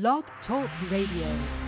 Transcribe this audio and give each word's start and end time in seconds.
Blog 0.00 0.24
Talk 0.44 0.68
Radio. 0.90 1.63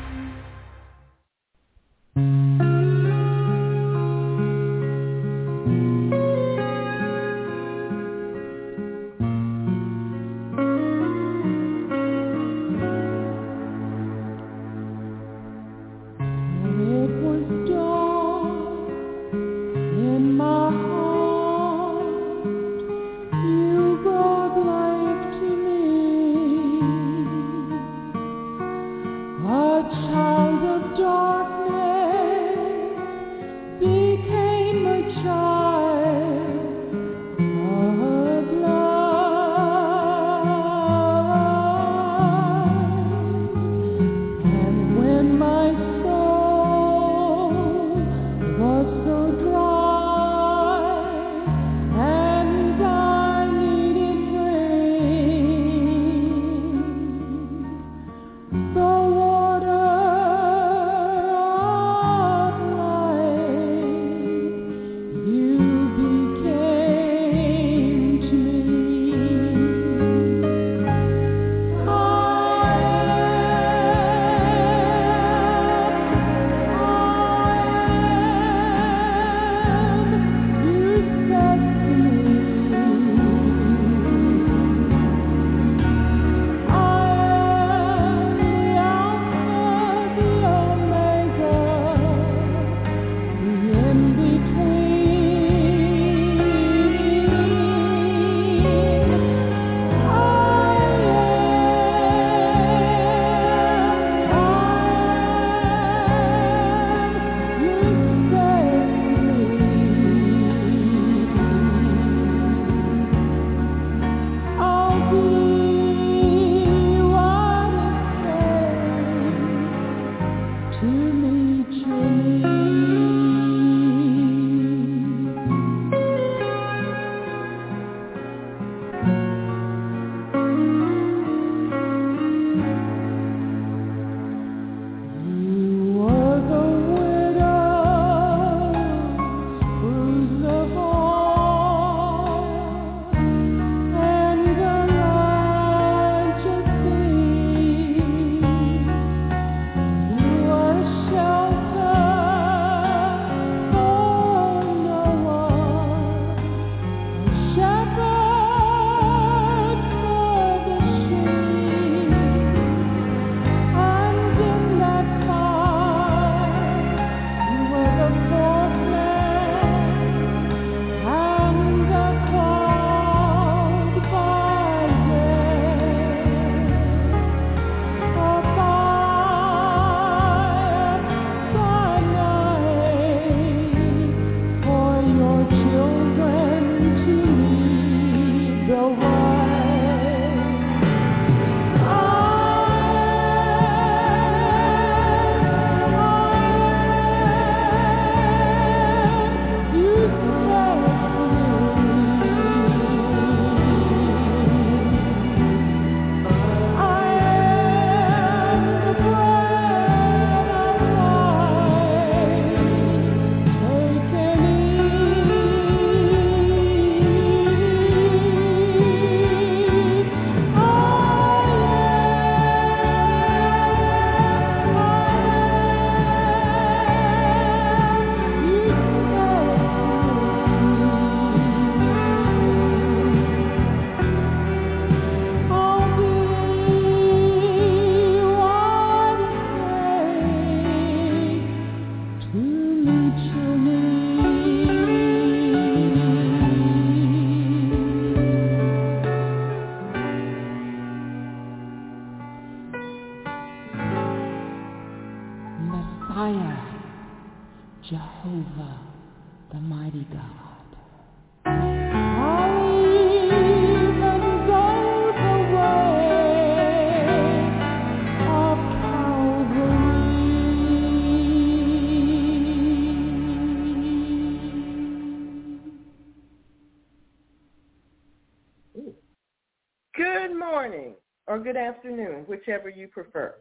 Good 281.57 281.63
afternoon, 281.63 282.25
whichever 282.27 282.69
you 282.69 282.87
prefer. 282.87 283.35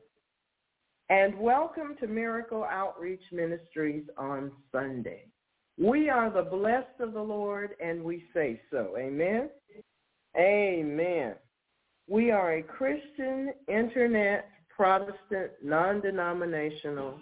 And 1.10 1.38
welcome 1.38 1.98
to 2.00 2.08
Miracle 2.08 2.64
Outreach 2.64 3.24
Ministries 3.34 4.04
on 4.18 4.54
Sunday. 4.72 5.26
We 5.78 6.10
are 6.10 6.30
the 6.30 6.50
blessed 6.50 7.02
of 7.02 7.12
the 7.12 7.22
Lord 7.22 7.72
and 7.84 8.02
we 8.02 8.24
say 8.34 8.62
so. 8.72 8.94
Amen. 8.98 9.50
Amen. 10.38 11.34
We 12.08 12.32
are 12.32 12.54
a 12.54 12.64
Christian 12.64 13.52
internet 13.68 14.48
Protestant, 14.70 15.52
non-denominational, 15.62 17.20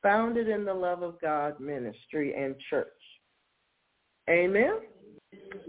founded 0.00 0.48
in 0.48 0.64
the 0.64 0.74
love 0.74 1.02
of 1.02 1.20
God 1.20 1.58
ministry 1.58 2.34
and 2.40 2.54
church. 2.70 2.86
Amen? 4.30 4.78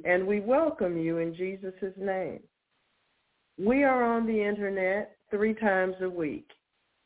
And 0.06 0.28
we 0.28 0.40
welcome 0.40 1.00
you 1.00 1.18
in 1.18 1.34
Jesus' 1.36 1.74
name. 1.98 2.42
We 3.60 3.84
are 3.84 4.04
on 4.04 4.28
the 4.28 4.44
internet 4.44 5.18
three 5.32 5.56
times 5.56 5.96
a 6.02 6.10
week 6.10 6.48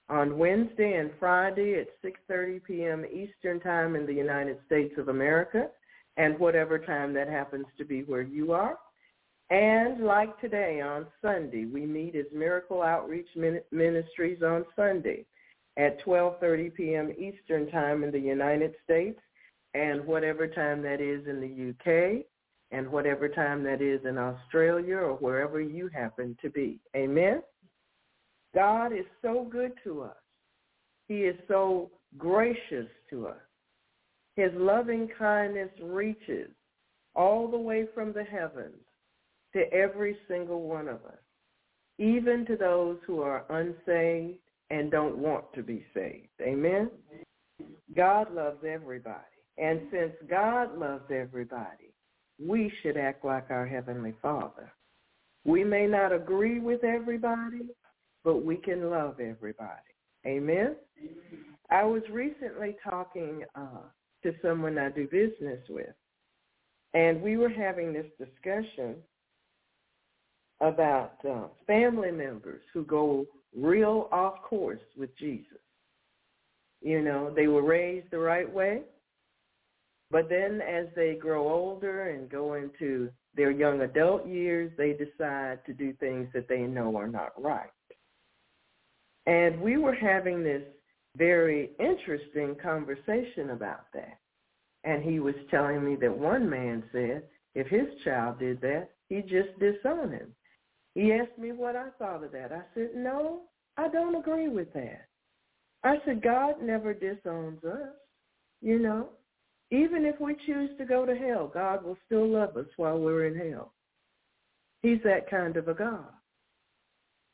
on 0.10 0.38
Wednesday 0.38 0.96
and 0.96 1.10
Friday 1.18 1.76
at 1.76 1.88
6.30 2.04 2.62
p.m. 2.62 3.06
Eastern 3.06 3.62
Time 3.62 3.96
in 3.96 4.06
the 4.06 4.14
United 4.14 4.58
States 4.66 4.94
of 4.98 5.08
America 5.08 5.70
and 6.18 6.38
whatever 6.40 6.78
time 6.78 7.14
that 7.14 7.30
happens 7.30 7.68
to 7.78 7.86
be 7.86 8.02
where 8.02 8.22
you 8.22 8.52
are. 8.52 8.78
And 9.50 10.04
like 10.04 10.40
today 10.42 10.82
on 10.82 11.08
Sunday, 11.22 11.66
we 11.66 11.86
meet 11.86 12.18
as 12.18 12.26
Miracle 12.34 12.82
Outreach 12.82 13.30
Ministries 13.72 14.44
on 14.44 14.66
Sunday 14.76 15.26
at 15.78 16.04
12.30 16.06 16.74
p.m. 16.74 17.14
Eastern 17.18 17.72
Time 17.72 18.04
in 18.04 18.12
the 18.12 18.20
United 18.20 18.74
States 18.84 19.20
and 19.74 20.06
whatever 20.06 20.48
time 20.48 20.82
that 20.82 21.00
is 21.00 21.26
in 21.28 21.40
the 21.40 21.70
UK 21.70 22.26
and 22.72 22.90
whatever 22.90 23.28
time 23.28 23.64
that 23.64 23.82
is 23.82 24.00
in 24.06 24.18
Australia 24.18 24.98
or 24.98 25.16
wherever 25.16 25.60
you 25.60 25.90
happen 25.94 26.38
to 26.42 26.50
be. 26.50 26.80
Amen? 26.96 27.42
God 28.56 28.94
is 28.94 29.06
so 29.22 29.48
good 29.50 29.74
to 29.84 30.02
us. 30.04 30.16
He 31.08 31.22
is 31.22 31.36
so 31.48 31.92
gracious 32.18 32.88
to 33.10 33.28
us. 33.28 33.42
His 34.36 34.52
loving 34.56 35.10
kindness 35.18 35.70
reaches 35.82 36.50
all 37.16 37.50
the 37.50 37.58
way 37.58 37.88
from 37.94 38.14
the 38.14 38.24
heavens 38.24 38.76
to 39.54 39.72
every 39.74 40.18
single 40.30 40.62
one 40.62 40.88
of 40.88 41.04
us, 41.06 41.20
even 41.98 42.46
to 42.46 42.56
those 42.56 42.98
who 43.06 43.22
are 43.22 43.46
unsaved 43.50 44.40
and 44.70 44.90
don't 44.90 45.18
want 45.18 45.52
to 45.54 45.62
be 45.62 45.84
saved. 45.94 46.30
Amen? 46.42 46.90
God 47.96 48.34
loves 48.34 48.64
everybody. 48.66 49.18
And 49.58 49.82
since 49.92 50.14
God 50.30 50.78
loves 50.78 51.12
everybody, 51.12 51.91
we 52.42 52.72
should 52.82 52.98
act 52.98 53.24
like 53.24 53.50
our 53.50 53.66
Heavenly 53.66 54.14
Father. 54.22 54.72
We 55.46 55.64
may 55.64 55.88
not 55.88 56.12
agree 56.12 56.60
with 56.60 56.84
everybody, 56.84 57.70
but 58.24 58.46
we 58.46 58.58
can 58.58 58.90
love 58.90 59.20
everybody. 59.20 59.82
Amen? 60.26 60.76
I 61.70 61.84
was 61.84 62.04
recently 62.12 62.76
talking 62.84 63.44
uh, 63.56 63.82
to 64.24 64.34
someone 64.42 64.78
I 64.78 64.90
do 64.90 65.08
business 65.08 65.60
with, 65.70 65.94
and 66.94 67.22
we 67.22 67.38
were 67.38 67.50
having 67.50 67.94
this 67.94 68.06
discussion 68.20 68.96
about 70.60 71.14
uh, 71.28 71.48
family 71.66 72.12
members 72.12 72.62
who 72.74 72.84
go 72.86 73.26
real 73.56 74.08
off 74.12 74.42
course 74.44 74.80
with 74.98 75.16
Jesus. 75.18 75.58
You 76.82 77.02
know, 77.02 77.32
they 77.36 77.48
were 77.48 77.64
raised 77.64 78.12
the 78.12 78.20
right 78.20 78.52
way, 78.52 78.82
but 80.12 80.30
then 80.30 80.62
as 80.62 80.88
they 80.96 81.16
grow 81.16 81.48
older 81.48 82.10
and 82.10 82.30
go 82.30 82.56
into 82.56 83.10
their 83.36 83.52
young 83.52 83.82
adult 83.82 84.28
years, 84.28 84.72
they 84.78 84.94
decide 84.94 85.66
to 85.66 85.74
do 85.74 85.94
things 85.94 86.28
that 86.34 86.50
they 86.50 86.62
know 86.62 86.96
are 86.98 87.08
not 87.08 87.32
right. 87.42 87.70
And 89.26 89.62
we 89.62 89.78
were 89.78 89.96
having 89.96 90.44
this 90.44 90.64
very 91.18 91.72
interesting 91.80 92.56
conversation 92.62 93.52
about 93.52 93.86
that. 93.94 94.20
And 94.84 95.04
he 95.04 95.20
was 95.20 95.36
telling 95.50 95.84
me 95.86 95.96
that 96.02 96.18
one 96.18 96.50
man 96.50 96.84
said 96.92 97.24
if 97.54 97.68
his 97.68 97.88
child 98.04 98.40
did 98.40 98.62
that, 98.62 98.90
he'd 99.10 99.28
just 99.28 99.58
disown 99.60 100.12
him. 100.12 100.34
He 100.96 101.14
asked 101.14 101.38
me 101.38 101.52
what 101.52 101.76
I 101.76 101.90
thought 102.00 102.24
of 102.24 102.32
that. 102.32 102.52
I 102.52 102.62
said, 102.74 102.92
no, 102.96 103.42
I 103.78 103.88
don't 103.90 104.16
agree 104.16 104.48
with 104.48 104.74
that. 104.74 105.08
I 105.84 105.98
said, 106.06 106.22
God 106.22 106.62
never 106.62 106.94
disowns 106.94 107.64
us, 107.64 107.94
you 108.62 108.80
know. 108.80 109.10
Even 109.72 110.06
if 110.06 110.20
we 110.20 110.36
choose 110.46 110.70
to 110.78 110.86
go 110.86 111.06
to 111.06 111.16
hell, 111.16 111.50
God 111.52 111.84
will 111.84 111.98
still 112.06 112.28
love 112.28 112.58
us 112.58 112.68
while 112.76 113.00
we're 113.00 113.26
in 113.26 113.52
hell. 113.52 113.74
He's 114.82 115.00
that 115.04 115.30
kind 115.30 115.56
of 115.56 115.70
a 115.70 115.74
God. 115.74 116.06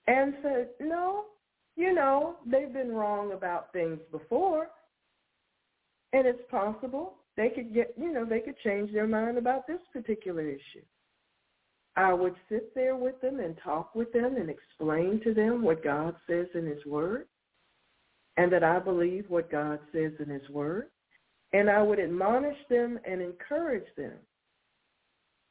And 0.05 0.35
said, 0.41 0.69
no, 0.79 1.25
you 1.75 1.93
know, 1.93 2.35
they've 2.45 2.71
been 2.71 2.91
wrong 2.91 3.33
about 3.33 3.73
things 3.73 3.99
before. 4.11 4.67
And 6.13 6.25
it's 6.27 6.41
possible 6.49 7.15
they 7.35 7.49
could 7.49 7.73
get, 7.73 7.93
you 7.97 8.11
know, 8.13 8.25
they 8.25 8.39
could 8.39 8.57
change 8.63 8.93
their 8.93 9.07
mind 9.07 9.37
about 9.37 9.67
this 9.67 9.79
particular 9.91 10.47
issue. 10.47 10.85
I 11.95 12.13
would 12.13 12.35
sit 12.49 12.73
there 12.75 12.95
with 12.95 13.19
them 13.21 13.39
and 13.39 13.55
talk 13.63 13.95
with 13.95 14.13
them 14.13 14.35
and 14.35 14.49
explain 14.49 15.19
to 15.23 15.33
them 15.33 15.63
what 15.63 15.83
God 15.83 16.15
says 16.27 16.47
in 16.53 16.65
his 16.65 16.85
word 16.85 17.27
and 18.37 18.51
that 18.51 18.63
I 18.63 18.77
believe 18.77 19.25
what 19.29 19.51
God 19.51 19.79
says 19.91 20.11
in 20.19 20.29
his 20.29 20.47
word. 20.49 20.89
And 21.53 21.69
I 21.69 21.81
would 21.81 21.99
admonish 21.99 22.57
them 22.69 22.99
and 23.05 23.21
encourage 23.21 23.87
them 23.95 24.13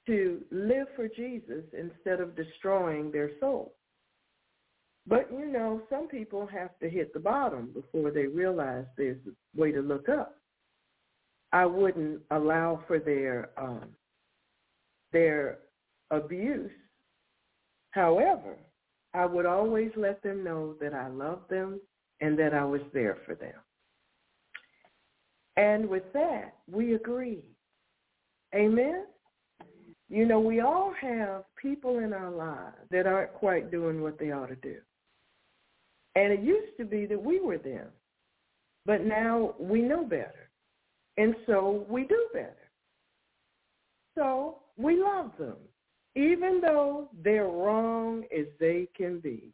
to 0.06 0.42
live 0.50 0.86
for 0.94 1.08
Jesus 1.08 1.64
instead 1.76 2.20
of 2.20 2.36
destroying 2.36 3.10
their 3.10 3.30
soul. 3.40 3.74
But, 5.08 5.30
you 5.30 5.46
know, 5.46 5.82
some 5.88 6.08
people 6.08 6.46
have 6.46 6.78
to 6.80 6.90
hit 6.90 7.12
the 7.12 7.20
bottom 7.20 7.70
before 7.72 8.10
they 8.10 8.26
realize 8.26 8.84
there's 8.96 9.18
a 9.26 9.60
way 9.60 9.72
to 9.72 9.80
look 9.80 10.08
up. 10.08 10.36
I 11.52 11.64
wouldn't 11.64 12.20
allow 12.30 12.82
for 12.86 12.98
their 12.98 13.50
um, 13.56 13.88
their 15.12 15.58
abuse. 16.10 16.72
However, 17.92 18.56
I 19.14 19.24
would 19.24 19.46
always 19.46 19.90
let 19.96 20.22
them 20.22 20.44
know 20.44 20.74
that 20.80 20.92
I 20.92 21.08
loved 21.08 21.48
them 21.48 21.80
and 22.20 22.38
that 22.38 22.52
I 22.52 22.64
was 22.64 22.82
there 22.92 23.18
for 23.24 23.34
them. 23.34 23.54
And 25.56 25.88
with 25.88 26.04
that, 26.12 26.54
we 26.70 26.94
agree. 26.94 27.42
Amen? 28.54 29.06
You 30.08 30.26
know, 30.26 30.38
we 30.38 30.60
all 30.60 30.92
have 31.00 31.44
people 31.60 31.98
in 31.98 32.12
our 32.12 32.30
lives 32.30 32.76
that 32.90 33.06
aren't 33.06 33.32
quite 33.34 33.70
doing 33.70 34.02
what 34.02 34.18
they 34.18 34.30
ought 34.30 34.48
to 34.48 34.56
do. 34.56 34.76
And 36.14 36.32
it 36.32 36.40
used 36.40 36.76
to 36.78 36.84
be 36.84 37.06
that 37.06 37.20
we 37.20 37.40
were 37.40 37.58
them. 37.58 37.88
But 38.84 39.04
now 39.04 39.54
we 39.58 39.82
know 39.82 40.04
better. 40.04 40.50
And 41.16 41.34
so 41.46 41.84
we 41.88 42.04
do 42.04 42.26
better. 42.32 42.54
So 44.16 44.58
we 44.76 45.02
love 45.02 45.32
them 45.38 45.56
even 46.16 46.60
though 46.62 47.10
they're 47.22 47.46
wrong 47.46 48.24
as 48.36 48.46
they 48.58 48.88
can 48.96 49.20
be. 49.20 49.52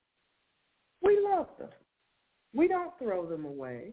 We 1.03 1.19
love 1.21 1.49
them. 1.59 1.69
We 2.55 2.69
don't 2.69 2.97
throw 2.99 3.27
them 3.27 3.45
away. 3.45 3.93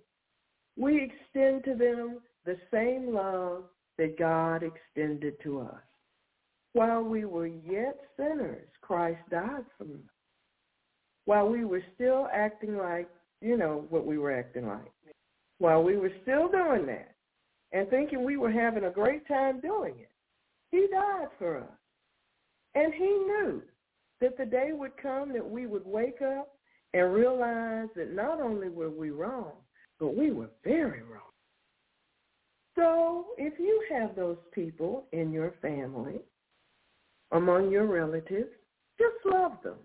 We 0.79 1.03
extend 1.03 1.65
to 1.65 1.75
them 1.75 2.21
the 2.45 2.55
same 2.71 3.13
love 3.13 3.63
that 3.97 4.17
God 4.17 4.63
extended 4.63 5.35
to 5.43 5.59
us. 5.59 5.81
While 6.71 7.03
we 7.03 7.25
were 7.25 7.47
yet 7.47 7.99
sinners, 8.15 8.69
Christ 8.79 9.19
died 9.29 9.65
for 9.77 9.83
us. 9.83 10.09
While 11.25 11.49
we 11.49 11.65
were 11.65 11.83
still 11.95 12.29
acting 12.33 12.77
like, 12.77 13.09
you 13.41 13.57
know, 13.57 13.85
what 13.89 14.05
we 14.05 14.17
were 14.17 14.31
acting 14.31 14.67
like. 14.67 14.91
While 15.57 15.83
we 15.83 15.97
were 15.97 16.13
still 16.21 16.47
doing 16.47 16.85
that 16.85 17.13
and 17.73 17.89
thinking 17.89 18.23
we 18.23 18.37
were 18.37 18.51
having 18.51 18.85
a 18.85 18.89
great 18.89 19.27
time 19.27 19.59
doing 19.59 19.95
it, 19.99 20.09
he 20.71 20.87
died 20.89 21.27
for 21.37 21.57
us. 21.57 21.77
And 22.75 22.93
he 22.93 23.05
knew 23.05 23.61
that 24.21 24.37
the 24.37 24.45
day 24.45 24.69
would 24.71 24.95
come 24.95 25.33
that 25.33 25.49
we 25.49 25.67
would 25.67 25.85
wake 25.85 26.21
up 26.21 26.53
and 26.93 27.13
realize 27.13 27.89
that 27.97 28.13
not 28.13 28.39
only 28.39 28.69
were 28.69 28.89
we 28.89 29.09
wrong, 29.09 29.53
but 29.99 30.15
we 30.15 30.31
were 30.31 30.49
very 30.63 31.01
wrong. 31.03 31.21
So 32.75 33.27
if 33.37 33.59
you 33.59 33.83
have 33.91 34.15
those 34.15 34.37
people 34.53 35.05
in 35.11 35.31
your 35.31 35.53
family, 35.61 36.21
among 37.31 37.71
your 37.71 37.85
relatives, 37.85 38.49
just 38.97 39.15
love 39.25 39.53
them 39.63 39.77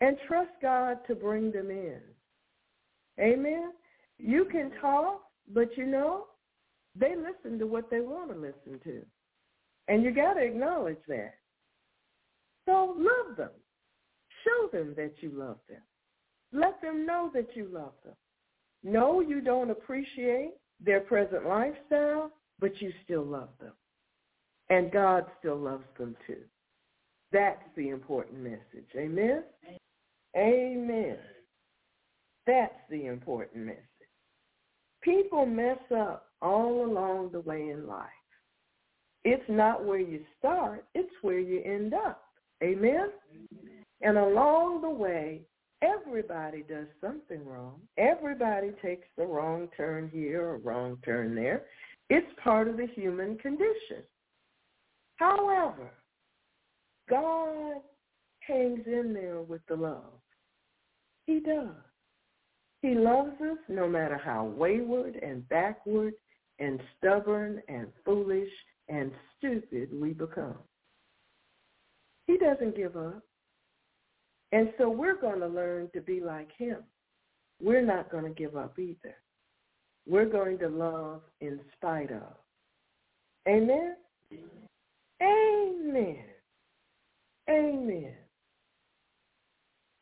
and 0.00 0.16
trust 0.26 0.50
God 0.60 0.98
to 1.06 1.14
bring 1.14 1.50
them 1.52 1.70
in. 1.70 2.00
Amen? 3.20 3.72
You 4.18 4.44
can 4.50 4.72
talk, 4.80 5.22
but 5.52 5.76
you 5.76 5.86
know, 5.86 6.26
they 6.98 7.14
listen 7.16 7.58
to 7.58 7.66
what 7.66 7.90
they 7.90 8.00
want 8.00 8.30
to 8.30 8.36
listen 8.36 8.80
to. 8.84 9.02
And 9.88 10.02
you 10.02 10.12
got 10.12 10.34
to 10.34 10.40
acknowledge 10.40 11.00
that. 11.08 11.34
So 12.66 12.94
love 12.96 13.36
them. 13.36 13.50
Show 14.44 14.76
them 14.76 14.94
that 14.96 15.14
you 15.20 15.30
love 15.34 15.58
them. 15.68 15.82
Let 16.52 16.80
them 16.82 17.06
know 17.06 17.30
that 17.34 17.48
you 17.54 17.68
love 17.72 17.92
them. 18.04 18.14
No, 18.82 19.20
you 19.20 19.40
don't 19.40 19.70
appreciate 19.70 20.54
their 20.84 21.00
present 21.00 21.46
lifestyle, 21.46 22.30
but 22.58 22.80
you 22.80 22.92
still 23.04 23.24
love 23.24 23.50
them. 23.60 23.72
And 24.70 24.90
God 24.90 25.26
still 25.38 25.58
loves 25.58 25.84
them 25.98 26.16
too. 26.26 26.42
That's 27.32 27.62
the 27.76 27.88
important 27.90 28.40
message. 28.40 28.88
Amen? 28.96 29.44
Amen. 30.36 31.18
That's 32.46 32.74
the 32.90 33.06
important 33.06 33.66
message. 33.66 33.78
People 35.02 35.46
mess 35.46 35.78
up 35.94 36.26
all 36.40 36.84
along 36.84 37.30
the 37.32 37.40
way 37.40 37.70
in 37.70 37.86
life. 37.86 38.08
It's 39.24 39.48
not 39.48 39.84
where 39.84 40.00
you 40.00 40.20
start, 40.38 40.84
it's 40.94 41.12
where 41.22 41.38
you 41.38 41.62
end 41.64 41.94
up. 41.94 42.22
Amen? 42.62 43.10
And 44.00 44.18
along 44.18 44.82
the 44.82 44.90
way, 44.90 45.42
Everybody 45.82 46.62
does 46.68 46.86
something 47.00 47.44
wrong. 47.44 47.80
Everybody 47.98 48.70
takes 48.80 49.06
the 49.18 49.26
wrong 49.26 49.68
turn 49.76 50.08
here 50.12 50.42
or 50.42 50.58
wrong 50.58 50.96
turn 51.04 51.34
there. 51.34 51.64
It's 52.08 52.26
part 52.42 52.68
of 52.68 52.76
the 52.76 52.86
human 52.94 53.36
condition. 53.38 54.04
However, 55.16 55.90
God 57.10 57.82
hangs 58.40 58.82
in 58.86 59.12
there 59.12 59.40
with 59.40 59.62
the 59.68 59.76
love. 59.76 60.20
He 61.26 61.40
does. 61.40 61.68
He 62.80 62.94
loves 62.94 63.40
us 63.40 63.58
no 63.68 63.88
matter 63.88 64.18
how 64.18 64.44
wayward 64.44 65.16
and 65.16 65.48
backward 65.48 66.14
and 66.58 66.80
stubborn 66.98 67.60
and 67.68 67.88
foolish 68.04 68.50
and 68.88 69.10
stupid 69.38 69.88
we 69.92 70.12
become. 70.12 70.58
He 72.26 72.38
doesn't 72.38 72.76
give 72.76 72.96
up. 72.96 73.22
And 74.52 74.70
so 74.76 74.88
we're 74.88 75.20
going 75.20 75.40
to 75.40 75.46
learn 75.48 75.88
to 75.94 76.00
be 76.00 76.20
like 76.20 76.50
him. 76.56 76.78
We're 77.60 77.84
not 77.84 78.10
going 78.10 78.24
to 78.24 78.30
give 78.30 78.56
up 78.56 78.78
either. 78.78 79.14
We're 80.06 80.28
going 80.28 80.58
to 80.58 80.68
love 80.68 81.22
in 81.40 81.60
spite 81.76 82.10
of. 82.10 82.34
Amen? 83.48 83.96
Amen. 85.22 86.24
Amen. 87.48 88.14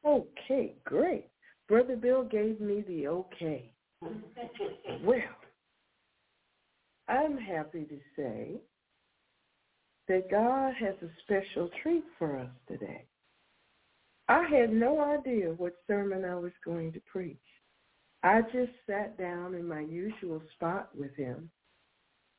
Okay, 0.05 0.75
great. 0.85 1.27
Brother 1.69 1.97
Bill 1.97 2.25
gave 2.25 2.61
me 2.61 2.83
the 2.89 3.09
okay. 3.09 3.73
well, 5.05 5.21
I'm 7.09 7.37
happy 7.37 7.85
to 7.85 7.99
say 8.17 8.61
that 10.09 10.31
God 10.31 10.75
has 10.81 10.95
a 11.03 11.11
special 11.23 11.69
treat 11.83 12.05
for 12.19 12.39
us 12.39 12.51
today. 12.67 13.05
I 14.31 14.45
had 14.45 14.73
no 14.73 15.01
idea 15.01 15.49
what 15.57 15.73
sermon 15.89 16.25
I 16.25 16.37
was 16.37 16.53
going 16.65 16.93
to 16.93 17.01
preach. 17.11 17.37
I 18.23 18.43
just 18.43 18.71
sat 18.89 19.19
down 19.19 19.55
in 19.55 19.67
my 19.67 19.81
usual 19.81 20.41
spot 20.55 20.91
with 20.97 21.13
him, 21.17 21.51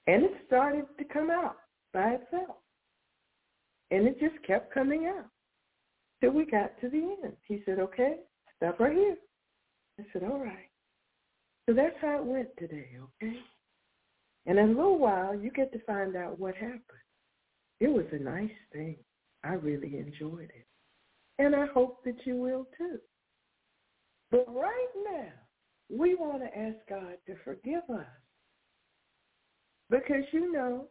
and 0.08 0.24
it 0.24 0.32
started 0.48 0.86
to 0.98 1.04
come 1.04 1.30
out 1.30 1.58
by 1.94 2.12
itself. 2.12 2.56
And 3.92 4.08
it 4.08 4.18
just 4.22 4.42
kept 4.48 4.74
coming 4.74 5.08
out 5.08 5.26
till 6.22 6.32
we 6.32 6.46
got 6.46 6.80
to 6.80 6.88
the 6.88 7.18
end. 7.26 7.34
He 7.46 7.62
said, 7.66 7.78
okay, 7.80 8.20
stop 8.56 8.80
right 8.80 8.96
here. 8.96 9.18
I 10.00 10.04
said, 10.14 10.24
all 10.24 10.40
right. 10.40 10.70
So 11.68 11.76
that's 11.76 11.98
how 12.00 12.20
it 12.20 12.26
went 12.26 12.56
today, 12.58 12.88
okay? 13.04 13.36
And 14.46 14.58
in 14.58 14.66
a 14.66 14.68
little 14.70 14.98
while, 14.98 15.36
you 15.36 15.52
get 15.52 15.74
to 15.74 15.80
find 15.84 16.16
out 16.16 16.40
what 16.40 16.56
happened. 16.56 16.82
It 17.82 17.90
was 17.90 18.06
a 18.14 18.24
nice 18.24 18.50
thing. 18.72 18.96
I 19.44 19.56
really 19.56 19.98
enjoyed 19.98 20.52
it. 20.56 20.68
And 21.42 21.56
I 21.56 21.66
hope 21.74 22.04
that 22.04 22.18
you 22.24 22.36
will 22.36 22.68
too. 22.78 23.00
But 24.30 24.46
right 24.48 24.88
now, 25.04 25.32
we 25.90 26.14
want 26.14 26.44
to 26.44 26.56
ask 26.56 26.78
God 26.88 27.16
to 27.26 27.36
forgive 27.44 27.82
us. 27.90 28.06
Because, 29.90 30.24
you 30.34 30.54
know, 30.54 30.86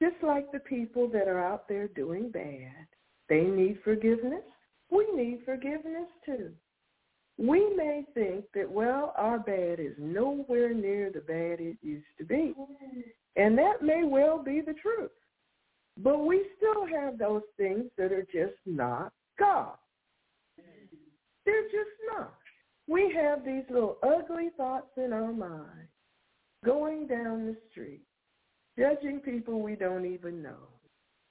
just 0.00 0.14
like 0.22 0.52
the 0.52 0.60
people 0.60 1.08
that 1.08 1.26
are 1.26 1.42
out 1.44 1.66
there 1.68 1.88
doing 1.88 2.30
bad, 2.30 2.86
they 3.28 3.40
need 3.40 3.80
forgiveness. 3.82 4.44
We 4.88 5.04
need 5.16 5.40
forgiveness 5.44 6.06
too. 6.24 6.52
We 7.36 7.74
may 7.74 8.04
think 8.14 8.44
that, 8.54 8.70
well, 8.70 9.12
our 9.16 9.40
bad 9.40 9.80
is 9.80 9.94
nowhere 9.98 10.72
near 10.72 11.10
the 11.10 11.22
bad 11.22 11.58
it 11.58 11.76
used 11.82 12.06
to 12.18 12.24
be. 12.24 12.54
And 13.34 13.58
that 13.58 13.82
may 13.82 14.04
well 14.04 14.40
be 14.44 14.60
the 14.60 14.74
truth. 14.74 15.10
But 15.96 16.18
we 16.24 16.46
still 16.56 16.86
have 16.86 17.18
those 17.18 17.42
things 17.56 17.86
that 17.98 18.12
are 18.12 18.26
just 18.32 18.60
not 18.64 19.12
God. 19.40 19.74
They're 21.48 21.62
just 21.62 21.96
not. 22.14 22.34
We 22.88 23.10
have 23.16 23.42
these 23.42 23.64
little 23.70 23.96
ugly 24.02 24.50
thoughts 24.54 24.90
in 24.98 25.14
our 25.14 25.32
mind 25.32 25.88
going 26.62 27.06
down 27.06 27.46
the 27.46 27.56
street, 27.70 28.02
judging 28.78 29.20
people 29.20 29.62
we 29.62 29.74
don't 29.74 30.04
even 30.04 30.42
know. 30.42 30.68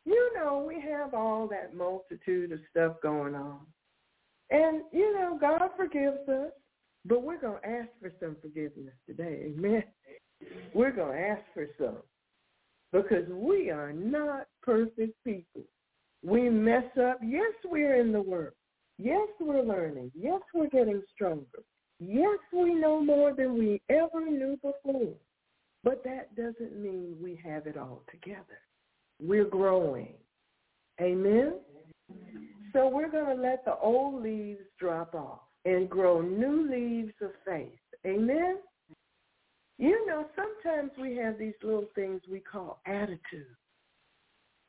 You 0.05 0.31
know, 0.35 0.65
we 0.67 0.81
have 0.81 1.13
all 1.13 1.47
that 1.49 1.75
multitude 1.75 2.51
of 2.51 2.59
stuff 2.71 2.93
going 3.03 3.35
on. 3.35 3.59
And, 4.49 4.81
you 4.91 5.13
know, 5.13 5.37
God 5.39 5.69
forgives 5.77 6.27
us, 6.27 6.51
but 7.05 7.21
we're 7.21 7.39
going 7.39 7.61
to 7.61 7.69
ask 7.69 7.89
for 8.01 8.11
some 8.19 8.37
forgiveness 8.41 8.95
today. 9.05 9.51
Amen. 9.55 9.83
We're 10.73 10.95
going 10.95 11.15
to 11.15 11.27
ask 11.27 11.43
for 11.53 11.67
some 11.77 11.97
because 12.91 13.29
we 13.29 13.69
are 13.69 13.93
not 13.93 14.47
perfect 14.63 15.13
people. 15.23 15.61
We 16.23 16.49
mess 16.49 16.85
up. 16.99 17.19
Yes, 17.23 17.53
we're 17.65 18.01
in 18.01 18.11
the 18.11 18.21
work. 18.21 18.55
Yes, 18.97 19.27
we're 19.39 19.61
learning. 19.61 20.11
Yes, 20.15 20.41
we're 20.53 20.69
getting 20.69 21.01
stronger. 21.13 21.63
Yes, 21.99 22.39
we 22.51 22.73
know 22.73 23.01
more 23.03 23.33
than 23.33 23.57
we 23.57 23.81
ever 23.89 24.25
knew 24.25 24.57
before. 24.61 25.13
But 25.83 26.03
that 26.03 26.35
doesn't 26.35 26.81
mean 26.81 27.15
we 27.21 27.39
have 27.45 27.67
it 27.67 27.77
all 27.77 28.03
together. 28.11 28.59
We're 29.21 29.45
growing. 29.45 30.13
Amen? 30.99 31.53
So 32.73 32.89
we're 32.89 33.09
going 33.09 33.35
to 33.35 33.41
let 33.41 33.63
the 33.65 33.75
old 33.77 34.23
leaves 34.23 34.61
drop 34.79 35.15
off 35.15 35.41
and 35.65 35.89
grow 35.89 36.21
new 36.21 36.69
leaves 36.69 37.13
of 37.21 37.31
faith. 37.45 37.79
Amen? 38.05 38.57
You 39.77 40.07
know, 40.07 40.25
sometimes 40.35 40.91
we 40.99 41.15
have 41.17 41.37
these 41.37 41.53
little 41.61 41.89
things 41.93 42.21
we 42.29 42.39
call 42.39 42.79
attitudes, 42.87 43.57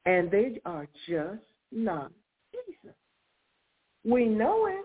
and 0.05 0.31
they 0.31 0.61
are 0.67 0.87
just 1.09 1.41
not 1.73 2.13
Jesus. 2.53 2.95
We 4.05 4.27
know 4.27 4.67
it, 4.67 4.85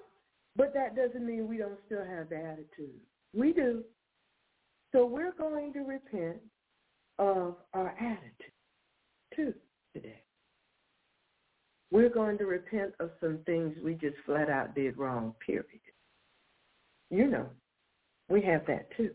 but 0.56 0.74
that 0.74 0.96
doesn't 0.96 1.26
mean 1.26 1.48
we 1.48 1.58
don't 1.58 1.80
still 1.86 2.06
have 2.06 2.30
the 2.30 2.38
attitude. 2.38 3.00
We 3.34 3.54
do. 3.54 3.84
So 4.92 5.06
we're 5.06 5.34
going 5.34 5.74
to 5.74 5.80
repent 5.80 6.38
of 7.20 7.56
our 7.74 7.96
attitude 8.00 8.54
too 9.36 9.54
today. 9.94 10.22
We're 11.92 12.10
going 12.10 12.38
to 12.40 12.46
repent 12.46 12.94
of 13.00 13.12
some 13.22 13.40
things 13.46 13.76
we 13.84 13.94
just 13.94 14.16
flat 14.26 14.50
out 14.50 14.74
did 14.74 14.98
wrong, 14.98 15.36
period. 15.46 15.68
You 17.12 17.28
know, 17.28 17.48
we 18.30 18.42
have 18.42 18.66
that 18.66 18.88
too. 18.98 19.12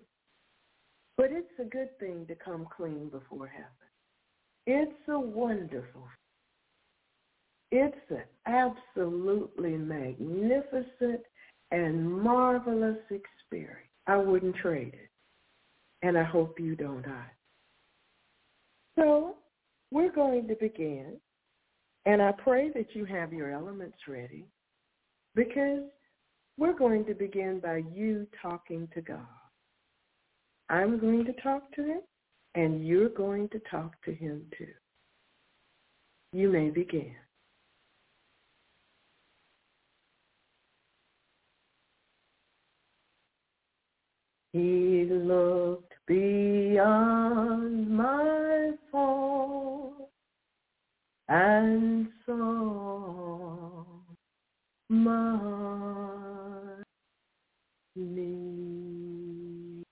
But 1.17 1.33
it's 1.33 1.49
a 1.61 1.65
good 1.65 1.99
thing 1.99 2.27
to 2.29 2.37
come 2.37 2.69
clean 2.77 3.09
before 3.09 3.49
heaven. 3.49 3.67
It's 4.67 5.09
a 5.09 5.19
wonderful, 5.19 6.05
it's 7.71 7.97
an 8.11 8.23
absolutely 8.47 9.77
magnificent 9.77 11.21
and 11.71 12.11
marvelous 12.11 12.99
experience. 13.11 13.91
I 14.07 14.17
wouldn't 14.17 14.57
trade 14.57 14.95
it. 14.95 15.11
And 16.03 16.17
I 16.17 16.25
hope 16.25 16.59
you 16.59 16.77
don't 16.77 17.05
either. 17.05 17.37
So 18.97 19.37
we're 19.91 20.13
going 20.13 20.49
to 20.49 20.55
begin. 20.55 21.17
And 22.07 22.23
I 22.23 22.33
pray 22.33 22.71
that 22.75 22.95
you 22.95 23.05
have 23.05 23.33
your 23.33 23.53
elements 23.53 23.99
ready 24.09 24.47
because 25.35 25.83
we're 26.57 26.77
going 26.77 27.05
to 27.07 27.15
begin 27.15 27.61
by 27.61 27.83
you 27.95 28.27
talking 28.41 28.89
to 28.95 29.03
God. 29.03 29.27
I'm 30.71 30.99
going 30.99 31.25
to 31.25 31.33
talk 31.35 31.71
to 31.77 31.83
him, 31.83 32.01
and 32.55 32.87
you're 32.87 33.09
going 33.09 33.49
to 33.51 33.61
talk 33.71 33.93
to 34.05 34.13
him 34.13 34.43
too. 34.57 34.67
You 36.33 36.51
may 36.51 36.71
begin. 36.71 37.15
He 44.53 45.05
looked 45.11 45.93
beyond 46.07 47.91
my 47.91 48.71
fault 48.91 50.11
and 51.29 52.09
saw 52.25 53.85
my 54.89 55.39
need. 57.95 59.85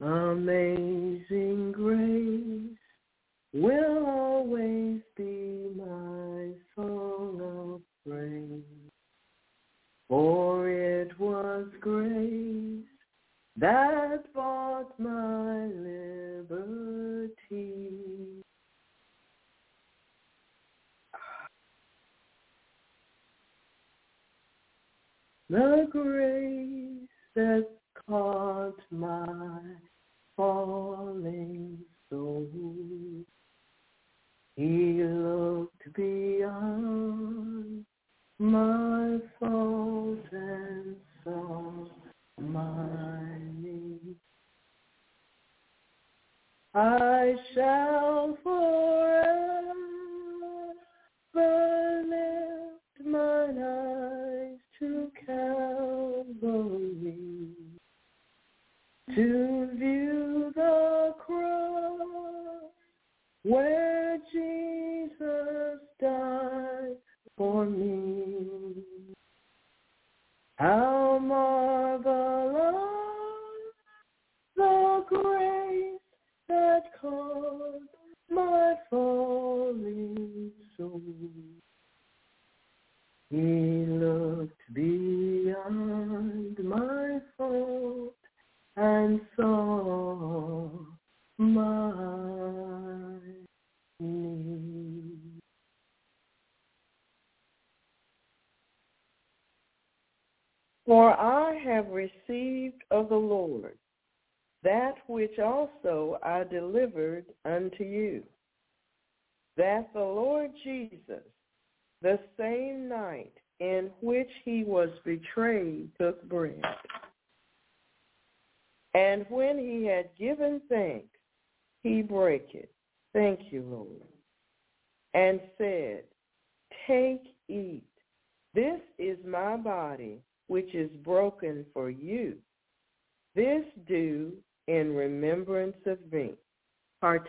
Amazing 0.00 1.74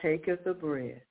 Of 0.10 0.40
the 0.44 0.56
bread. 0.56 1.02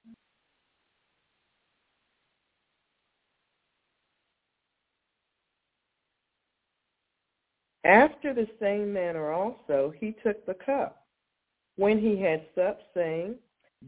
After 7.85 8.35
the 8.35 8.49
same 8.61 8.93
manner 8.93 9.31
also 9.31 9.93
he 10.01 10.17
took 10.25 10.45
the 10.47 10.55
cup 10.55 11.07
when 11.77 12.01
he 12.01 12.21
had 12.21 12.45
supped, 12.57 12.83
saying, 12.93 13.37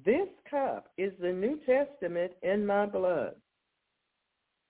This 0.05 0.29
cup 0.49 0.93
is 0.97 1.13
the 1.21 1.33
New 1.33 1.59
Testament 1.67 2.31
in 2.45 2.65
my 2.65 2.87
blood. 2.87 3.35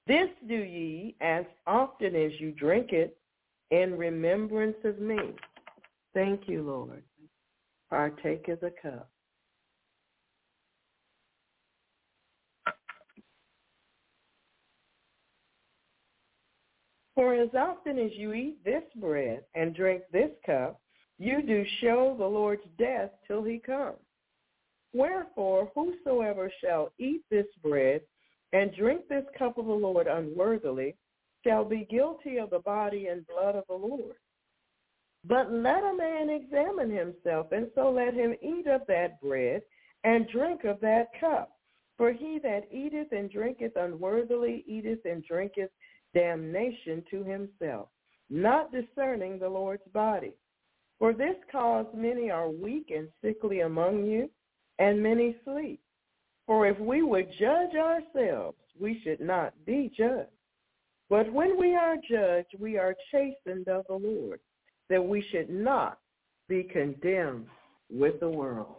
This 0.07 0.31
do 0.49 0.55
ye 0.55 1.17
as 1.21 1.45
often 1.67 2.17
as 2.17 2.33
you 2.41 2.53
drink 2.53 2.93
it 2.93 3.19
in 3.71 3.99
remembrance 3.99 4.79
of 4.85 4.99
me. 5.01 5.19
Thank 6.15 6.49
you, 6.49 6.63
Lord. 6.63 7.03
Partake 7.91 8.49
of 8.49 8.61
the 8.61 8.73
cup. 8.83 9.10
For 17.21 17.35
as 17.35 17.51
often 17.55 17.99
as 17.99 18.13
you 18.15 18.33
eat 18.33 18.65
this 18.65 18.83
bread 18.97 19.45
and 19.55 19.75
drink 19.75 20.05
this 20.11 20.31
cup, 20.47 20.81
you 21.19 21.43
do 21.43 21.67
show 21.83 22.15
the 22.17 22.25
Lord's 22.25 22.63
death 22.79 23.11
till 23.27 23.43
he 23.43 23.59
come. 23.59 23.97
Wherefore, 24.95 25.71
whosoever 25.75 26.51
shall 26.65 26.95
eat 26.99 27.21
this 27.31 27.45
bread 27.63 28.01
and 28.55 28.75
drink 28.75 29.03
this 29.07 29.27
cup 29.39 29.59
of 29.59 29.67
the 29.67 29.71
Lord 29.71 30.07
unworthily 30.07 30.97
shall 31.47 31.63
be 31.63 31.87
guilty 31.91 32.39
of 32.39 32.49
the 32.49 32.61
body 32.61 33.09
and 33.09 33.27
blood 33.27 33.55
of 33.55 33.65
the 33.69 33.75
Lord. 33.75 34.17
But 35.23 35.53
let 35.53 35.85
a 35.85 35.95
man 35.95 36.31
examine 36.31 36.91
himself, 36.91 37.53
and 37.53 37.71
so 37.75 37.91
let 37.91 38.15
him 38.15 38.35
eat 38.41 38.67
of 38.67 38.81
that 38.89 39.21
bread 39.21 39.61
and 40.05 40.27
drink 40.29 40.65
of 40.65 40.81
that 40.81 41.09
cup. 41.21 41.55
For 41.99 42.15
he 42.15 42.39
that 42.43 42.67
eateth 42.73 43.13
and 43.13 43.31
drinketh 43.31 43.77
unworthily 43.77 44.65
eateth 44.67 45.05
and 45.05 45.23
drinketh 45.23 45.69
damnation 46.15 47.03
to 47.11 47.25
himself, 47.25 47.89
not 48.29 48.73
discerning 48.73 49.39
the 49.39 49.49
Lord's 49.49 49.87
body. 49.93 50.33
For 50.99 51.13
this 51.13 51.37
cause 51.51 51.87
many 51.95 52.31
are 52.31 52.51
weak 52.51 52.93
and 52.95 53.09
sickly 53.23 53.61
among 53.61 54.05
you, 54.05 54.31
and 54.79 55.03
many 55.03 55.37
sleep. 55.45 55.81
For 56.47 56.67
if 56.67 56.79
we 56.79 57.03
would 57.03 57.29
judge 57.39 57.75
ourselves, 57.75 58.59
we 58.79 59.01
should 59.03 59.21
not 59.21 59.55
be 59.65 59.93
judged. 59.97 60.31
But 61.09 61.33
when 61.33 61.59
we 61.59 61.75
are 61.75 61.97
judged, 62.09 62.55
we 62.59 62.77
are 62.77 62.95
chastened 63.11 63.69
of 63.69 63.85
the 63.89 63.97
Lord, 63.97 64.41
that 64.89 65.05
we 65.05 65.25
should 65.31 65.51
not 65.51 65.99
be 66.49 66.63
condemned 66.65 67.47
with 67.91 68.21
the 68.21 68.29
world. 68.29 68.77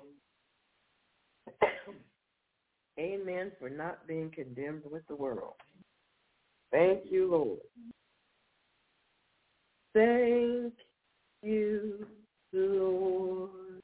Amen 2.99 3.51
for 3.59 3.69
not 3.69 4.07
being 4.07 4.31
condemned 4.31 4.83
with 4.89 5.07
the 5.07 5.15
world. 5.15 5.53
Thank 6.71 7.11
you, 7.11 7.29
Lord. 7.31 7.59
Thank 9.93 10.73
you, 11.43 12.07
Lord. 12.53 13.81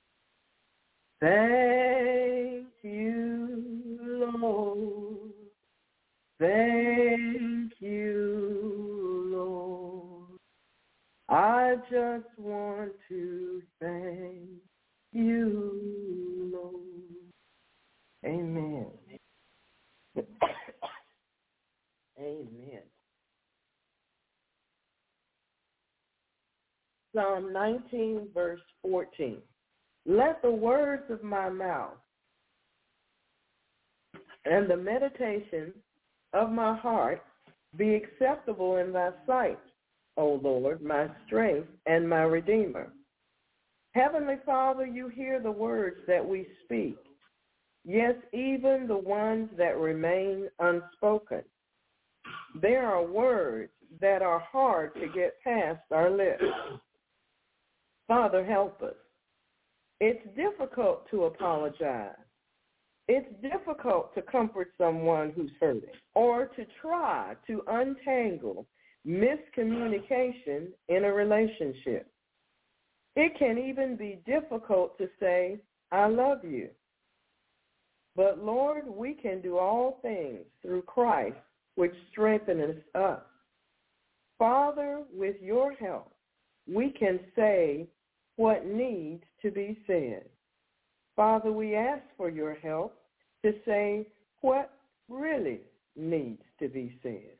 Thank 1.19 2.67
you, 2.83 3.99
Lord. 4.01 5.31
Thank 6.39 7.73
you, 7.79 9.29
Lord. 9.31 10.39
I 11.29 11.75
just 11.91 12.27
want 12.37 12.91
to 13.09 13.61
thank 13.81 14.47
you, 15.11 16.51
Lord. 16.53 16.83
Amen. 18.25 18.87
Amen. 22.27 22.81
Psalm 27.15 27.53
19, 27.53 28.27
verse 28.33 28.59
14. 28.81 29.37
Let 30.05 30.41
the 30.41 30.51
words 30.51 31.03
of 31.09 31.23
my 31.23 31.49
mouth 31.49 31.93
and 34.45 34.69
the 34.69 34.75
meditation 34.75 35.73
of 36.33 36.51
my 36.51 36.75
heart 36.75 37.21
be 37.77 37.95
acceptable 37.95 38.77
in 38.77 38.91
thy 38.91 39.11
sight, 39.25 39.59
O 40.17 40.39
Lord, 40.43 40.81
my 40.81 41.07
strength 41.25 41.69
and 41.85 42.09
my 42.09 42.23
redeemer. 42.23 42.91
Heavenly 43.93 44.35
Father, 44.45 44.85
you 44.85 45.07
hear 45.07 45.39
the 45.39 45.51
words 45.51 45.97
that 46.07 46.25
we 46.25 46.47
speak, 46.65 46.97
yes, 47.85 48.15
even 48.33 48.85
the 48.87 48.97
ones 48.97 49.49
that 49.57 49.77
remain 49.77 50.49
unspoken. 50.59 51.41
There 52.61 52.85
are 52.85 53.05
words 53.05 53.71
that 54.01 54.21
are 54.21 54.39
hard 54.39 54.93
to 54.95 55.07
get 55.13 55.41
past 55.43 55.81
our 55.91 56.09
lips. 56.09 56.43
Father, 58.07 58.45
help 58.45 58.81
us. 58.81 58.95
It's 59.99 60.25
difficult 60.35 61.09
to 61.11 61.25
apologize. 61.25 62.15
It's 63.07 63.27
difficult 63.41 64.13
to 64.15 64.21
comfort 64.21 64.71
someone 64.77 65.31
who's 65.35 65.51
hurting 65.59 65.89
or 66.13 66.47
to 66.47 66.65
try 66.81 67.35
to 67.47 67.63
untangle 67.67 68.65
miscommunication 69.05 70.67
in 70.89 71.05
a 71.05 71.13
relationship. 71.13 72.11
It 73.15 73.33
can 73.39 73.57
even 73.57 73.95
be 73.95 74.19
difficult 74.25 74.97
to 74.97 75.07
say, 75.19 75.59
I 75.91 76.07
love 76.07 76.43
you. 76.43 76.69
But 78.15 78.43
Lord, 78.43 78.87
we 78.87 79.13
can 79.13 79.41
do 79.41 79.57
all 79.57 79.99
things 80.01 80.39
through 80.61 80.81
Christ, 80.83 81.37
which 81.77 81.93
strengthens 82.11 82.81
us. 82.95 83.21
Father, 84.39 85.03
with 85.13 85.35
your 85.41 85.73
help, 85.73 86.11
we 86.67 86.89
can 86.89 87.19
say 87.35 87.87
what 88.35 88.65
needs 88.65 89.23
to 89.41 89.51
be 89.51 89.77
said. 89.87 90.25
Father, 91.15 91.51
we 91.51 91.75
ask 91.75 92.01
for 92.17 92.29
your 92.29 92.55
help 92.55 92.99
to 93.45 93.53
say 93.65 94.07
what 94.41 94.73
really 95.07 95.61
needs 95.95 96.41
to 96.59 96.67
be 96.67 96.97
said. 97.01 97.37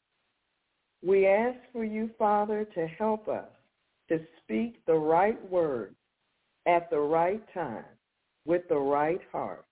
We 1.04 1.28
ask 1.28 1.58
for 1.74 1.84
you, 1.84 2.10
Father, 2.18 2.66
to 2.76 2.88
help 2.88 3.28
us 3.28 3.50
to 4.10 4.20
speak 4.44 4.86
the 4.86 4.94
right 4.94 5.38
words 5.52 5.96
at 6.68 6.90
the 6.90 7.00
right 7.00 7.42
time 7.54 7.86
with 8.46 8.68
the 8.70 8.78
right 8.78 9.22
heart. 9.32 9.66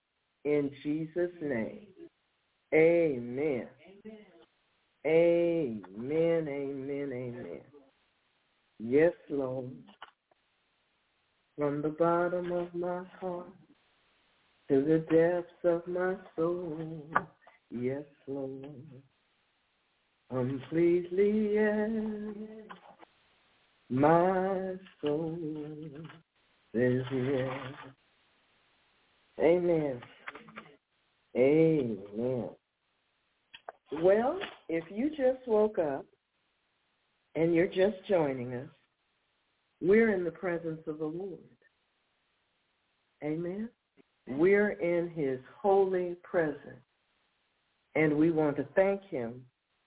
In 0.43 0.71
Jesus' 0.83 1.31
name, 1.41 1.87
amen. 2.73 3.67
Amen, 3.81 4.25
amen, 5.05 6.47
amen. 6.47 7.09
Amen. 7.13 7.61
Yes, 8.79 9.13
Lord. 9.29 9.71
From 11.57 11.81
the 11.81 11.89
bottom 11.89 12.51
of 12.51 12.73
my 12.73 13.03
heart 13.19 13.47
to 14.69 14.81
the 14.81 15.05
depths 15.13 15.63
of 15.63 15.87
my 15.87 16.15
soul. 16.35 17.07
Yes, 17.71 18.03
Lord. 18.27 18.65
Completely, 20.29 21.53
yes. 21.53 21.79
My 23.89 24.73
soul 25.01 25.37
says 26.73 27.03
yes. 27.11 27.49
Amen. 29.39 30.01
Amen. 31.37 32.49
Well, 33.91 34.39
if 34.69 34.83
you 34.89 35.09
just 35.09 35.47
woke 35.47 35.79
up 35.79 36.05
and 37.35 37.53
you're 37.53 37.67
just 37.67 37.97
joining 38.07 38.53
us, 38.53 38.69
we're 39.81 40.13
in 40.13 40.23
the 40.23 40.31
presence 40.31 40.81
of 40.87 40.99
the 40.99 41.05
Lord. 41.05 41.39
Amen. 43.23 43.69
We're 44.27 44.71
in 44.71 45.09
his 45.09 45.39
holy 45.61 46.15
presence. 46.23 46.59
And 47.95 48.17
we 48.17 48.31
want 48.31 48.57
to 48.57 48.65
thank 48.75 49.01
him 49.03 49.41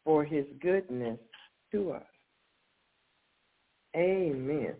for 0.04 0.24
his 0.24 0.46
goodness 0.62 1.18
to 1.72 1.92
us. 1.92 2.02
Amen. 3.96 4.74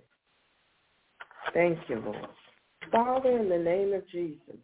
Thank 1.52 1.78
you, 1.88 2.00
Lord. 2.00 2.28
Father, 2.92 3.38
in 3.38 3.48
the 3.48 3.59
name 3.59 3.92
of 3.92 4.09
Jesus, 4.09 4.57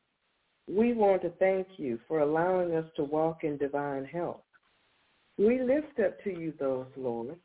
we 0.68 0.92
want 0.94 1.22
to 1.22 1.30
thank 1.38 1.66
you 1.76 1.98
for 2.08 2.20
allowing 2.20 2.74
us 2.74 2.86
to 2.96 3.04
walk 3.04 3.44
in 3.44 3.56
divine 3.56 4.04
health. 4.04 4.40
We 5.36 5.60
lift 5.60 6.00
up 6.00 6.22
to 6.24 6.30
you 6.30 6.54
those, 6.58 6.86
Lord, 6.96 7.36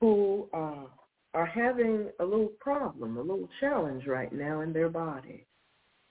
who 0.00 0.48
uh, 0.52 0.86
are 1.34 1.46
having 1.46 2.08
a 2.20 2.24
little 2.24 2.52
problem, 2.60 3.18
a 3.18 3.20
little 3.20 3.48
challenge 3.60 4.06
right 4.06 4.32
now 4.32 4.62
in 4.62 4.72
their 4.72 4.88
body. 4.88 5.46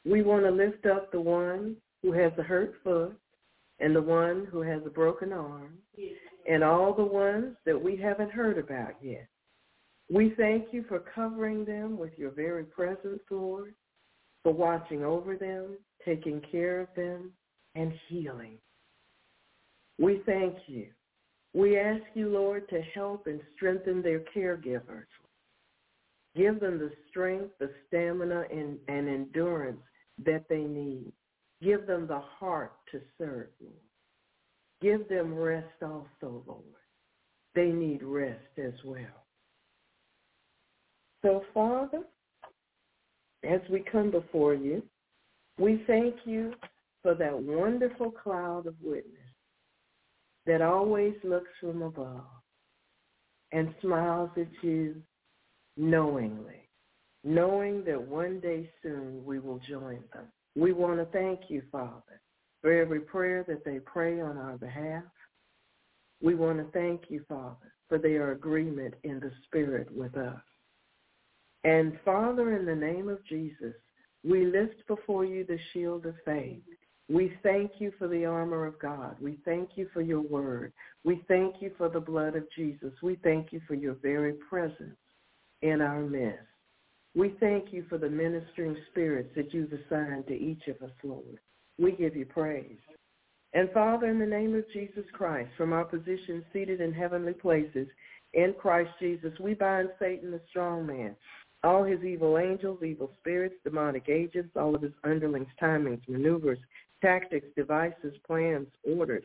We 0.06 0.22
want 0.22 0.44
to 0.44 0.52
lift 0.52 0.86
up 0.86 1.12
the 1.12 1.22
one 1.22 1.78
who 2.02 2.12
has 2.12 2.32
a 2.38 2.44
hurt 2.44 2.76
foot 2.84 3.18
and 3.80 3.96
the 3.96 4.02
one 4.02 4.48
who 4.52 4.62
has 4.62 4.82
a 4.86 4.90
broken 4.90 5.34
arm 5.34 5.78
and 6.48 6.64
all 6.64 6.94
the 6.94 7.04
ones 7.04 7.56
that 7.66 7.82
we 7.82 7.96
haven't 7.96 8.32
heard 8.32 8.58
about 8.58 8.94
yet. 9.02 9.28
We 10.12 10.34
thank 10.38 10.68
you 10.72 10.84
for 10.88 11.00
covering 11.00 11.66
them 11.66 11.98
with 11.98 12.12
your 12.18 12.32
very 12.32 12.66
presence, 12.66 13.22
Lord, 13.30 13.74
for 14.44 14.54
watching 14.54 15.04
over 15.04 15.38
them, 15.38 15.78
taking 16.06 16.42
care 16.52 16.80
of 16.80 16.88
them, 16.96 17.32
and 17.76 17.94
healing. 18.08 18.58
We 20.00 20.22
thank 20.26 20.56
you. 20.68 20.88
We 21.54 21.78
ask 21.78 22.04
you, 22.16 22.30
Lord, 22.30 22.68
to 22.70 22.82
help 22.96 23.28
and 23.28 23.40
strengthen 23.56 24.02
their 24.02 24.22
caregivers. 24.36 25.06
Give 26.36 26.60
them 26.60 26.80
the 26.80 26.92
strength, 27.10 27.52
the 27.60 27.70
stamina, 27.88 28.46
and, 28.52 28.78
and 28.88 29.08
endurance 29.08 29.82
that 30.26 30.46
they 30.50 30.62
need. 30.62 31.12
Give 31.62 31.86
them 31.86 32.08
the 32.08 32.20
heart 32.20 32.74
to 32.92 33.00
serve. 33.18 33.48
Give 34.82 35.08
them 35.08 35.34
rest 35.36 35.82
also, 35.82 36.44
Lord. 36.48 36.64
They 37.56 37.68
need 37.68 38.02
rest 38.04 38.58
as 38.58 38.74
well. 38.84 39.26
So, 41.22 41.44
Father, 41.54 42.02
as 43.44 43.62
we 43.70 43.84
come 43.92 44.12
before 44.12 44.56
you, 44.56 44.84
we 45.58 45.84
thank 45.88 46.16
you 46.26 46.54
for 47.02 47.14
that 47.16 47.38
wonderful 47.38 48.12
cloud 48.12 48.66
of 48.66 48.76
witness 48.82 49.14
that 50.46 50.62
always 50.62 51.14
looks 51.24 51.50
from 51.60 51.82
above 51.82 52.26
and 53.52 53.74
smiles 53.82 54.32
at 54.36 54.48
you 54.62 54.96
knowingly, 55.78 56.68
knowing 57.24 57.84
that 57.86 58.02
one 58.02 58.40
day 58.40 58.70
soon 58.82 59.24
we 59.26 59.40
will 59.40 59.60
join 59.70 60.04
them. 60.14 60.26
We 60.56 60.74
want 60.74 61.00
to 61.00 61.06
thank 61.18 61.42
you, 61.50 61.62
Father, 61.72 62.22
for 62.62 62.72
every 62.72 63.00
prayer 63.00 63.44
that 63.48 63.64
they 63.64 63.80
pray 63.80 64.22
on 64.22 64.38
our 64.38 64.58
behalf. 64.58 65.04
We 66.22 66.36
want 66.36 66.58
to 66.60 66.72
thank 66.78 67.04
you, 67.10 67.24
Father, 67.28 67.74
for 67.90 67.98
their 67.98 68.32
agreement 68.32 68.96
in 69.04 69.20
the 69.20 69.32
Spirit 69.46 69.88
with 69.96 70.16
us. 70.18 70.42
And 71.64 71.98
Father, 72.04 72.58
in 72.58 72.66
the 72.66 72.76
name 72.76 73.10
of 73.10 73.26
Jesus, 73.26 73.76
we 74.24 74.46
lift 74.46 74.88
before 74.88 75.26
you 75.26 75.46
the 75.46 75.60
shield 75.74 76.06
of 76.06 76.16
faith 76.26 76.62
we 77.10 77.34
thank 77.44 77.74
you 77.80 77.92
for 78.00 78.08
the 78.08 78.26
armor 78.26 78.66
of 78.66 78.80
God. 78.80 79.18
We 79.20 79.38
thank 79.44 79.72
you 79.76 79.90
for 79.94 80.02
your 80.02 80.22
word. 80.22 80.72
We 81.04 81.22
thank 81.28 81.56
you 81.60 81.72
for 81.78 81.90
the 81.90 82.00
blood 82.00 82.36
of 82.36 82.46
Jesus. 82.56 82.94
We 83.02 83.18
thank 83.24 83.52
you 83.52 83.62
for 83.68 83.74
your 83.74 83.96
very 83.96 84.34
presence 84.34 84.98
in 85.62 85.82
our 85.82 86.02
midst. 86.02 86.40
We 87.16 87.36
thank 87.40 87.74
you 87.74 87.86
for 87.90 87.98
the 87.98 88.10
ministering 88.10 88.78
spirits 88.90 89.30
that 89.36 89.54
you've 89.54 89.74
assigned 89.74 90.28
to 90.28 90.34
each 90.34 90.68
of 90.68 90.82
us, 90.82 90.96
Lord. 91.04 91.40
We 91.78 91.92
give 91.92 92.16
you 92.16 92.26
praise. 92.26 92.78
And 93.54 93.70
Father, 93.72 94.08
in 94.08 94.18
the 94.18 94.26
name 94.26 94.56
of 94.56 94.64
Jesus 94.72 95.06
Christ, 95.14 95.52
from 95.58 95.74
our 95.74 95.86
position 95.86 96.44
seated 96.54 96.82
in 96.82 96.94
heavenly 96.94 97.34
places 97.34 97.88
in 98.34 98.56
Christ 98.58 98.90
Jesus, 99.00 99.34
we 99.40 99.54
bind 99.54 99.90
Satan, 100.00 100.32
the 100.32 100.42
strong 100.50 100.88
man, 100.88 101.16
all 101.64 101.84
his 101.84 102.04
evil 102.04 102.38
angels, 102.38 102.80
evil 102.84 103.12
spirits, 103.20 103.56
demonic 103.64 104.10
agents, 104.10 104.50
all 104.56 104.76
of 104.76 104.82
his 104.82 104.92
underlings, 105.04 105.48
timings, 105.62 106.02
maneuvers, 106.08 106.60
tactics, 107.02 107.48
devices, 107.56 108.14
plans, 108.26 108.68
orders. 108.84 109.24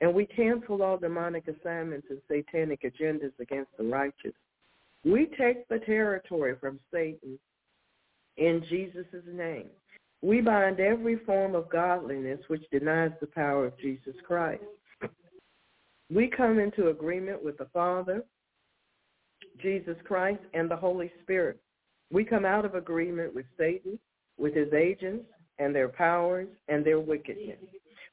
And 0.00 0.14
we 0.14 0.26
cancel 0.26 0.82
all 0.82 0.98
demonic 0.98 1.44
assignments 1.48 2.08
and 2.10 2.20
satanic 2.28 2.82
agendas 2.82 3.32
against 3.38 3.70
the 3.78 3.84
righteous. 3.84 4.34
We 5.04 5.28
take 5.38 5.68
the 5.68 5.78
territory 5.80 6.56
from 6.60 6.80
Satan 6.92 7.38
in 8.36 8.64
Jesus' 8.68 9.06
name. 9.32 9.66
We 10.22 10.40
bind 10.40 10.80
every 10.80 11.18
form 11.26 11.54
of 11.54 11.68
godliness 11.68 12.40
which 12.48 12.64
denies 12.70 13.12
the 13.20 13.26
power 13.26 13.66
of 13.66 13.78
Jesus 13.78 14.14
Christ. 14.26 14.62
We 16.10 16.28
come 16.28 16.58
into 16.58 16.88
agreement 16.88 17.44
with 17.44 17.58
the 17.58 17.68
Father, 17.72 18.24
Jesus 19.60 19.96
Christ, 20.04 20.40
and 20.54 20.70
the 20.70 20.76
Holy 20.76 21.12
Spirit. 21.22 21.60
We 22.14 22.24
come 22.24 22.44
out 22.44 22.64
of 22.64 22.76
agreement 22.76 23.34
with 23.34 23.44
Satan, 23.58 23.98
with 24.38 24.54
his 24.54 24.72
agents, 24.72 25.24
and 25.58 25.74
their 25.74 25.88
powers 25.88 26.46
and 26.68 26.86
their 26.86 27.00
wickedness. 27.00 27.58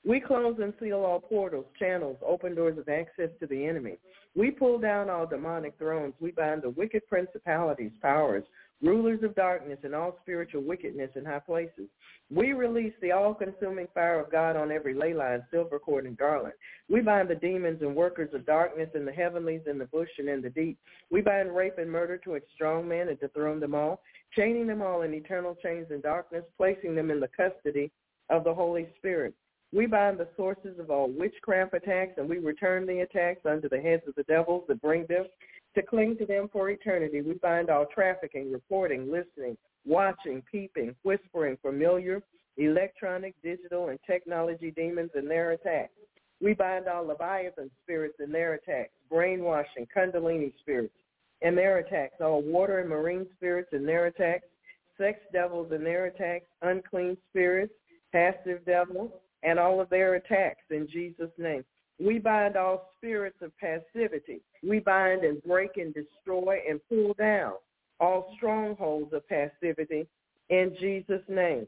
We 0.03 0.19
close 0.19 0.57
and 0.59 0.73
seal 0.79 1.05
all 1.05 1.19
portals, 1.19 1.67
channels, 1.77 2.17
open 2.25 2.55
doors 2.55 2.79
of 2.79 2.89
access 2.89 3.29
to 3.39 3.45
the 3.45 3.63
enemy. 3.63 3.99
We 4.35 4.49
pull 4.49 4.79
down 4.79 5.11
all 5.11 5.27
demonic 5.27 5.75
thrones. 5.77 6.15
We 6.19 6.31
bind 6.31 6.63
the 6.63 6.71
wicked 6.71 7.05
principalities, 7.07 7.91
powers, 8.01 8.43
rulers 8.81 9.21
of 9.23 9.35
darkness, 9.35 9.79
and 9.83 9.93
all 9.93 10.17
spiritual 10.21 10.63
wickedness 10.63 11.11
in 11.15 11.25
high 11.25 11.39
places. 11.39 11.87
We 12.33 12.53
release 12.53 12.93
the 13.01 13.11
all-consuming 13.11 13.87
fire 13.93 14.19
of 14.19 14.31
God 14.31 14.55
on 14.55 14.71
every 14.71 14.93
ley 14.93 15.13
line, 15.13 15.43
silver 15.51 15.79
cord, 15.79 16.05
and 16.05 16.17
garland. 16.17 16.53
We 16.89 17.01
bind 17.01 17.29
the 17.29 17.35
demons 17.35 17.81
and 17.81 17.95
workers 17.95 18.33
of 18.33 18.45
darkness 18.45 18.89
in 18.95 19.05
the 19.05 19.11
heavenlies, 19.11 19.61
in 19.69 19.77
the 19.77 19.85
bush, 19.85 20.09
and 20.17 20.29
in 20.29 20.41
the 20.41 20.49
deep. 20.49 20.77
We 21.11 21.21
bind 21.21 21.55
rape 21.55 21.77
and 21.77 21.91
murder 21.91 22.17
to 22.19 22.35
its 22.35 22.47
strong 22.55 22.87
men 22.87 23.09
and 23.09 23.19
dethrone 23.19 23.59
them 23.59 23.75
all 23.75 24.01
chaining 24.35 24.67
them 24.67 24.81
all 24.81 25.01
in 25.01 25.13
eternal 25.13 25.55
chains 25.55 25.87
in 25.89 26.01
darkness, 26.01 26.43
placing 26.57 26.95
them 26.95 27.11
in 27.11 27.19
the 27.19 27.29
custody 27.35 27.91
of 28.29 28.43
the 28.43 28.53
Holy 28.53 28.87
Spirit. 28.97 29.33
We 29.73 29.85
bind 29.85 30.17
the 30.17 30.27
sources 30.35 30.79
of 30.79 30.89
all 30.89 31.09
witchcraft 31.09 31.73
attacks, 31.73 32.13
and 32.17 32.29
we 32.29 32.39
return 32.39 32.85
the 32.85 32.99
attacks 33.01 33.45
under 33.45 33.69
the 33.69 33.79
heads 33.79 34.03
of 34.07 34.15
the 34.15 34.23
devils 34.23 34.63
that 34.67 34.81
bring 34.81 35.05
them 35.07 35.25
to 35.75 35.81
cling 35.81 36.17
to 36.17 36.25
them 36.25 36.49
for 36.51 36.69
eternity. 36.69 37.21
We 37.21 37.33
bind 37.33 37.69
all 37.69 37.85
trafficking, 37.93 38.51
reporting, 38.51 39.11
listening, 39.11 39.57
watching, 39.85 40.43
peeping, 40.51 40.95
whispering, 41.03 41.57
familiar, 41.61 42.21
electronic, 42.57 43.35
digital, 43.43 43.89
and 43.89 43.99
technology 44.05 44.71
demons 44.71 45.11
and 45.15 45.29
their 45.29 45.51
attacks. 45.51 45.93
We 46.41 46.53
bind 46.53 46.87
all 46.87 47.05
Leviathan 47.05 47.69
spirits 47.83 48.15
and 48.19 48.33
their 48.33 48.55
attacks, 48.55 48.91
brainwashing, 49.09 49.87
kundalini 49.95 50.53
spirits, 50.59 50.93
and 51.41 51.57
their 51.57 51.77
attacks, 51.77 52.15
all 52.19 52.41
water 52.41 52.79
and 52.79 52.89
marine 52.89 53.27
spirits 53.35 53.69
and 53.71 53.87
their 53.87 54.07
attacks, 54.07 54.45
sex 54.97 55.19
devils 55.31 55.71
and 55.71 55.85
their 55.85 56.05
attacks, 56.05 56.45
unclean 56.61 57.17
spirits, 57.29 57.73
passive 58.11 58.65
devils, 58.65 59.11
and 59.43 59.57
all 59.57 59.79
of 59.79 59.89
their 59.89 60.15
attacks 60.15 60.63
in 60.69 60.87
Jesus' 60.91 61.31
name. 61.37 61.63
We 62.03 62.17
bind 62.17 62.55
all 62.55 62.89
spirits 62.97 63.37
of 63.41 63.51
passivity. 63.59 64.41
We 64.67 64.79
bind 64.79 65.23
and 65.23 65.41
break 65.43 65.77
and 65.77 65.93
destroy 65.93 66.59
and 66.67 66.79
pull 66.89 67.13
down 67.13 67.53
all 67.99 68.33
strongholds 68.37 69.13
of 69.13 69.27
passivity 69.27 70.07
in 70.49 70.75
Jesus' 70.79 71.21
name. 71.27 71.67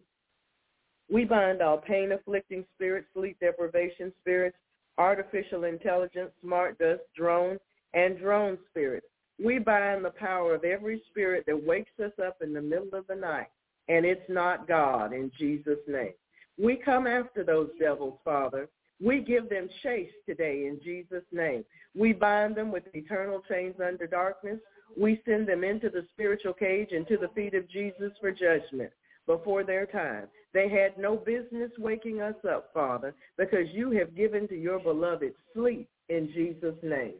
We 1.12 1.26
bind 1.26 1.62
all 1.62 1.78
pain-afflicting 1.78 2.66
spirits, 2.74 3.08
sleep 3.14 3.38
deprivation 3.40 4.12
spirits, 4.22 4.58
artificial 4.98 5.66
intelligence, 5.66 6.32
smart 6.42 6.80
dust, 6.80 7.02
drone, 7.16 7.60
and 7.94 8.18
drone 8.18 8.58
spirits. 8.70 9.06
We 9.44 9.60
bind 9.60 10.04
the 10.04 10.12
power 10.12 10.56
of 10.56 10.64
every 10.64 11.02
spirit 11.12 11.44
that 11.46 11.64
wakes 11.64 12.00
us 12.04 12.14
up 12.26 12.38
in 12.42 12.54
the 12.54 12.62
middle 12.62 12.94
of 12.94 13.06
the 13.08 13.16
night, 13.16 13.48
and 13.88 14.06
it's 14.06 14.30
not 14.30 14.68
God 14.68 15.14
in 15.14 15.32
Jesus' 15.38 15.80
name. 15.88 16.14
We 16.58 16.76
come 16.76 17.06
after 17.06 17.44
those 17.44 17.70
devils, 17.80 18.18
Father. 18.24 18.70
We 19.04 19.20
give 19.22 19.50
them 19.50 19.68
chase 19.82 20.12
today 20.26 20.68
in 20.68 20.80
Jesus' 20.84 21.26
name. 21.32 21.66
We 21.94 22.14
bind 22.14 22.56
them 22.56 22.72
with 22.72 22.84
eternal 22.94 23.42
chains 23.50 23.76
under 23.86 24.08
darkness. 24.08 24.60
We 24.98 25.22
send 25.26 25.48
them 25.48 25.64
into 25.64 25.90
the 25.90 26.06
spiritual 26.14 26.54
cage 26.54 26.90
and 26.92 27.08
to 27.08 27.18
the 27.18 27.30
feet 27.30 27.54
of 27.54 27.70
Jesus 27.70 28.12
for 28.22 28.32
judgment 28.32 28.92
before 29.26 29.64
their 29.64 29.86
time. 29.86 30.28
They 30.54 30.70
had 30.70 30.98
no 30.98 31.18
business 31.18 31.72
waking 31.78 32.22
us 32.22 32.36
up, 32.50 32.70
Father, 32.74 33.14
because 33.38 33.68
you 33.74 33.92
have 33.92 34.16
given 34.16 34.48
to 34.48 34.56
your 34.56 34.80
beloved 34.80 35.34
sleep 35.54 35.90
in 36.10 36.32
Jesus' 36.34 36.76
name. 36.84 37.16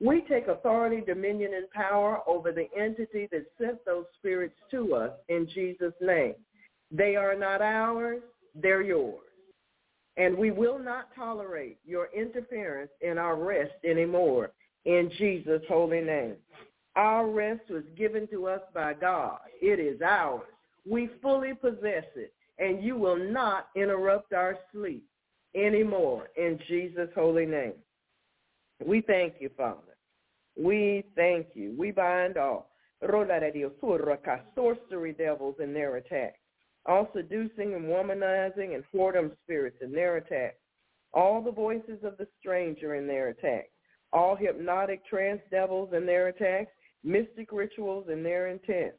We 0.00 0.22
take 0.22 0.48
authority, 0.48 1.02
dominion, 1.06 1.52
and 1.54 1.70
power 1.70 2.20
over 2.26 2.52
the 2.52 2.68
entity 2.76 3.28
that 3.30 3.46
sent 3.60 3.84
those 3.84 4.06
spirits 4.18 4.54
to 4.70 4.94
us 4.94 5.12
in 5.28 5.46
Jesus' 5.54 5.92
name. 6.00 6.34
They 6.90 7.16
are 7.16 7.36
not 7.36 7.60
ours, 7.60 8.22
they're 8.54 8.82
yours. 8.82 9.29
And 10.20 10.36
we 10.36 10.50
will 10.50 10.78
not 10.78 11.08
tolerate 11.16 11.78
your 11.86 12.10
interference 12.14 12.90
in 13.00 13.16
our 13.16 13.36
rest 13.36 13.72
anymore 13.84 14.52
in 14.84 15.10
Jesus' 15.16 15.62
holy 15.66 16.02
name. 16.02 16.36
Our 16.94 17.26
rest 17.26 17.62
was 17.70 17.84
given 17.96 18.28
to 18.28 18.46
us 18.46 18.60
by 18.74 18.92
God. 18.92 19.38
It 19.62 19.80
is 19.80 20.02
ours. 20.02 20.42
We 20.86 21.08
fully 21.22 21.54
possess 21.54 22.04
it, 22.16 22.34
and 22.58 22.84
you 22.84 22.96
will 22.96 23.16
not 23.16 23.68
interrupt 23.74 24.34
our 24.34 24.58
sleep 24.72 25.06
anymore 25.54 26.28
in 26.36 26.58
Jesus' 26.68 27.08
holy 27.14 27.46
name. 27.46 27.72
We 28.84 29.00
thank 29.00 29.36
you, 29.40 29.48
Father. 29.56 29.96
We 30.54 31.02
thank 31.16 31.46
you. 31.54 31.74
We 31.78 31.92
bind 31.92 32.36
all 32.36 32.68
sorcery 34.54 35.12
devils 35.14 35.54
in 35.62 35.72
their 35.72 35.96
attacks, 35.96 36.36
all 36.86 37.08
seducing 37.14 37.74
and 37.74 37.84
womanizing 37.84 38.74
and 38.74 38.84
whoredom 38.94 39.30
spirits 39.42 39.76
in 39.80 39.92
their 39.92 40.16
attacks, 40.16 40.56
all 41.12 41.42
the 41.42 41.52
voices 41.52 42.02
of 42.04 42.16
the 42.18 42.26
stranger 42.38 42.94
in 42.94 43.06
their 43.06 43.28
attacks, 43.28 43.68
all 44.12 44.36
hypnotic 44.36 45.04
trance 45.06 45.40
devils 45.50 45.90
in 45.92 46.06
their 46.06 46.28
attacks, 46.28 46.70
mystic 47.04 47.52
rituals 47.52 48.06
in 48.10 48.22
their 48.22 48.48
intents. 48.48 48.96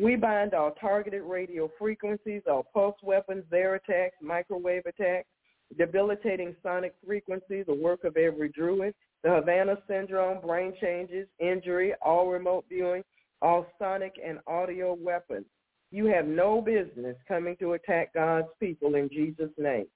We 0.00 0.16
bind 0.16 0.54
all 0.54 0.72
targeted 0.80 1.22
radio 1.22 1.70
frequencies, 1.78 2.42
all 2.48 2.66
pulse 2.72 2.96
weapons, 3.02 3.44
their 3.50 3.74
attacks, 3.74 4.16
microwave 4.22 4.86
attacks, 4.86 5.28
debilitating 5.76 6.54
sonic 6.62 6.94
frequencies, 7.04 7.66
the 7.66 7.74
work 7.74 8.04
of 8.04 8.16
every 8.16 8.50
druid, 8.50 8.94
the 9.22 9.30
Havana 9.30 9.76
syndrome, 9.88 10.40
brain 10.40 10.74
changes, 10.80 11.26
injury, 11.38 11.92
all 12.04 12.28
remote 12.28 12.64
viewing, 12.68 13.02
all 13.42 13.66
sonic 13.78 14.14
and 14.24 14.38
audio 14.46 14.94
weapons. 14.94 15.46
You 15.92 16.06
have 16.06 16.26
no 16.26 16.60
business 16.60 17.16
coming 17.26 17.56
to 17.56 17.72
attack 17.72 18.14
God's 18.14 18.46
people 18.60 18.94
in 18.94 19.08
Jesus' 19.08 19.50
name. 19.58 19.86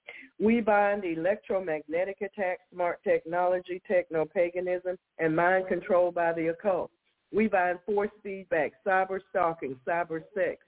We 0.40 0.60
bind 0.60 1.04
electromagnetic 1.04 2.16
attacks, 2.20 2.62
smart 2.72 2.98
technology, 3.04 3.80
techno-paganism, 3.86 4.98
and 5.18 5.36
mind 5.36 5.68
control 5.68 6.10
by 6.10 6.32
the 6.32 6.48
occult. 6.48 6.90
We 7.32 7.46
bind 7.46 7.78
force 7.86 8.10
feedback, 8.24 8.72
cyber 8.84 9.20
stalking, 9.30 9.76
cyber 9.86 10.22
sex, 10.34 10.58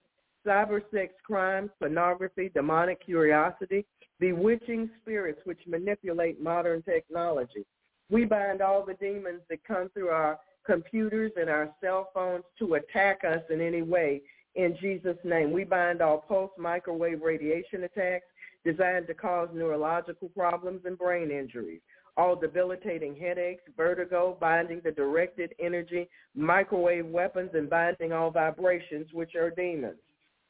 cyber 0.46 0.80
sex 0.92 1.12
crimes, 1.24 1.70
pornography, 1.80 2.50
demonic 2.54 3.04
curiosity, 3.04 3.84
bewitching 4.20 4.88
spirits 5.02 5.40
which 5.44 5.60
manipulate 5.66 6.40
modern 6.40 6.82
technology. 6.82 7.66
We 8.10 8.24
bind 8.24 8.62
all 8.62 8.84
the 8.86 8.94
demons 8.94 9.40
that 9.50 9.64
come 9.64 9.88
through 9.90 10.08
our 10.08 10.38
computers 10.64 11.32
and 11.36 11.50
our 11.50 11.70
cell 11.80 12.10
phones 12.14 12.44
to 12.60 12.74
attack 12.74 13.22
us 13.24 13.42
in 13.50 13.60
any 13.60 13.82
way 13.82 14.22
in 14.56 14.76
Jesus' 14.80 15.18
name. 15.22 15.52
We 15.52 15.64
bind 15.64 16.02
all 16.02 16.24
pulse 16.26 16.50
microwave 16.58 17.20
radiation 17.22 17.84
attacks 17.84 18.26
designed 18.64 19.06
to 19.06 19.14
cause 19.14 19.48
neurological 19.54 20.28
problems 20.30 20.80
and 20.84 20.98
brain 20.98 21.30
injuries, 21.30 21.80
all 22.16 22.34
debilitating 22.34 23.14
headaches, 23.14 23.62
vertigo, 23.76 24.36
binding 24.40 24.80
the 24.82 24.90
directed 24.90 25.54
energy, 25.60 26.08
microwave 26.34 27.06
weapons, 27.06 27.50
and 27.54 27.70
binding 27.70 28.12
all 28.12 28.30
vibrations, 28.30 29.06
which 29.12 29.34
are 29.36 29.50
demons. 29.50 29.98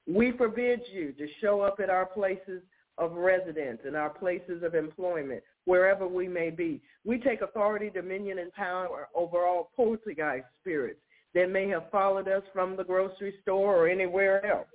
We 0.07 0.33
forbid 0.33 0.81
you 0.93 1.13
to 1.13 1.27
show 1.41 1.61
up 1.61 1.81
at 1.83 1.91
our 1.91 2.07
places 2.07 2.63
of 2.97 3.13
residence 3.13 3.81
and 3.85 3.97
our 3.97 4.09
places 4.09 4.63
of 4.63 4.75
employment, 4.75 5.43
wherever 5.67 6.07
we 6.07 6.29
may 6.29 6.49
be. 6.49 6.81
We 7.05 7.19
take 7.19 7.43
authority, 7.43 7.91
dominion, 7.91 8.39
and 8.39 8.53
power 8.53 9.09
over 9.15 9.45
all 9.45 9.71
poltergeist 9.77 10.47
spirits 10.61 11.01
that 11.35 11.51
may 11.51 11.69
have 11.69 11.91
followed 11.91 12.29
us 12.29 12.43
from 12.53 12.77
the 12.77 12.85
grocery 12.85 13.35
store 13.43 13.77
or 13.77 13.89
anywhere 13.89 14.45
else. 14.47 14.69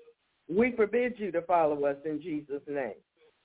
We 0.50 0.74
forbid 0.76 1.14
you 1.18 1.32
to 1.32 1.42
follow 1.44 1.86
us 1.86 1.98
in 2.06 2.22
Jesus' 2.22 2.62
name. 2.68 2.96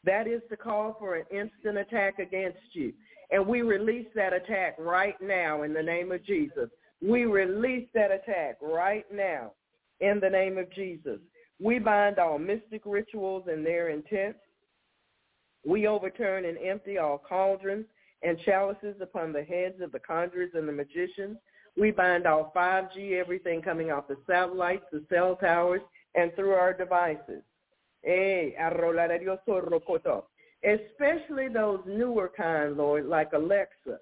That 0.05 0.27
is 0.27 0.43
to 0.51 0.57
call 0.57 0.97
for 0.99 1.17
an 1.17 1.25
instant 1.31 1.79
attack 1.79 2.19
against 2.19 2.59
you. 2.73 2.93
And 3.31 3.47
we 3.47 3.63
release 3.63 4.07
that 4.15 4.33
attack 4.33 4.77
right 4.79 5.17
now 5.21 5.63
in 5.63 5.73
the 5.73 5.83
name 5.83 6.13
of 6.13 6.25
Jesus. 6.25 6.69
We 7.03 7.25
release 7.25 7.89
that 7.95 8.11
attack 8.11 8.57
right 8.63 9.05
now 9.13 9.53
in 10.01 10.21
the 10.21 10.31
name 10.31 10.59
of 10.59 10.73
Jesus. 10.73 11.19
We 11.61 11.79
bind 11.79 12.19
all 12.19 12.39
mystic 12.39 12.83
rituals 12.85 13.45
and 13.49 13.65
their 13.65 13.89
intent. 13.89 14.37
We 15.67 15.87
overturn 15.87 16.45
and 16.45 16.59
empty 16.59 16.99
all 16.99 17.19
cauldrons 17.19 17.87
and 18.23 18.39
chalices 18.45 18.97
upon 19.01 19.33
the 19.33 19.43
heads 19.43 19.81
of 19.81 19.93
the 19.93 19.99
conjurers 19.99 20.51
and 20.55 20.69
the 20.69 20.73
magicians. 20.73 21.39
We 21.77 21.91
bind 21.91 22.27
all 22.27 22.53
5G, 22.57 23.13
everything 23.21 23.61
coming 23.61 23.91
off 23.91 24.09
the 24.09 24.17
satellites, 24.27 24.85
the 24.93 25.05
cell 25.11 25.37
towers, 25.37 25.83
and 26.15 26.35
through 26.35 26.53
our 26.53 26.73
devices. 26.73 27.43
Especially 30.65 31.49
those 31.49 31.81
newer 31.87 32.31
kind, 32.35 32.77
Lord, 32.77 33.07
like 33.07 33.33
Alexa. 33.35 33.99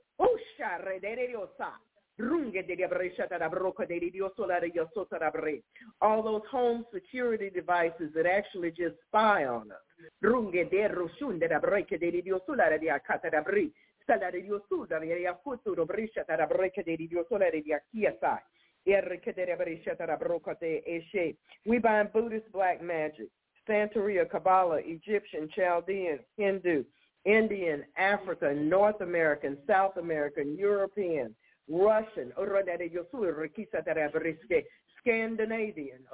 All 6.00 6.22
those 6.22 6.42
home 6.50 6.84
security 6.94 7.50
devices 7.50 8.12
that 8.14 8.26
actually 8.26 8.70
just 8.70 8.94
spy 9.08 9.46
on 9.46 9.72
us. 9.72 9.78
Salare 14.04 14.42
dio 14.42 14.64
sudare 14.68 15.06
di 15.06 15.24
futuro 15.42 15.84
briscia 15.84 16.24
da 16.26 16.46
de 16.82 16.96
dio 16.96 17.24
solare 17.28 17.62
di 17.62 17.72
akiasa. 17.72 18.42
We 18.84 19.00
bind 21.80 22.10
Buddhist 22.10 22.50
black 22.50 22.82
magic, 22.82 23.30
Santeria, 23.66 24.26
Kabbalah, 24.26 24.80
Egyptian, 24.80 25.48
Chaldean, 25.48 26.22
Hindu, 26.36 26.84
Indian, 27.24 27.86
African, 27.96 28.68
North 28.68 29.00
American, 29.00 29.56
South 29.66 29.96
American, 29.96 30.54
European, 30.54 31.34
Russian, 31.66 32.30
Scandinavian, 34.98 36.04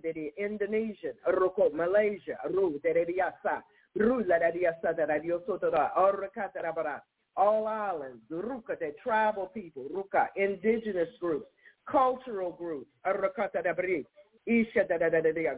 Deri 0.00 0.32
Indonesian, 0.36 1.14
Roko, 1.26 1.72
Malaysia, 1.72 2.38
Ru 2.50 2.80
Derediasa, 2.80 3.62
Rula 3.96 4.38
Derediasa 4.38 4.94
Derediosota, 4.94 5.92
Orakatera 5.96 7.02
all 7.36 7.66
islands, 7.66 8.22
Ruka, 8.30 8.78
the 8.78 8.94
tribal 9.02 9.46
people, 9.46 9.84
Ruka, 9.94 10.28
indigenous 10.36 11.08
groups, 11.20 11.46
cultural 11.86 12.52
groups, 12.52 12.90
Arakatera 13.06 14.04
Isha 14.46 14.84
da 14.84 14.98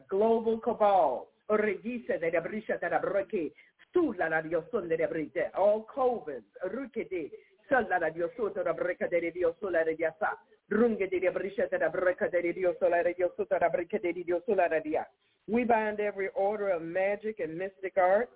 global 0.09 0.61
cabal, 0.61 1.28
Origisa 1.48 2.18
de 2.18 2.31
Brisha 2.40 2.78
de 2.78 2.88
Breke, 2.98 3.52
Stula 3.88 4.28
la 4.28 4.42
Dioson 4.42 4.88
de 4.88 5.07
Brite, 5.07 5.50
all 5.55 5.87
covens, 5.87 6.44
Rukete, 6.64 7.31
Soto 8.37 8.62
da 8.62 8.74
Breca 8.74 9.08
de 9.08 9.30
Dio 9.30 9.56
Solare 9.58 9.94
di 9.94 10.04
Asa. 10.04 10.38
Runge 10.68 11.08
di 11.08 11.18
Briscetta 11.30 11.78
da 11.78 11.88
Breca 11.88 12.28
de 12.28 12.76
Solare 12.78 13.14
Dio 13.14 13.32
Soto 13.35 13.56
da 13.56 13.70
Breca 13.70 13.98
de 13.98 14.12
Dio 14.12 14.42
Solare 14.44 14.82
di 14.82 14.94
We 15.46 15.64
bind 15.64 15.98
every 15.98 16.28
order 16.35 16.68
of 16.68 16.82
magic 16.82 17.40
and 17.40 17.56
mystic 17.56 17.96
art. 17.96 18.28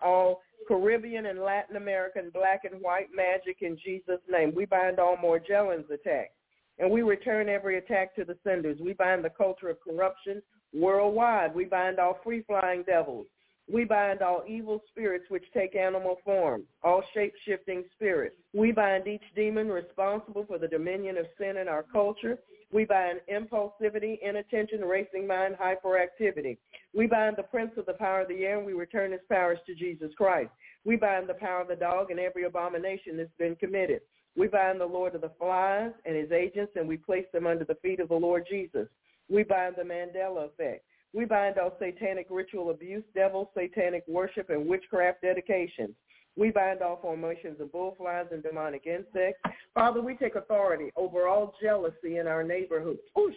All 0.00 0.40
Caribbean 0.68 1.26
and 1.26 1.40
Latin 1.40 1.76
American 1.76 2.30
black 2.32 2.64
and 2.64 2.80
white 2.80 3.08
magic 3.12 3.56
in 3.60 3.76
Jesus' 3.76 4.20
name. 4.28 4.54
We 4.54 4.66
bind 4.66 5.00
all 5.00 5.16
Morgellons 5.16 5.90
attacks. 5.90 6.32
And 6.78 6.92
we 6.92 7.02
return 7.02 7.48
every 7.48 7.78
attack 7.78 8.14
to 8.14 8.24
the 8.24 8.38
senders. 8.44 8.78
We 8.80 8.92
bind 8.92 9.24
the 9.24 9.30
culture 9.30 9.68
of 9.68 9.80
corruption 9.80 10.40
worldwide. 10.72 11.56
We 11.56 11.64
bind 11.64 11.98
all 11.98 12.20
free-flying 12.22 12.84
devils 12.84 13.26
We 13.70 13.84
bind 13.84 14.22
all 14.22 14.44
evil 14.48 14.82
spirits 14.90 15.26
which 15.28 15.44
take 15.52 15.76
animal 15.76 16.16
form, 16.24 16.62
all 16.82 17.02
shape-shifting 17.12 17.84
spirits. 17.94 18.36
We 18.54 18.72
bind 18.72 19.06
each 19.06 19.22
demon 19.36 19.68
responsible 19.68 20.46
for 20.46 20.58
the 20.58 20.68
dominion 20.68 21.18
of 21.18 21.26
sin 21.38 21.58
in 21.58 21.68
our 21.68 21.82
culture. 21.82 22.38
We 22.72 22.86
bind 22.86 23.20
impulsivity, 23.30 24.18
inattention, 24.22 24.80
racing 24.80 25.26
mind, 25.26 25.56
hyperactivity. 25.60 26.56
We 26.94 27.06
bind 27.06 27.36
the 27.36 27.42
prince 27.42 27.72
of 27.76 27.84
the 27.84 27.92
power 27.92 28.22
of 28.22 28.28
the 28.28 28.44
air 28.44 28.56
and 28.56 28.66
we 28.66 28.72
return 28.72 29.12
his 29.12 29.20
powers 29.30 29.58
to 29.66 29.74
Jesus 29.74 30.12
Christ. 30.16 30.50
We 30.84 30.96
bind 30.96 31.28
the 31.28 31.34
power 31.34 31.60
of 31.60 31.68
the 31.68 31.76
dog 31.76 32.10
and 32.10 32.20
every 32.20 32.44
abomination 32.44 33.18
that's 33.18 33.30
been 33.38 33.56
committed. 33.56 34.00
We 34.36 34.48
bind 34.48 34.80
the 34.80 34.86
Lord 34.86 35.14
of 35.14 35.20
the 35.20 35.32
flies 35.38 35.92
and 36.06 36.16
his 36.16 36.32
agents 36.32 36.72
and 36.76 36.88
we 36.88 36.96
place 36.96 37.26
them 37.32 37.46
under 37.46 37.64
the 37.64 37.76
feet 37.82 38.00
of 38.00 38.08
the 38.08 38.14
Lord 38.14 38.46
Jesus. 38.48 38.88
We 39.28 39.42
bind 39.42 39.74
the 39.76 39.82
Mandela 39.82 40.46
effect. 40.46 40.84
We 41.14 41.24
bind 41.24 41.58
all 41.58 41.76
satanic 41.78 42.26
ritual 42.30 42.70
abuse, 42.70 43.04
devil, 43.14 43.50
satanic 43.56 44.04
worship, 44.06 44.50
and 44.50 44.68
witchcraft 44.68 45.22
dedications. 45.22 45.94
We 46.36 46.50
bind 46.50 46.82
all 46.82 47.00
formations 47.00 47.60
of 47.60 47.72
bullflies 47.72 48.30
and 48.30 48.42
demonic 48.42 48.86
insects. 48.86 49.40
Father, 49.74 50.00
we 50.00 50.14
take 50.16 50.36
authority 50.36 50.92
over 50.96 51.26
all 51.26 51.54
jealousy 51.60 52.18
in 52.18 52.28
our 52.28 52.44
neighborhood. 52.44 52.98
Oh, 53.16 53.30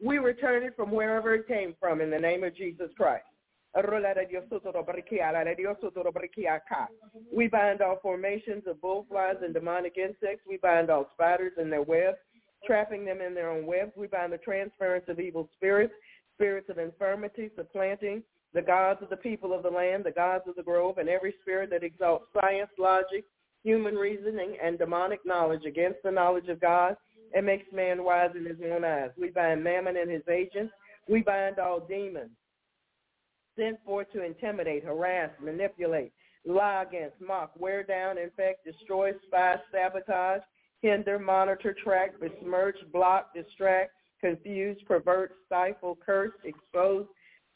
we 0.00 0.18
return 0.18 0.62
it 0.62 0.76
from 0.76 0.92
wherever 0.92 1.34
it 1.34 1.48
came 1.48 1.74
from 1.80 2.00
in 2.00 2.10
the 2.10 2.18
name 2.18 2.44
of 2.44 2.54
Jesus 2.56 2.90
Christ. 2.96 3.24
We 7.34 7.48
bind 7.48 7.82
all 7.82 7.98
formations 8.02 8.62
of 8.68 8.76
bullflies 8.76 9.42
and 9.42 9.52
demonic 9.52 9.96
insects. 9.98 10.44
We 10.48 10.58
bind 10.58 10.90
all 10.90 11.10
spiders 11.14 11.52
and 11.58 11.72
their 11.72 11.82
webs 11.82 12.18
trapping 12.66 13.04
them 13.04 13.20
in 13.20 13.34
their 13.34 13.50
own 13.50 13.66
webs. 13.66 13.92
We 13.96 14.06
bind 14.06 14.32
the 14.32 14.38
transference 14.38 15.04
of 15.08 15.20
evil 15.20 15.48
spirits, 15.56 15.94
spirits 16.34 16.68
of 16.68 16.78
infirmity, 16.78 17.50
supplanting 17.56 18.22
the 18.54 18.62
gods 18.62 19.02
of 19.02 19.10
the 19.10 19.16
people 19.16 19.52
of 19.52 19.62
the 19.62 19.70
land, 19.70 20.04
the 20.04 20.10
gods 20.10 20.44
of 20.48 20.56
the 20.56 20.62
grove, 20.62 20.98
and 20.98 21.08
every 21.08 21.34
spirit 21.42 21.70
that 21.70 21.82
exalts 21.82 22.26
science, 22.40 22.70
logic, 22.78 23.24
human 23.62 23.94
reasoning, 23.94 24.56
and 24.62 24.78
demonic 24.78 25.20
knowledge 25.24 25.64
against 25.66 25.98
the 26.02 26.10
knowledge 26.10 26.48
of 26.48 26.60
God 26.60 26.96
and 27.34 27.44
makes 27.44 27.66
man 27.72 28.04
wise 28.04 28.30
in 28.36 28.46
his 28.46 28.58
own 28.72 28.84
eyes. 28.84 29.10
We 29.18 29.30
bind 29.30 29.62
Mammon 29.62 29.96
and 29.96 30.10
his 30.10 30.26
agents. 30.28 30.72
We 31.08 31.22
bind 31.22 31.58
all 31.58 31.80
demons 31.80 32.30
sent 33.56 33.82
forth 33.84 34.06
to 34.12 34.24
intimidate, 34.24 34.84
harass, 34.84 35.30
manipulate, 35.42 36.12
lie 36.44 36.84
against, 36.86 37.20
mock, 37.20 37.52
wear 37.58 37.82
down, 37.82 38.18
infect, 38.18 38.64
destroy, 38.64 39.12
spy, 39.26 39.56
sabotage, 39.72 40.42
hinder, 40.82 41.18
monitor, 41.18 41.74
track, 41.82 42.20
besmirch, 42.20 42.76
block, 42.92 43.34
distract, 43.34 43.92
confuse, 44.20 44.76
pervert, 44.86 45.32
stifle, 45.46 45.98
curse, 46.04 46.32
expose, 46.44 47.06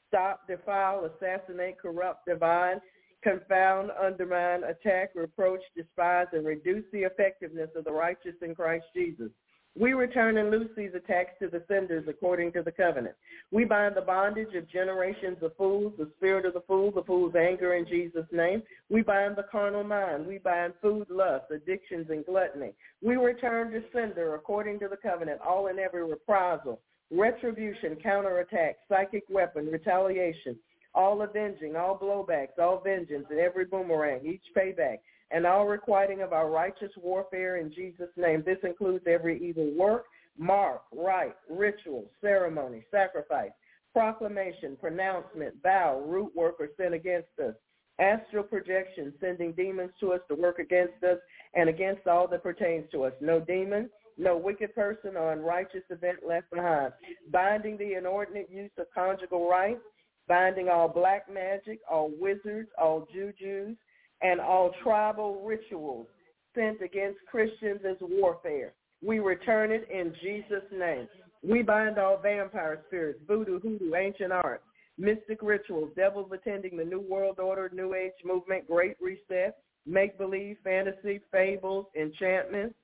stop, 0.08 0.46
defile, 0.48 1.04
assassinate, 1.04 1.78
corrupt, 1.80 2.26
divine, 2.26 2.80
confound, 3.22 3.90
undermine, 4.02 4.64
attack, 4.64 5.10
reproach, 5.14 5.60
despise, 5.76 6.26
and 6.32 6.46
reduce 6.46 6.84
the 6.92 7.00
effectiveness 7.00 7.70
of 7.76 7.84
the 7.84 7.92
righteous 7.92 8.34
in 8.42 8.54
Christ 8.54 8.86
Jesus. 8.94 9.30
We 9.78 9.92
return 9.92 10.36
and 10.36 10.50
loose 10.50 10.70
these 10.76 10.94
attacks 10.94 11.38
to 11.40 11.48
the 11.48 11.62
senders 11.68 12.04
according 12.08 12.52
to 12.52 12.62
the 12.62 12.72
covenant. 12.72 13.14
We 13.52 13.64
bind 13.64 13.96
the 13.96 14.02
bondage 14.02 14.54
of 14.54 14.68
generations 14.68 15.38
of 15.42 15.56
fools, 15.56 15.92
the 15.96 16.10
spirit 16.16 16.44
of 16.44 16.54
the 16.54 16.62
fool, 16.66 16.90
the 16.90 17.04
fool's 17.04 17.34
anger 17.36 17.74
in 17.74 17.86
Jesus' 17.86 18.26
name. 18.32 18.62
We 18.88 19.02
bind 19.02 19.36
the 19.36 19.46
carnal 19.50 19.84
mind. 19.84 20.26
We 20.26 20.38
bind 20.38 20.74
food 20.82 21.06
lust, 21.08 21.52
addictions, 21.52 22.08
and 22.10 22.26
gluttony. 22.26 22.72
We 23.00 23.16
return 23.16 23.70
to 23.70 23.82
sender 23.92 24.34
according 24.34 24.80
to 24.80 24.88
the 24.88 24.96
covenant, 24.96 25.40
all 25.40 25.68
and 25.68 25.78
every 25.78 26.04
reprisal, 26.04 26.80
retribution, 27.10 27.96
counterattack, 28.02 28.78
psychic 28.88 29.24
weapon, 29.30 29.66
retaliation, 29.66 30.56
all 30.94 31.22
avenging, 31.22 31.76
all 31.76 31.96
blowbacks, 31.96 32.58
all 32.58 32.80
vengeance, 32.80 33.26
and 33.30 33.38
every 33.38 33.64
boomerang, 33.64 34.26
each 34.26 34.42
payback, 34.56 34.98
and 35.30 35.46
all 35.46 35.66
requiting 35.66 36.22
of 36.22 36.32
our 36.32 36.50
righteous 36.50 36.92
warfare 36.96 37.58
in 37.58 37.72
Jesus' 37.72 38.08
name. 38.16 38.42
This 38.44 38.58
includes 38.62 39.04
every 39.06 39.40
evil 39.42 39.70
work, 39.76 40.06
mark, 40.38 40.82
rite, 40.92 41.36
ritual, 41.48 42.10
ceremony, 42.20 42.84
sacrifice, 42.90 43.50
proclamation, 43.92 44.76
pronouncement, 44.80 45.54
vow, 45.62 46.00
root 46.06 46.32
work, 46.34 46.56
or 46.58 46.68
sin 46.76 46.94
against 46.94 47.28
us. 47.42 47.54
Astral 47.98 48.44
projection, 48.44 49.12
sending 49.20 49.52
demons 49.52 49.90
to 50.00 50.12
us 50.12 50.20
to 50.28 50.34
work 50.34 50.58
against 50.58 51.04
us 51.04 51.18
and 51.54 51.68
against 51.68 52.06
all 52.06 52.26
that 52.28 52.42
pertains 52.42 52.86
to 52.92 53.04
us. 53.04 53.12
No 53.20 53.40
demon, 53.40 53.90
no 54.16 54.36
wicked 54.36 54.74
person 54.74 55.16
or 55.16 55.32
unrighteous 55.32 55.82
event 55.90 56.18
left 56.26 56.50
behind. 56.50 56.92
Binding 57.30 57.76
the 57.76 57.94
inordinate 57.94 58.50
use 58.50 58.70
of 58.78 58.86
conjugal 58.94 59.48
rights, 59.48 59.80
binding 60.28 60.68
all 60.68 60.88
black 60.88 61.32
magic, 61.32 61.80
all 61.90 62.10
wizards, 62.18 62.70
all 62.80 63.06
jujus, 63.14 63.76
and 64.22 64.40
all 64.40 64.72
tribal 64.82 65.42
rituals 65.44 66.06
sent 66.54 66.82
against 66.82 67.18
Christians 67.30 67.80
as 67.88 67.96
warfare. 68.00 68.72
We 69.02 69.18
return 69.18 69.70
it 69.70 69.88
in 69.90 70.12
Jesus' 70.22 70.68
name. 70.72 71.08
We 71.42 71.62
bind 71.62 71.98
all 71.98 72.18
vampire 72.18 72.82
spirits, 72.88 73.20
voodoo, 73.26 73.60
hoodoo, 73.60 73.94
ancient 73.94 74.32
arts, 74.32 74.64
mystic 74.98 75.38
rituals, 75.42 75.90
devils 75.96 76.30
attending 76.32 76.76
the 76.76 76.84
New 76.84 77.00
World 77.00 77.38
Order, 77.38 77.70
New 77.72 77.94
Age 77.94 78.12
movement, 78.24 78.66
Great 78.66 78.96
Reset, 79.00 79.56
make-believe, 79.86 80.58
fantasy, 80.62 81.20
fables, 81.32 81.86
enchantments, 81.98 82.74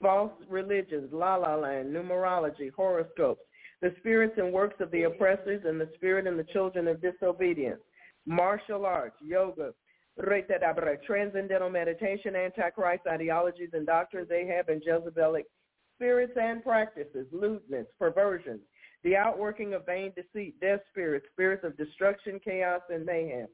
false 0.00 0.32
religions, 0.50 1.08
la-la 1.12 1.54
land, 1.54 1.94
numerology, 1.94 2.70
horoscopes, 2.76 3.40
the 3.80 3.94
spirits 4.00 4.34
and 4.36 4.52
works 4.52 4.76
of 4.80 4.90
the 4.90 5.04
oppressors 5.04 5.62
and 5.64 5.80
the 5.80 5.88
spirit 5.94 6.26
and 6.26 6.38
the 6.38 6.44
children 6.52 6.86
of 6.88 7.00
disobedience, 7.00 7.80
martial 8.26 8.84
arts, 8.84 9.16
yoga, 9.22 9.72
transcendental 11.06 11.70
meditation, 11.70 12.36
antichrist 12.36 13.06
ideologies 13.06 13.70
and 13.72 13.86
doctrines, 13.86 14.30
Ahab 14.30 14.68
and 14.68 14.82
Jezebelic 14.82 15.44
spirits 15.96 16.32
and 16.40 16.62
practices, 16.62 17.26
lewdness, 17.32 17.86
perversions, 17.98 18.60
the 19.04 19.16
outworking 19.16 19.74
of 19.74 19.86
vain 19.86 20.12
deceit, 20.16 20.58
death 20.60 20.80
spirits, 20.90 21.26
spirits 21.32 21.64
of 21.64 21.76
destruction, 21.76 22.40
chaos, 22.44 22.80
and 22.90 23.06
mayhem, 23.06 23.46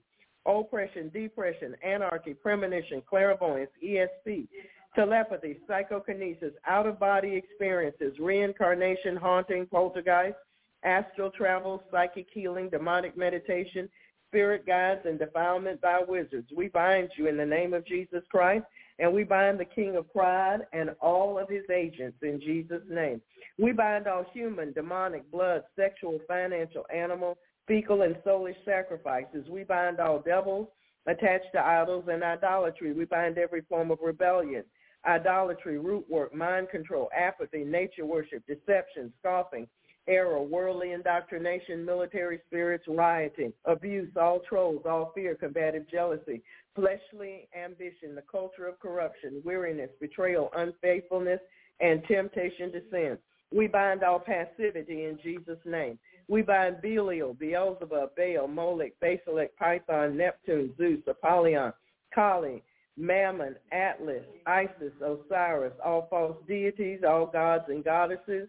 oppression, 0.46 1.10
depression, 1.12 1.74
anarchy, 1.84 2.34
premonition, 2.34 3.02
clairvoyance, 3.08 3.70
ESP, 3.84 4.48
telepathy, 4.94 5.58
psychokinesis, 5.66 6.54
out-of-body 6.66 7.34
experiences, 7.34 8.14
reincarnation, 8.18 9.16
haunting, 9.16 9.66
poltergeist, 9.66 10.36
astral 10.84 11.30
travel, 11.30 11.82
psychic 11.90 12.26
healing, 12.32 12.70
demonic 12.70 13.16
meditation, 13.16 13.88
spirit 14.28 14.66
guides, 14.66 15.00
and 15.04 15.18
defilement 15.18 15.80
by 15.80 16.00
wizards. 16.06 16.48
We 16.54 16.68
bind 16.68 17.10
you 17.16 17.28
in 17.28 17.36
the 17.36 17.46
name 17.46 17.74
of 17.74 17.86
Jesus 17.86 18.22
Christ, 18.30 18.64
and 18.98 19.12
we 19.12 19.24
bind 19.24 19.58
the 19.58 19.64
king 19.64 19.96
of 19.96 20.12
pride 20.12 20.60
and 20.72 20.90
all 21.00 21.38
of 21.38 21.48
his 21.48 21.64
agents 21.74 22.18
in 22.22 22.40
Jesus' 22.40 22.82
name. 22.88 23.20
We 23.58 23.72
bind 23.72 24.06
all 24.06 24.26
human, 24.32 24.72
demonic, 24.72 25.30
blood, 25.30 25.62
sexual, 25.76 26.20
financial, 26.28 26.84
animal, 26.94 27.38
fecal, 27.66 28.02
and 28.02 28.16
soulish 28.26 28.56
sacrifices. 28.64 29.46
We 29.48 29.64
bind 29.64 30.00
all 30.00 30.20
devils 30.20 30.68
attached 31.06 31.52
to 31.54 31.60
idols 31.60 32.04
and 32.10 32.22
idolatry. 32.22 32.92
We 32.92 33.04
bind 33.04 33.38
every 33.38 33.62
form 33.62 33.90
of 33.90 33.98
rebellion, 34.02 34.64
idolatry, 35.06 35.78
root 35.78 36.04
work, 36.10 36.34
mind 36.34 36.68
control, 36.70 37.08
apathy, 37.16 37.64
nature 37.64 38.04
worship, 38.04 38.44
deception, 38.46 39.12
scoffing, 39.20 39.66
error, 40.08 40.42
worldly 40.42 40.92
indoctrination, 40.92 41.84
military 41.84 42.40
spirits, 42.46 42.84
rioting, 42.88 43.52
abuse, 43.66 44.10
all 44.20 44.40
trolls, 44.48 44.82
all 44.88 45.12
fear, 45.14 45.34
combative 45.34 45.88
jealousy, 45.90 46.42
fleshly 46.74 47.48
ambition, 47.56 48.14
the 48.14 48.22
culture 48.30 48.66
of 48.66 48.80
corruption, 48.80 49.42
weariness, 49.44 49.90
betrayal, 50.00 50.50
unfaithfulness, 50.56 51.40
and 51.80 52.02
temptation 52.08 52.72
to 52.72 52.80
sin. 52.90 53.18
We 53.52 53.66
bind 53.66 54.02
all 54.02 54.20
passivity 54.20 55.04
in 55.04 55.18
Jesus' 55.22 55.58
name. 55.64 55.98
We 56.28 56.42
bind 56.42 56.82
Belial, 56.82 57.34
Beelzebub, 57.34 58.10
Baal, 58.16 58.48
Molech, 58.48 58.92
Basilic, 59.00 59.56
Python, 59.56 60.16
Neptune, 60.16 60.74
Zeus, 60.76 61.00
Apollyon, 61.06 61.72
Kali, 62.14 62.62
Mammon, 62.98 63.54
Atlas, 63.72 64.24
Isis, 64.46 64.92
Osiris, 65.00 65.72
all 65.84 66.06
false 66.10 66.36
deities, 66.46 67.00
all 67.08 67.26
gods 67.26 67.64
and 67.68 67.82
goddesses, 67.82 68.48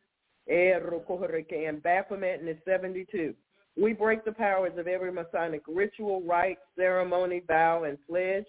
and 0.49 1.83
Baphomet 1.83 2.39
in 2.39 2.45
the 2.45 2.57
72. 2.65 3.33
We 3.81 3.93
break 3.93 4.25
the 4.25 4.31
powers 4.31 4.73
of 4.77 4.87
every 4.87 5.11
Masonic 5.11 5.61
ritual, 5.67 6.21
rite, 6.23 6.57
ceremony, 6.75 7.43
vow, 7.47 7.83
and 7.83 7.97
pledge, 8.07 8.45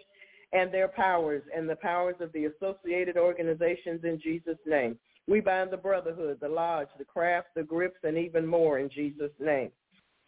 and 0.53 0.73
their 0.73 0.89
powers 0.89 1.43
and 1.55 1.69
the 1.69 1.77
powers 1.77 2.17
of 2.21 2.33
the 2.33 2.47
associated 2.47 3.17
organizations 3.17 4.01
in 4.03 4.21
Jesus' 4.21 4.59
name. 4.67 4.99
We 5.29 5.41
bind 5.41 5.71
the 5.71 5.77
brotherhood, 5.77 6.39
the 6.41 6.49
lodge, 6.49 6.89
the 6.99 7.05
craft, 7.05 7.49
the 7.55 7.63
grips, 7.63 7.99
and 8.03 8.19
even 8.19 8.45
more 8.47 8.79
in 8.79 8.91
Jesus' 8.91 9.31
name. 9.39 9.71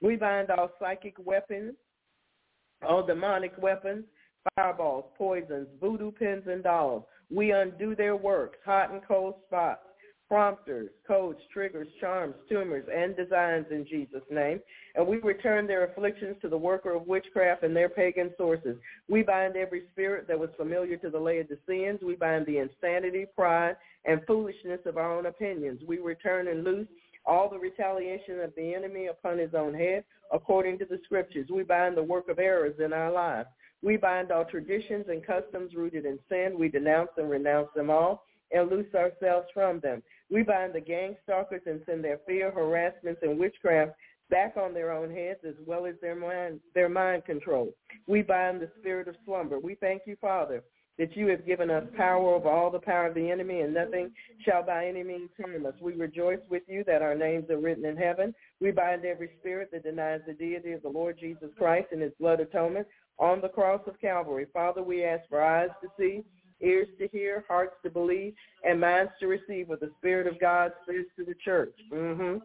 We 0.01 0.17
bind 0.17 0.51
all 0.51 0.71
psychic 0.79 1.15
weapons, 1.19 1.75
all 2.87 3.05
demonic 3.05 3.53
weapons, 3.59 4.05
fireballs, 4.55 5.07
poisons, 5.17 5.69
voodoo 5.81 6.13
pins, 6.13 6.45
and 6.47 6.63
dolls. 6.63 7.05
We 7.31 7.53
undo 7.53 7.97
their 7.97 8.17
works, 8.17 8.59
hot 8.65 8.93
and 8.93 9.01
cold 9.07 9.35
spots, 9.47 9.87
prompters, 10.29 10.91
codes, 11.07 11.39
triggers, 11.53 11.89
charms, 12.01 12.35
tumors, 12.49 12.87
and 12.95 13.17
designs 13.17 13.67
in 13.71 13.87
Jesus' 13.87 14.23
name. 14.31 14.61
And 14.95 15.07
we 15.07 15.19
return 15.19 15.67
their 15.67 15.85
afflictions 15.85 16.37
to 16.43 16.49
the 16.49 16.57
worker 16.57 16.95
of 16.95 17.07
witchcraft 17.07 17.63
and 17.63 17.77
their 17.77 17.89
pagan 17.89 18.31
sources. 18.39 18.77
We 19.09 19.23
bind 19.23 19.57
every 19.57 19.83
spirit 19.93 20.27
that 20.29 20.39
was 20.39 20.51
familiar 20.57 20.97
to 20.99 21.11
the 21.11 21.19
Laodiceans. 21.19 22.01
We 22.03 22.15
bind 22.15 22.47
the 22.47 22.59
insanity, 22.59 23.27
pride, 23.37 23.77
and 24.05 24.23
foolishness 24.27 24.81
of 24.87 24.97
our 24.97 25.17
own 25.17 25.27
opinions. 25.27 25.83
We 25.87 25.99
return 25.99 26.49
and 26.49 26.65
loose 26.65 26.89
all 27.25 27.49
the 27.49 27.59
retaliation 27.59 28.41
of 28.41 28.53
the 28.57 28.75
enemy 28.75 29.07
upon 29.07 29.39
his 29.39 29.55
own 29.55 29.75
head, 29.75 30.05
according 30.33 30.79
to 30.79 30.85
the 30.85 30.99
scriptures. 31.05 31.49
We 31.53 31.63
bind 31.63 31.97
the 31.97 32.03
work 32.03 32.29
of 32.29 32.39
errors 32.39 32.75
in 32.85 32.93
our 32.93 33.13
lives. 33.13 33.49
We 33.83 33.97
bind 33.97 34.31
all 34.31 34.45
traditions 34.45 35.07
and 35.09 35.25
customs 35.27 35.75
rooted 35.75 36.07
in 36.07 36.19
sin. 36.29 36.57
We 36.59 36.69
denounce 36.69 37.11
and 37.17 37.29
renounce 37.29 37.69
them 37.75 37.91
all 37.91 38.25
and 38.53 38.71
loose 38.71 38.95
ourselves 38.95 39.47
from 39.53 39.81
them. 39.81 40.03
We 40.31 40.43
bind 40.43 40.75
the 40.75 40.81
gang 40.81 41.17
stalkers 41.25 41.63
and 41.67 41.81
send 41.87 42.05
their 42.05 42.19
fear, 42.27 42.51
harassments, 42.51 43.21
and 43.23 43.39
witchcraft 43.39 43.93
back 44.31 44.57
on 44.57 44.73
their 44.73 44.93
own 44.93 45.11
heads 45.11 45.41
as 45.47 45.55
well 45.67 45.87
as 45.87 45.95
their 46.01 46.17
mind, 46.17 46.61
their 46.75 46.89
mind 46.89 47.25
control. 47.25 47.75
We 48.07 48.23
bind 48.23 48.61
the 48.61 48.71
spirit 48.81 49.09
of 49.09 49.15
slumber. 49.27 49.59
We 49.59 49.75
thank 49.75 50.03
you, 50.07 50.17
Father, 50.21 50.63
that 50.99 51.17
you 51.17 51.27
have 51.29 51.47
given 51.47 51.71
us 51.71 51.85
power 51.97 52.35
over 52.35 52.49
all 52.49 52.71
the 52.71 52.79
power 52.79 53.09
of 53.09 53.15
the 53.15 53.31
enemy, 53.31 53.61
and 53.61 53.75
nothing 53.75 54.11
shall 54.45 54.63
by 54.63 54.87
any 54.87 55.03
means 55.03 55.31
harm 55.41 55.67
us. 55.67 55.75
We 55.81 55.95
rejoice 55.95 56.41
with 56.51 56.63
you 56.67 56.85
that 56.85 57.03
our 57.03 57.15
names 57.15 57.51
are 57.51 57.59
written 57.59 57.85
in 57.85 57.97
heaven. 57.97 58.35
We 58.61 58.71
bind 58.71 59.05
every 59.05 59.31
spirit 59.41 59.71
that 59.73 59.85
denies 59.85 60.21
the 60.27 60.35
deity 60.35 60.73
of 60.73 60.83
the 60.83 60.89
Lord 60.89 61.19
Jesus 61.19 61.51
Christ 61.59 61.89
and 61.93 62.03
his 62.03 62.13
blood 62.21 62.41
atonement 62.41 62.87
on 63.19 63.41
the 63.41 63.49
cross 63.49 63.81
of 63.87 64.01
Calvary. 64.01 64.47
Father, 64.53 64.83
we 64.83 65.05
ask 65.05 65.29
for 65.29 65.43
eyes 65.43 65.71
to 65.83 65.89
see, 65.99 66.23
ears 66.63 66.89
to 66.99 67.09
hear, 67.09 67.45
hearts 67.49 67.75
to 67.83 67.91
believe, 67.91 68.35
and 68.65 68.81
minds 68.81 69.13
to 69.21 69.27
receive 69.27 69.69
what 69.69 69.81
the 69.81 69.91
Spirit 69.99 70.27
of 70.27 70.41
God 70.41 70.73
says 70.87 71.05
to 71.17 71.25
the 71.25 71.35
church. 71.45 71.75
Mm-hmm. 71.93 72.39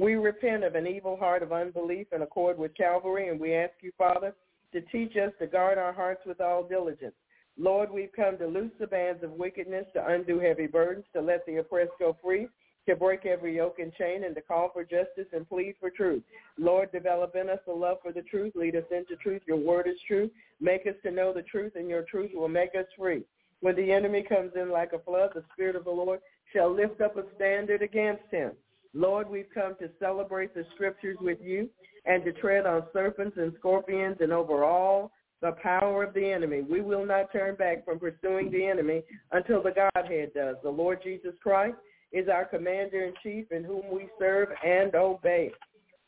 We 0.00 0.14
repent 0.14 0.64
of 0.64 0.74
an 0.74 0.86
evil 0.86 1.16
heart 1.16 1.42
of 1.42 1.52
unbelief 1.52 2.06
in 2.12 2.22
accord 2.22 2.58
with 2.58 2.76
Calvary, 2.76 3.28
and 3.28 3.38
we 3.38 3.54
ask 3.54 3.72
you, 3.82 3.92
Father, 3.98 4.34
to 4.72 4.80
teach 4.80 5.16
us 5.16 5.32
to 5.38 5.46
guard 5.46 5.78
our 5.78 5.92
hearts 5.92 6.22
with 6.26 6.40
all 6.40 6.64
diligence. 6.64 7.14
Lord, 7.56 7.90
we've 7.92 8.12
come 8.16 8.36
to 8.38 8.46
loose 8.46 8.72
the 8.80 8.86
bands 8.86 9.22
of 9.22 9.30
wickedness, 9.32 9.86
to 9.94 10.04
undo 10.04 10.40
heavy 10.40 10.66
burdens, 10.66 11.04
to 11.14 11.20
let 11.20 11.46
the 11.46 11.56
oppressed 11.56 11.92
go 12.00 12.16
free, 12.22 12.48
to 12.88 12.96
break 12.96 13.24
every 13.24 13.56
yoke 13.56 13.78
and 13.78 13.94
chain, 13.94 14.24
and 14.24 14.34
to 14.34 14.40
call 14.40 14.70
for 14.72 14.82
justice 14.82 15.28
and 15.32 15.48
plead 15.48 15.74
for 15.78 15.90
truth. 15.90 16.22
Lord, 16.58 16.90
develop 16.90 17.36
in 17.36 17.48
us 17.48 17.60
a 17.68 17.72
love 17.72 17.98
for 18.02 18.12
the 18.12 18.22
truth. 18.22 18.54
Lead 18.56 18.74
us 18.74 18.84
into 18.90 19.16
truth. 19.22 19.42
Your 19.46 19.56
word 19.56 19.86
is 19.86 19.98
true. 20.06 20.28
Make 20.60 20.86
us 20.86 20.96
to 21.04 21.12
know 21.12 21.32
the 21.32 21.42
truth, 21.42 21.72
and 21.76 21.88
your 21.88 22.02
truth 22.02 22.32
will 22.34 22.48
make 22.48 22.74
us 22.78 22.86
free. 22.98 23.22
When 23.64 23.76
the 23.76 23.92
enemy 23.92 24.22
comes 24.22 24.52
in 24.56 24.70
like 24.70 24.92
a 24.92 24.98
flood, 24.98 25.30
the 25.34 25.42
Spirit 25.54 25.74
of 25.74 25.84
the 25.84 25.90
Lord 25.90 26.20
shall 26.52 26.70
lift 26.70 27.00
up 27.00 27.16
a 27.16 27.24
standard 27.34 27.80
against 27.80 28.24
him. 28.30 28.50
Lord, 28.92 29.26
we've 29.26 29.48
come 29.54 29.74
to 29.80 29.88
celebrate 29.98 30.52
the 30.54 30.66
scriptures 30.74 31.16
with 31.18 31.38
you 31.40 31.70
and 32.04 32.22
to 32.26 32.32
tread 32.34 32.66
on 32.66 32.82
serpents 32.92 33.38
and 33.38 33.54
scorpions 33.58 34.18
and 34.20 34.34
over 34.34 34.64
all 34.64 35.12
the 35.40 35.52
power 35.62 36.04
of 36.04 36.12
the 36.12 36.30
enemy. 36.30 36.60
We 36.60 36.82
will 36.82 37.06
not 37.06 37.32
turn 37.32 37.54
back 37.54 37.86
from 37.86 37.98
pursuing 37.98 38.50
the 38.50 38.66
enemy 38.66 39.02
until 39.32 39.62
the 39.62 39.72
Godhead 39.94 40.34
does. 40.34 40.56
The 40.62 40.68
Lord 40.68 40.98
Jesus 41.02 41.32
Christ 41.42 41.76
is 42.12 42.28
our 42.28 42.44
commander-in-chief 42.44 43.50
in 43.50 43.64
whom 43.64 43.84
we 43.90 44.08
serve 44.18 44.50
and 44.62 44.94
obey. 44.94 45.52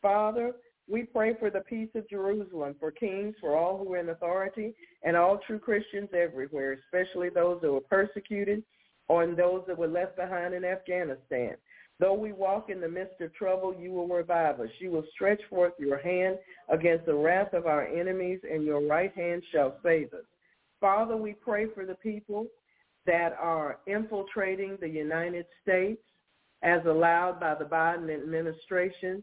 Father, 0.02 0.52
we 0.88 1.02
pray 1.02 1.34
for 1.38 1.50
the 1.50 1.60
peace 1.60 1.88
of 1.94 2.08
Jerusalem, 2.08 2.76
for 2.78 2.90
kings, 2.90 3.34
for 3.40 3.56
all 3.56 3.78
who 3.78 3.92
are 3.94 3.98
in 3.98 4.08
authority, 4.10 4.74
and 5.02 5.16
all 5.16 5.40
true 5.46 5.58
Christians 5.58 6.08
everywhere, 6.14 6.78
especially 6.84 7.28
those 7.28 7.60
that 7.62 7.72
were 7.72 7.80
persecuted 7.80 8.62
or 9.08 9.26
those 9.26 9.62
that 9.66 9.78
were 9.78 9.88
left 9.88 10.16
behind 10.16 10.54
in 10.54 10.64
Afghanistan. 10.64 11.56
Though 11.98 12.14
we 12.14 12.32
walk 12.32 12.68
in 12.68 12.80
the 12.80 12.88
midst 12.88 13.20
of 13.20 13.34
trouble, 13.34 13.74
you 13.74 13.90
will 13.90 14.06
revive 14.06 14.60
us. 14.60 14.68
You 14.80 14.90
will 14.90 15.04
stretch 15.14 15.40
forth 15.48 15.72
your 15.78 15.98
hand 15.98 16.38
against 16.68 17.06
the 17.06 17.14
wrath 17.14 17.54
of 17.54 17.66
our 17.66 17.86
enemies, 17.86 18.40
and 18.48 18.64
your 18.64 18.86
right 18.86 19.14
hand 19.14 19.42
shall 19.50 19.78
save 19.82 20.12
us. 20.12 20.24
Father, 20.80 21.16
we 21.16 21.32
pray 21.32 21.66
for 21.74 21.86
the 21.86 21.94
people 21.94 22.46
that 23.06 23.34
are 23.40 23.78
infiltrating 23.86 24.76
the 24.80 24.88
United 24.88 25.46
States 25.62 26.02
as 26.62 26.80
allowed 26.84 27.40
by 27.40 27.54
the 27.54 27.64
Biden 27.64 28.12
administration 28.12 29.22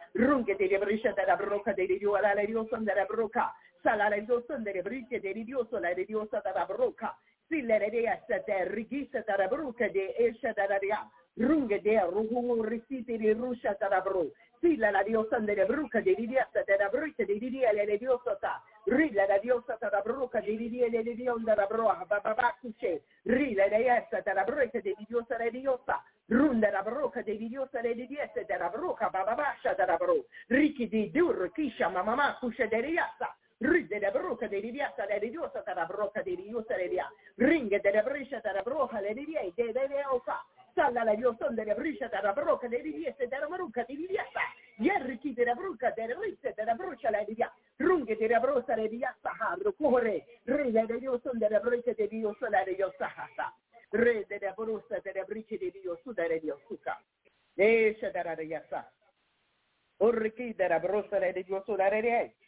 Runga 0.13 0.55
de 0.55 0.77
brusha 0.77 1.13
da 1.13 1.35
broka 1.35 1.73
de 1.73 1.87
diosa 1.87 2.33
la 2.35 2.45
diosa 2.45 2.77
da 2.79 3.05
broka. 3.05 3.53
Sala 3.81 4.09
la 4.09 4.19
diosa 4.19 4.57
da 4.57 4.81
brike 4.81 5.19
de 5.19 5.33
diosa 5.43 5.79
la 5.79 5.93
diosa 5.93 6.41
da 6.41 6.65
de 7.47 7.89
diosa 7.89 8.43
da 8.45 8.63
rigisa 8.65 9.23
da 9.25 9.47
broka 9.47 9.87
de 9.89 10.13
esha 10.17 10.53
da 10.53 10.67
diosa. 10.79 11.09
Runge 11.37 11.81
de 11.81 11.99
ruhu 12.01 12.61
risiti 12.63 13.17
di 13.17 13.33
rusha 13.33 13.73
tarabru. 13.75 14.31
Silla 14.59 14.91
la 14.91 15.01
diosa 15.01 15.39
delle 15.39 15.65
bruca 15.65 16.01
di 16.01 16.13
diasta 16.27 16.61
della 16.63 16.89
bruca 16.89 17.23
di 17.23 17.39
dia 17.39 17.71
le 17.71 17.97
diosa 17.97 18.37
ta. 18.83 18.95
Rilla 18.95 19.27
la 19.27 19.37
diosa 19.37 19.77
tarabruca 19.77 20.39
di 20.39 20.69
dia 20.69 20.87
le 20.89 21.03
dionda 21.15 21.55
la 21.55 21.65
broa 21.65 22.03
bababacuce. 22.07 23.03
Rilla 23.23 23.67
la 23.67 23.77
essa 23.77 24.21
della 24.21 24.43
bruca 24.43 24.79
di 24.79 24.95
diosa 25.07 25.37
le 25.37 25.51
diosa. 25.51 26.03
Runda 26.27 26.71
la 26.71 26.81
broca 26.81 27.21
di 27.21 27.37
diosa 27.37 27.81
le 27.81 27.93
diasta 27.93 28.41
della 28.43 28.69
bruca 28.69 29.09
bababascia 29.09 29.73
della 29.73 29.97
bru. 29.97 30.25
Ricchi 30.47 30.87
di 30.87 31.11
dur 31.11 31.51
kisha 31.51 31.89
mamma 31.89 32.37
cusce 32.39 32.67
de 32.67 32.81
riassa. 32.81 33.35
Ride 33.59 33.99
de 33.99 34.09
bruca 34.09 34.47
de 34.47 34.59
riviassa 34.59 35.05
le 35.05 35.19
diosa 35.19 35.61
della 35.63 35.85
broca 35.85 36.21
di 36.21 36.35
diosa 36.35 36.75
le 36.75 36.87
dia. 36.89 37.11
Ringe 37.35 37.79
della 37.79 38.01
briscia 38.01 38.39
della 38.39 38.61
broca 38.63 38.99
le 38.99 39.13
dia 39.13 39.41
de 39.53 39.71
de 39.71 40.05
osa. 40.09 40.43
Salla 40.73 41.03
la 41.03 41.15
dioson 41.15 41.53
della 41.53 41.73
briscia 41.73 42.07
della 42.07 42.33
broca 42.33 42.67
delle 42.67 42.83
rivieste 42.83 43.27
della 43.27 43.47
maruca 43.47 43.83
di 43.83 43.95
riviesta. 43.95 44.39
Yerriki 44.77 45.33
della 45.33 45.53
bruca 45.53 45.91
delle 45.91 46.17
risse 46.21 46.53
della 46.55 46.75
brucia 46.75 47.09
la 47.09 47.19
rivia. 47.19 47.51
Runghe 47.77 48.15
della 48.15 48.39
brosa 48.39 48.75
le 48.75 48.87
riviesta 48.87 49.31
harro 49.37 49.73
cuore. 49.73 50.39
Re 50.43 50.71
la 50.71 50.85
dioson 50.85 51.37
della 51.37 51.59
bruca 51.59 51.93
de 51.93 52.07
Dio 52.07 52.35
la 52.39 52.63
riviosa 52.63 53.13
hasa. 53.15 53.53
Re 53.89 54.25
della 54.27 54.53
brosa 54.53 54.99
della 55.03 55.23
brice 55.23 55.57
di 55.57 55.71
Dio 55.71 55.99
su 56.01 56.13
della 56.13 56.37
diosuca. 56.37 57.01
Esce 57.53 58.11
della 58.11 58.33
riviesta. 58.33 58.91
Orriki 59.97 60.55
della 60.55 60.79
brosa 60.79 61.19
le 61.19 61.33
Dio 61.43 61.61
su 61.63 61.75
la 61.75 61.87
riviesta. 61.89 61.89
Yerriki 61.89 61.89
de 61.89 61.89
la 61.89 61.89
brosa 61.89 61.89
la 61.89 61.89
de 61.89 61.89
Dios 61.89 61.89
de 61.89 61.89
la 61.89 61.89
breca 61.89 61.99
de 62.01 62.31
Dios 62.31 62.39
de 62.39 62.39
Dios 62.39 62.39
de 62.39 62.39
la 62.39 62.39
bre. 62.39 62.39
Rola 62.39 62.39
de 62.39 62.39
Dios 62.39 62.39
haraki 62.39 62.39
de 62.39 62.39
la 62.39 62.39
broca 62.39 62.39
de 62.39 62.39
Dios 62.39 62.39
de 62.39 62.39
la 62.39 62.39
breca 62.39 62.39
aside. 62.39 62.40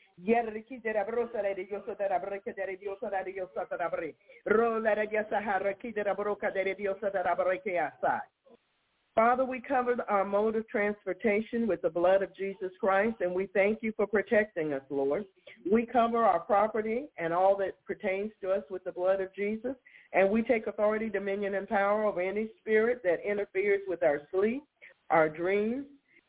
Father, 9.15 9.45
we 9.45 9.61
covered 9.61 10.01
our 10.09 10.25
mode 10.25 10.55
of 10.55 10.67
transportation 10.67 11.67
with 11.67 11.83
the 11.83 11.89
blood 11.89 12.23
of 12.23 12.35
Jesus 12.35 12.71
Christ, 12.79 13.17
and 13.21 13.31
we 13.31 13.45
thank 13.53 13.79
you 13.83 13.93
for 13.95 14.07
protecting 14.07 14.73
us, 14.73 14.81
Lord. 14.89 15.25
We 15.71 15.85
cover 15.85 16.23
our 16.23 16.39
property 16.39 17.05
and 17.19 17.31
all 17.31 17.55
that 17.57 17.73
pertains 17.85 18.31
to 18.41 18.51
us 18.51 18.63
with 18.71 18.83
the 18.83 18.91
blood 18.91 19.21
of 19.21 19.33
Jesus, 19.35 19.75
and 20.13 20.31
we 20.31 20.41
take 20.41 20.65
authority, 20.65 21.09
dominion, 21.09 21.53
and 21.53 21.69
power 21.69 22.05
over 22.05 22.21
any 22.21 22.47
spirit 22.59 23.01
that 23.03 23.19
interferes 23.23 23.81
with 23.87 24.01
our 24.01 24.21
sleep, 24.31 24.63
our 25.11 25.29
dreams, 25.29 25.85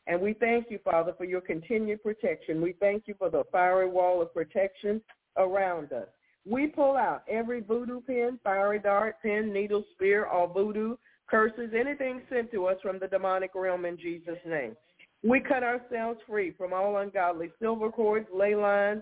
and 0.07 0.21
we 0.21 0.33
thank 0.33 0.69
you, 0.69 0.79
Father, 0.83 1.13
for 1.17 1.25
your 1.25 1.41
continued 1.41 2.03
protection. 2.03 2.61
We 2.61 2.73
thank 2.79 3.03
you 3.07 3.15
for 3.17 3.29
the 3.29 3.43
fiery 3.51 3.89
wall 3.89 4.21
of 4.21 4.33
protection 4.33 5.01
around 5.37 5.91
us. 5.91 6.07
We 6.47 6.67
pull 6.67 6.95
out 6.95 7.23
every 7.27 7.61
voodoo 7.61 8.01
pin, 8.01 8.39
fiery 8.43 8.79
dart, 8.79 9.15
pin, 9.23 9.51
needle, 9.51 9.83
spear, 9.93 10.27
all 10.27 10.47
voodoo, 10.47 10.95
curses, 11.27 11.71
anything 11.77 12.21
sent 12.29 12.51
to 12.51 12.67
us 12.67 12.77
from 12.83 12.99
the 12.99 13.07
demonic 13.07 13.51
realm 13.55 13.85
in 13.85 13.97
Jesus' 13.97 14.37
name. 14.45 14.75
We 15.23 15.39
cut 15.39 15.63
ourselves 15.63 16.19
free 16.27 16.51
from 16.51 16.71
all 16.71 16.97
ungodly 16.97 17.49
silver 17.59 17.89
cords, 17.89 18.27
ley 18.31 18.53
lines, 18.53 19.01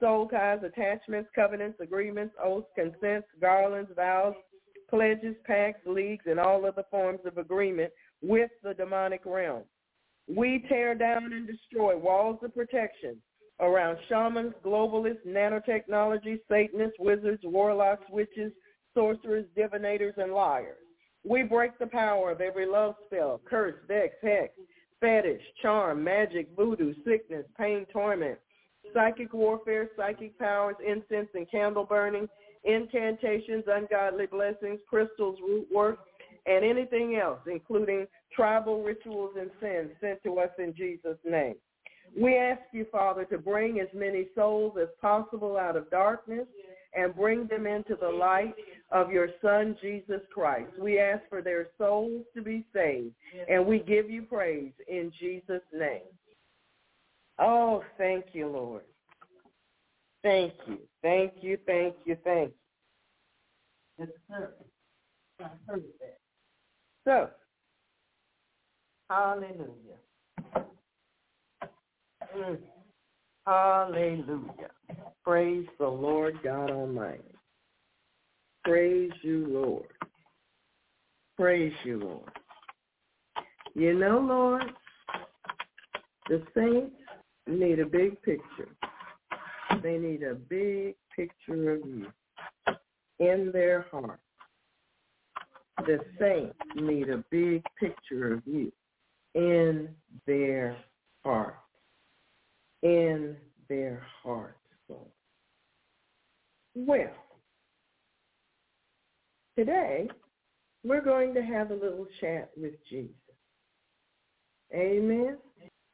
soul 0.00 0.26
ties, 0.28 0.58
attachments, 0.64 1.30
covenants, 1.32 1.78
agreements, 1.80 2.34
oaths, 2.42 2.66
consents, 2.74 3.28
garlands, 3.40 3.90
vows, 3.94 4.34
pledges, 4.88 5.36
pacts, 5.44 5.86
leagues, 5.86 6.24
and 6.26 6.40
all 6.40 6.66
other 6.66 6.82
forms 6.90 7.20
of 7.24 7.38
agreement 7.38 7.92
with 8.20 8.50
the 8.64 8.74
demonic 8.74 9.20
realm. 9.24 9.62
We 10.28 10.64
tear 10.68 10.94
down 10.94 11.32
and 11.32 11.46
destroy 11.46 11.96
walls 11.96 12.38
of 12.42 12.54
protection 12.54 13.16
around 13.60 13.98
shamans, 14.08 14.54
globalists, 14.64 15.26
nanotechnology, 15.26 16.38
Satanists, 16.48 16.96
wizards, 16.98 17.42
warlocks, 17.44 18.04
witches, 18.10 18.52
sorcerers, 18.94 19.46
divinators, 19.56 20.16
and 20.16 20.32
liars. 20.32 20.78
We 21.24 21.42
break 21.42 21.78
the 21.78 21.86
power 21.86 22.30
of 22.30 22.40
every 22.40 22.66
love 22.66 22.94
spell, 23.06 23.40
curse, 23.48 23.74
vex, 23.86 24.14
hex, 24.22 24.54
fetish, 25.00 25.42
charm, 25.60 26.02
magic, 26.02 26.48
voodoo, 26.56 26.94
sickness, 27.04 27.44
pain, 27.58 27.84
torment, 27.92 28.38
psychic 28.94 29.32
warfare, 29.32 29.88
psychic 29.96 30.38
powers, 30.38 30.76
incense 30.86 31.28
and 31.34 31.50
candle 31.50 31.84
burning, 31.84 32.28
incantations, 32.64 33.64
ungodly 33.66 34.26
blessings, 34.26 34.80
crystals, 34.88 35.38
root 35.46 35.66
work, 35.72 35.98
and 36.46 36.64
anything 36.64 37.16
else, 37.16 37.40
including 37.46 38.06
tribal 38.34 38.82
rituals 38.82 39.32
and 39.38 39.50
sins 39.60 39.90
sent 40.00 40.22
to 40.24 40.38
us 40.38 40.50
in 40.58 40.74
Jesus' 40.74 41.18
name. 41.24 41.54
We 42.18 42.36
ask 42.36 42.62
you, 42.72 42.86
Father, 42.90 43.24
to 43.26 43.38
bring 43.38 43.80
as 43.80 43.88
many 43.94 44.28
souls 44.34 44.76
as 44.80 44.88
possible 45.00 45.56
out 45.56 45.76
of 45.76 45.90
darkness 45.90 46.46
and 46.94 47.14
bring 47.14 47.46
them 47.46 47.66
into 47.66 47.94
the 47.94 48.08
light 48.08 48.54
of 48.90 49.12
your 49.12 49.28
Son, 49.40 49.76
Jesus 49.80 50.20
Christ. 50.34 50.72
We 50.78 50.98
ask 50.98 51.22
for 51.28 51.40
their 51.40 51.68
souls 51.78 52.24
to 52.34 52.42
be 52.42 52.66
saved, 52.72 53.14
and 53.48 53.64
we 53.64 53.78
give 53.78 54.10
you 54.10 54.22
praise 54.22 54.72
in 54.88 55.12
Jesus' 55.20 55.62
name. 55.72 56.02
Oh, 57.38 57.84
thank 57.96 58.26
you, 58.32 58.48
Lord. 58.48 58.82
Thank 60.22 60.52
you, 60.66 60.78
thank 61.00 61.32
you, 61.40 61.58
thank 61.64 61.94
you, 62.04 62.16
thank 62.24 62.52
you. 63.98 64.08
So, 67.04 67.30
hallelujah. 69.10 69.98
Mm. 72.36 72.58
Hallelujah. 73.44 74.70
Praise 75.24 75.66
the 75.78 75.86
Lord 75.86 76.38
God 76.44 76.70
Almighty. 76.70 77.22
Praise 78.64 79.10
you, 79.22 79.46
Lord. 79.48 79.88
Praise 81.36 81.72
you, 81.84 81.98
Lord. 81.98 82.30
You 83.74 83.94
know, 83.94 84.20
Lord, 84.20 84.70
the 86.28 86.42
saints 86.54 86.94
need 87.48 87.80
a 87.80 87.86
big 87.86 88.22
picture. 88.22 88.68
They 89.82 89.98
need 89.98 90.22
a 90.22 90.34
big 90.34 90.94
picture 91.16 91.74
of 91.74 91.80
you 91.84 92.06
in 93.18 93.50
their 93.52 93.86
heart. 93.90 94.20
The 95.78 95.98
saints 96.20 96.58
need 96.76 97.08
a 97.08 97.24
big 97.30 97.64
picture 97.80 98.34
of 98.34 98.42
you 98.46 98.70
in 99.34 99.88
their 100.26 100.76
heart 101.24 101.56
in 102.82 103.36
their 103.68 104.02
hearts. 104.22 104.56
Well, 106.74 107.12
today 109.58 110.08
we're 110.84 111.04
going 111.04 111.34
to 111.34 111.42
have 111.42 111.70
a 111.70 111.74
little 111.74 112.06
chat 112.20 112.50
with 112.56 112.74
Jesus. 112.88 113.14
Amen. 114.74 115.36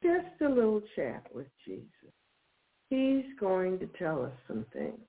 Just 0.03 0.41
a 0.41 0.47
little 0.47 0.81
chat 0.95 1.25
with 1.33 1.47
Jesus. 1.65 1.87
He's 2.89 3.25
going 3.39 3.79
to 3.79 3.89
tell 3.99 4.23
us 4.23 4.31
some 4.47 4.65
things. 4.71 4.99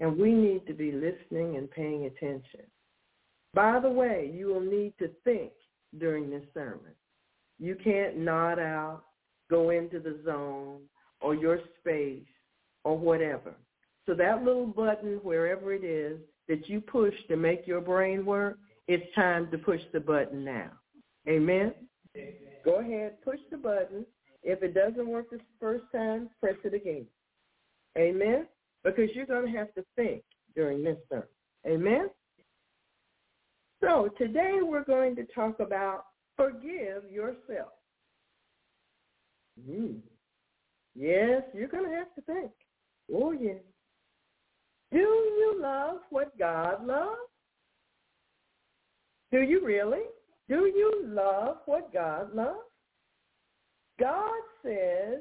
And 0.00 0.18
we 0.18 0.32
need 0.32 0.66
to 0.66 0.74
be 0.74 0.92
listening 0.92 1.56
and 1.56 1.70
paying 1.70 2.04
attention. 2.04 2.66
By 3.54 3.80
the 3.80 3.90
way, 3.90 4.30
you 4.32 4.48
will 4.48 4.60
need 4.60 4.92
to 4.98 5.08
think 5.24 5.52
during 5.98 6.30
this 6.30 6.44
sermon. 6.52 6.92
You 7.58 7.76
can't 7.82 8.18
nod 8.18 8.58
out 8.58 9.02
go 9.50 9.70
into 9.70 9.98
the 9.98 10.20
zone 10.24 10.80
or 11.20 11.34
your 11.34 11.58
space 11.80 12.22
or 12.84 12.96
whatever. 12.96 13.54
So 14.06 14.14
that 14.14 14.44
little 14.44 14.66
button, 14.66 15.20
wherever 15.22 15.72
it 15.72 15.84
is, 15.84 16.18
that 16.48 16.68
you 16.68 16.80
push 16.80 17.14
to 17.28 17.36
make 17.36 17.66
your 17.66 17.80
brain 17.80 18.24
work, 18.24 18.58
it's 18.86 19.04
time 19.14 19.50
to 19.50 19.58
push 19.58 19.80
the 19.92 20.00
button 20.00 20.44
now. 20.44 20.70
Amen? 21.28 21.74
Amen? 22.16 22.32
Go 22.64 22.80
ahead, 22.80 23.20
push 23.22 23.40
the 23.50 23.58
button. 23.58 24.06
If 24.42 24.62
it 24.62 24.72
doesn't 24.72 25.06
work 25.06 25.30
the 25.30 25.40
first 25.60 25.84
time, 25.92 26.30
press 26.40 26.54
it 26.64 26.72
again. 26.72 27.06
Amen? 27.98 28.46
Because 28.84 29.10
you're 29.14 29.26
going 29.26 29.52
to 29.52 29.58
have 29.58 29.74
to 29.74 29.84
think 29.96 30.22
during 30.54 30.82
this 30.82 30.96
sermon. 31.08 31.26
Amen? 31.66 32.08
So 33.82 34.08
today 34.16 34.58
we're 34.62 34.84
going 34.84 35.16
to 35.16 35.24
talk 35.34 35.60
about 35.60 36.04
forgive 36.38 37.10
yourself. 37.10 37.72
Mm. 39.68 39.98
Yes, 40.94 41.42
you're 41.52 41.68
going 41.68 41.84
to 41.90 41.96
have 41.96 42.14
to 42.14 42.22
think. 42.22 42.50
Oh, 43.12 43.32
yes. 43.32 43.60
Do 44.90 44.98
you 44.98 45.58
love 45.60 45.98
what 46.10 46.38
God 46.38 46.86
loves? 46.86 47.18
Do 49.30 49.40
you 49.42 49.64
really? 49.64 50.04
Do 50.48 50.72
you 50.74 51.04
love 51.06 51.58
what 51.66 51.92
God 51.92 52.34
loves? 52.34 52.58
God 54.00 54.40
says 54.62 55.20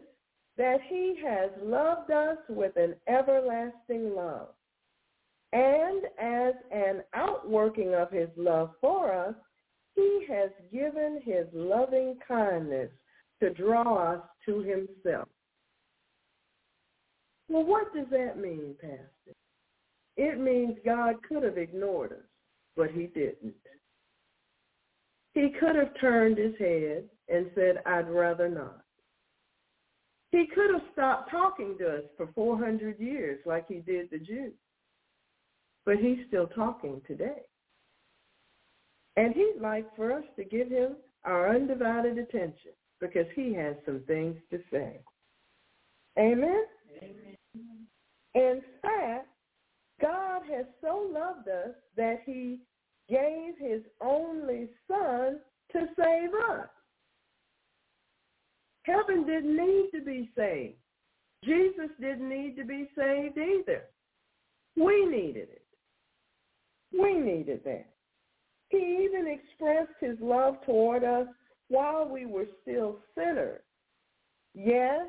that 0.57 0.78
he 0.88 1.15
has 1.26 1.49
loved 1.61 2.11
us 2.11 2.38
with 2.47 2.78
an 2.78 2.95
everlasting 3.07 4.15
love. 4.15 4.49
And 5.51 6.03
as 6.20 6.53
an 6.72 7.03
outworking 7.13 7.93
of 7.95 8.11
his 8.11 8.30
love 8.38 8.72
for 8.80 9.13
us, 9.13 9.36
he 9.98 10.26
has 10.30 10.52
given 10.72 11.20
his 11.26 11.48
loving 11.54 12.18
kindness 12.26 12.91
to 13.41 13.50
draw 13.50 14.14
us 14.14 14.22
to 14.45 14.60
himself. 14.60 15.28
Well, 17.50 17.64
what 17.64 17.91
does 17.95 18.06
that 18.12 18.38
mean, 18.39 18.76
Pastor? 18.80 19.34
It 20.16 20.39
means 20.39 20.78
God 20.86 21.16
could 21.28 21.41
have 21.41 21.58
ignored 21.58 22.12
us, 22.12 22.30
but 22.76 22.91
he 22.91 23.08
didn't. 23.08 23.56
He 25.34 25.50
could 25.60 25.76
have 25.76 26.00
turned 26.00 26.38
his 26.38 26.54
head 26.60 27.06
and 27.28 27.50
said, 27.56 27.82
I'd 27.86 28.10
rather 28.10 28.50
not. 28.50 28.82
He 30.32 30.45
could 30.54 30.72
have 30.74 30.84
stopped 30.93 31.32
talking 31.32 31.76
to 31.80 31.98
us 31.98 32.04
for 32.18 32.28
400 32.36 33.00
years 33.00 33.39
like 33.48 33.68
he 33.68 33.80
did 33.80 34.10
the 34.12 34.20
Jews. 34.20 34.54
But 35.86 35.98
he's 35.98 36.20
still 36.28 36.48
talking 36.48 37.02
today. 37.08 37.47
And 39.18 39.34
he'd 39.34 39.55
like 39.59 39.93
for 39.95 40.13
us 40.13 40.24
to 40.38 40.43
give 40.45 40.70
him 40.70 40.95
our 41.26 41.53
undivided 41.53 42.20
attention 42.20 42.72
because 43.01 43.26
he 43.36 43.53
has 43.55 43.76
some 43.86 44.01
things 44.07 44.38
to 44.51 44.59
say. 44.72 44.99
Amen? 46.18 46.63
Amen. 47.01 47.36
In 48.36 48.61
fact, 48.82 49.28
God 49.99 50.41
has 50.51 50.65
so 50.82 51.09
loved 51.11 51.47
us 51.47 51.76
that 51.95 52.22
he 52.26 52.59
gave 53.09 53.55
his 53.59 53.82
only 54.01 54.70
son 54.88 55.39
to 55.72 55.80
save 55.97 56.30
us. 56.51 56.68
Heaven 58.84 59.26
didn't 59.26 59.57
need 59.57 59.89
to 59.95 60.01
be 60.05 60.30
saved. 60.36 60.76
Jesus 61.43 61.89
didn't 61.99 62.30
need 62.30 62.55
to 62.57 62.65
be 62.65 62.88
saved 62.95 63.38
either. 63.38 63.84
We 64.76 65.05
needed 65.05 65.49
it. 65.51 65.65
We 66.93 67.15
needed 67.15 67.61
that. 67.65 67.88
He 68.70 69.07
even 69.09 69.28
expressed 69.28 69.97
his 69.99 70.18
love 70.20 70.55
toward 70.65 71.03
us 71.03 71.28
while 71.70 72.07
we 72.07 72.26
were 72.26 72.47
still 72.61 72.99
sinners. 73.15 73.61
Yes, 74.53 75.05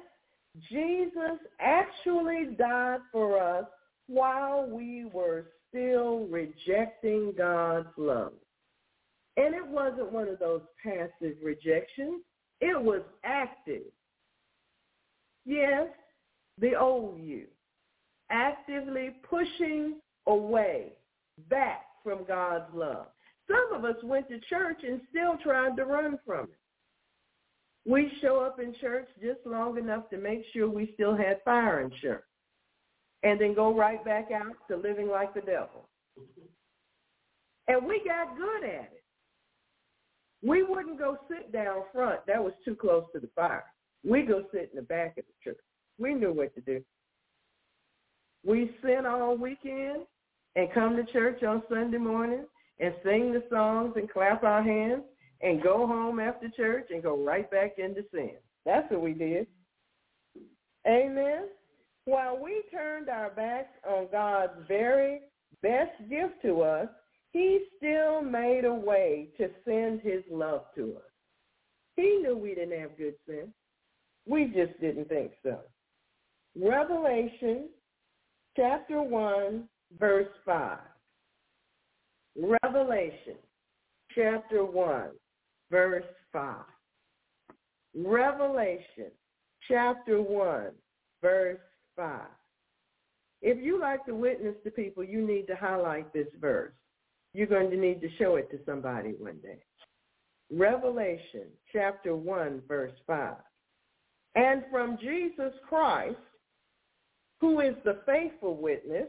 Jesus 0.71 1.39
actually 1.61 2.55
died 2.57 3.01
for 3.13 3.39
us 3.39 3.65
while 4.07 4.69
we 4.69 5.07
were 5.13 5.47
still 5.69 6.27
rejecting 6.27 7.33
God's 7.37 7.89
love. 7.97 8.33
And 9.37 9.55
it 9.55 9.67
wasn't 9.67 10.13
one 10.13 10.29
of 10.29 10.39
those 10.39 10.63
passive 10.83 11.37
rejections. 11.43 12.23
It 12.61 12.81
was 12.81 13.03
active. 13.25 13.83
Yes, 15.45 15.89
the 16.61 16.75
old 16.75 17.21
you, 17.21 17.47
actively 18.31 19.11
pushing 19.29 19.97
away, 20.27 20.93
back 21.49 21.85
from 22.03 22.25
God's 22.27 22.75
love. 22.75 23.07
Some 23.49 23.73
of 23.73 23.85
us 23.85 23.97
went 24.03 24.29
to 24.29 24.39
church 24.41 24.79
and 24.87 25.01
still 25.11 25.37
tried 25.43 25.77
to 25.77 25.85
run 25.85 26.19
from 26.25 26.45
it. 26.45 26.59
We 27.91 28.13
show 28.21 28.41
up 28.41 28.61
in 28.61 28.75
church 28.81 29.09
just 29.23 29.41
long 29.47 29.79
enough 29.79 30.11
to 30.11 30.19
make 30.19 30.45
sure 30.53 30.69
we 30.69 30.91
still 30.95 31.17
had 31.17 31.41
fire 31.45 31.81
insurance 31.81 32.25
and 33.23 33.41
then 33.41 33.55
go 33.55 33.75
right 33.75 34.05
back 34.05 34.29
out 34.31 34.53
to 34.69 34.77
living 34.77 35.09
like 35.09 35.33
the 35.35 35.41
devil. 35.41 35.89
And 37.67 37.87
we 37.87 38.03
got 38.05 38.37
good 38.37 38.65
at 38.65 38.91
it. 38.93 39.03
We 40.43 40.63
wouldn't 40.63 40.99
go 40.99 41.19
sit 41.29 41.53
down 41.53 41.83
front. 41.93 42.21
That 42.27 42.43
was 42.43 42.53
too 42.65 42.75
close 42.75 43.05
to 43.15 43.21
the 43.21 43.29
fire. 43.35 43.65
We 44.05 44.23
go 44.23 44.45
sit 44.53 44.71
in 44.73 44.77
the 44.77 44.83
back 44.83 45.19
of 45.19 45.25
the 45.25 45.51
church. 45.51 45.59
We 45.99 46.15
knew 46.15 46.33
what 46.33 46.55
to 46.55 46.61
do. 46.61 46.83
We 48.47 48.71
sin 48.83 49.05
all 49.05 49.37
weekend 49.37 50.03
and 50.55 50.73
come 50.73 50.97
to 50.97 51.05
church 51.13 51.43
on 51.43 51.63
Sunday 51.69 51.99
morning 51.99 52.45
and 52.81 52.95
sing 53.05 53.33
the 53.33 53.43
songs 53.51 53.95
and 53.97 54.11
clap 54.11 54.45
our 54.45 54.63
hands 54.63 55.03
and 55.41 55.63
go 55.63 55.87
home 55.87 56.21
after 56.21 56.49
church 56.51 56.89
and 56.91 57.03
go 57.03 57.23
right 57.23 57.51
back 57.51 57.79
into 57.79 58.05
sin. 58.13 58.33
That's 58.65 58.91
what 58.91 59.03
we 59.03 59.13
did. 59.13 59.47
Amen. 60.87 61.49
While 62.05 62.43
we 62.43 62.63
turned 62.71 63.09
our 63.09 63.31
backs 63.31 63.75
on 63.89 64.09
God's 64.11 64.53
very 64.67 65.21
best 65.63 65.93
gift 66.09 66.41
to 66.43 66.63
us, 66.63 66.89
he 67.33 67.67
still 67.77 68.23
made 68.23 68.65
a 68.65 68.73
way 68.73 69.29
to 69.37 69.49
send 69.65 70.01
his 70.01 70.23
love 70.31 70.63
to 70.77 70.97
us. 70.97 71.03
He 71.97 72.21
knew 72.23 72.37
we 72.37 72.55
didn't 72.55 72.81
have 72.81 72.97
good 72.97 73.15
sense. 73.27 73.51
We 74.27 74.47
just 74.47 74.81
didn't 74.81 75.09
think 75.09 75.33
so. 75.43 75.59
Revelation 76.59 77.69
chapter 78.57 79.03
1, 79.03 79.65
verse 79.99 80.29
5. 80.45 80.79
Revelation 82.39 83.37
chapter 84.15 84.65
1, 84.65 85.09
verse 85.71 86.05
5. 86.33 86.57
Revelation 87.97 89.11
chapter 89.67 90.23
1, 90.23 90.71
verse 91.21 91.59
5. 91.97 92.21
If 93.43 93.59
you 93.63 93.81
like 93.81 94.05
to 94.07 94.15
witness 94.15 94.55
to 94.65 94.71
people, 94.71 95.03
you 95.03 95.27
need 95.27 95.47
to 95.49 95.57
highlight 95.57 96.13
this 96.13 96.29
verse. 96.41 96.73
You're 97.35 97.47
going 97.49 97.71
to 97.71 97.77
need 97.77 98.01
to 98.03 98.09
show 98.19 98.37
it 98.37 98.51
to 98.53 98.59
somebody 98.65 99.15
one 99.19 99.39
day. 99.43 99.59
Revelation 100.51 101.49
chapter 101.73 102.15
1, 102.15 102.63
verse 102.69 102.93
5. 103.07 103.35
And 104.37 104.63
from 104.71 104.97
Jesus 105.01 105.53
Christ, 105.69 106.17
who 107.41 107.61
is 107.61 107.75
the 107.85 108.01
faithful 108.07 108.57
witness 108.57 109.09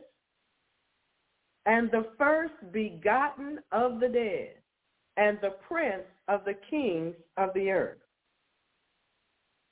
and 1.65 1.89
the 1.91 2.05
first 2.17 2.53
begotten 2.71 3.59
of 3.71 3.99
the 3.99 4.07
dead 4.07 4.55
and 5.17 5.37
the 5.41 5.55
prince 5.67 6.07
of 6.27 6.45
the 6.45 6.55
kings 6.69 7.15
of 7.37 7.49
the 7.53 7.69
earth. 7.69 7.97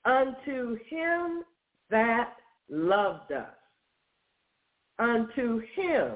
Unto 0.05 0.77
him 0.89 1.43
that 1.89 2.33
loved 2.69 3.31
us, 3.31 3.55
unto 4.99 5.61
him 5.75 6.13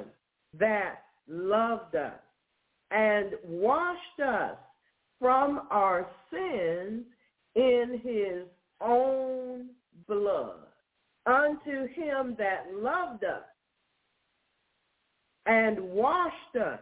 that 0.57 1.03
loved 1.27 1.95
us 1.95 2.19
and 2.91 3.31
washed 3.45 4.19
us 4.25 4.57
from 5.19 5.67
our 5.69 6.07
sins 6.29 7.05
in 7.55 8.01
his 8.03 8.47
own 8.81 9.69
blood 10.07 10.61
unto 11.25 11.87
him 11.93 12.35
that 12.37 12.65
loved 12.73 13.23
us 13.23 13.43
and 15.45 15.79
washed 15.79 16.55
us 16.59 16.79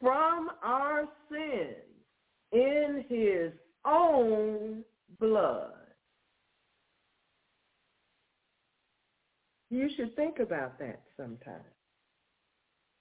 from 0.00 0.50
our 0.62 1.04
sins 1.30 1.86
in 2.52 3.04
his 3.08 3.52
own 3.84 4.84
blood. 5.20 5.72
You 9.70 9.88
should 9.96 10.14
think 10.16 10.38
about 10.38 10.78
that 10.78 11.02
sometimes. 11.16 11.64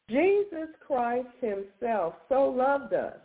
Jesus 0.10 0.70
Christ 0.86 1.28
himself 1.42 2.14
so 2.30 2.50
loved 2.50 2.94
us 2.94 3.18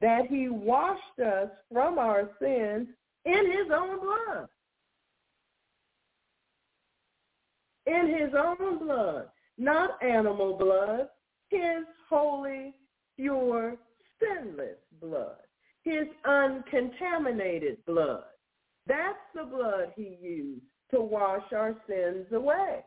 that 0.00 0.26
he 0.28 0.48
washed 0.48 1.20
us 1.24 1.48
from 1.72 1.98
our 1.98 2.30
sins 2.40 2.88
in 3.24 3.52
his 3.52 3.70
own 3.72 4.00
blood. 4.00 4.48
In 7.86 8.08
his 8.08 8.30
own 8.36 8.78
blood, 8.78 9.26
not 9.58 10.02
animal 10.02 10.56
blood, 10.56 11.08
his 11.48 11.84
holy, 12.08 12.74
pure, 13.16 13.76
sinless 14.18 14.78
blood, 15.00 15.36
his 15.82 16.06
uncontaminated 16.24 17.84
blood. 17.86 18.24
That's 18.86 19.18
the 19.34 19.44
blood 19.44 19.92
he 19.96 20.16
used 20.20 20.64
to 20.92 21.00
wash 21.00 21.52
our 21.52 21.74
sins 21.86 22.26
away. 22.32 22.80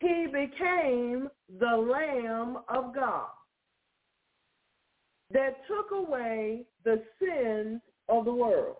He 0.00 0.26
became 0.26 1.28
the 1.58 1.76
Lamb 1.76 2.58
of 2.68 2.94
God 2.94 3.28
that 5.32 5.56
took 5.68 5.90
away 5.92 6.66
the 6.84 7.02
sins 7.18 7.80
of 8.08 8.24
the 8.24 8.32
world. 8.32 8.76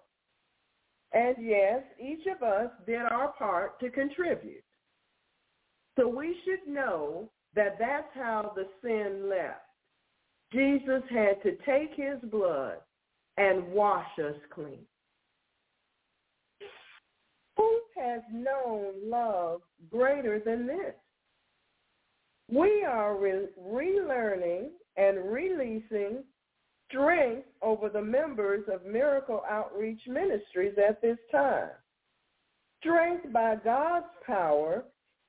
And 1.13 1.37
yes, 1.41 1.83
each 2.01 2.27
of 2.27 2.43
us 2.43 2.71
did 2.87 3.01
our 3.01 3.33
part 3.33 3.79
to 3.81 3.91
contribute. 3.91 4.63
So 5.99 6.09
we 6.09 6.37
should 6.45 6.73
know 6.73 7.31
that 7.55 7.77
that's 7.79 8.09
how 8.15 8.53
the 8.55 8.67
sin 8.83 9.29
left. 9.29 9.61
Jesus 10.53 11.03
had 11.11 11.43
to 11.43 11.57
take 11.65 11.95
his 11.95 12.19
blood 12.31 12.77
and 13.37 13.69
wash 13.69 14.09
us 14.19 14.37
clean. 14.53 14.85
Who 17.57 17.81
has 17.99 18.23
known 18.33 18.95
love 19.05 19.61
greater 19.91 20.41
than 20.41 20.67
this? 20.67 20.95
We 22.51 22.85
are 22.85 23.17
re- 23.17 23.49
relearning 23.61 24.71
and 24.97 25.31
releasing 25.31 26.25
strength 26.89 27.47
over 27.63 27.89
the 27.89 28.03
members 28.03 28.65
of 28.73 28.85
Miracle 28.85 29.43
Outreach 29.49 30.01
Ministries 30.09 30.75
at 30.77 31.01
this 31.01 31.19
time. 31.31 31.69
Strength 32.81 33.33
by 33.33 33.57
God's 33.63 34.07
power 34.27 34.85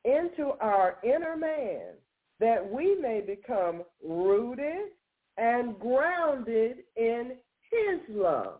into 0.05 0.51
our 0.59 0.97
inner 1.03 1.37
man 1.37 1.93
that 2.39 2.67
we 2.71 2.95
may 2.95 3.21
become 3.21 3.83
rooted 4.03 4.89
and 5.37 5.77
grounded 5.79 6.77
in 6.95 7.33
his 7.69 7.99
love. 8.09 8.59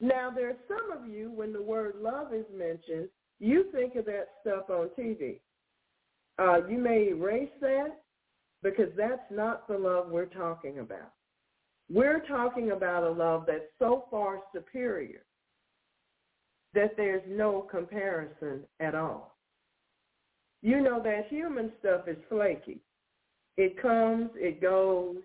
Now, 0.00 0.30
there 0.34 0.50
are 0.50 0.56
some 0.66 0.90
of 0.96 1.08
you, 1.08 1.30
when 1.30 1.52
the 1.52 1.62
word 1.62 1.94
love 2.00 2.34
is 2.34 2.46
mentioned, 2.52 3.08
you 3.38 3.66
think 3.72 3.94
of 3.94 4.04
that 4.06 4.28
stuff 4.40 4.68
on 4.68 4.88
TV. 4.98 5.38
Uh, 6.38 6.66
you 6.68 6.78
may 6.78 7.08
erase 7.08 7.50
that 7.60 8.00
because 8.62 8.88
that's 8.96 9.30
not 9.30 9.68
the 9.68 9.78
love 9.78 10.08
we're 10.10 10.26
talking 10.26 10.80
about. 10.80 11.12
We're 11.88 12.24
talking 12.26 12.72
about 12.72 13.04
a 13.04 13.10
love 13.10 13.44
that's 13.46 13.64
so 13.78 14.06
far 14.10 14.40
superior 14.54 15.24
that 16.74 16.96
there's 16.96 17.22
no 17.28 17.66
comparison 17.70 18.62
at 18.80 18.94
all. 18.94 19.31
You 20.62 20.80
know 20.80 21.02
that 21.02 21.26
human 21.28 21.72
stuff 21.80 22.06
is 22.06 22.16
flaky. 22.28 22.78
It 23.56 23.80
comes, 23.82 24.30
it 24.34 24.62
goes, 24.62 25.16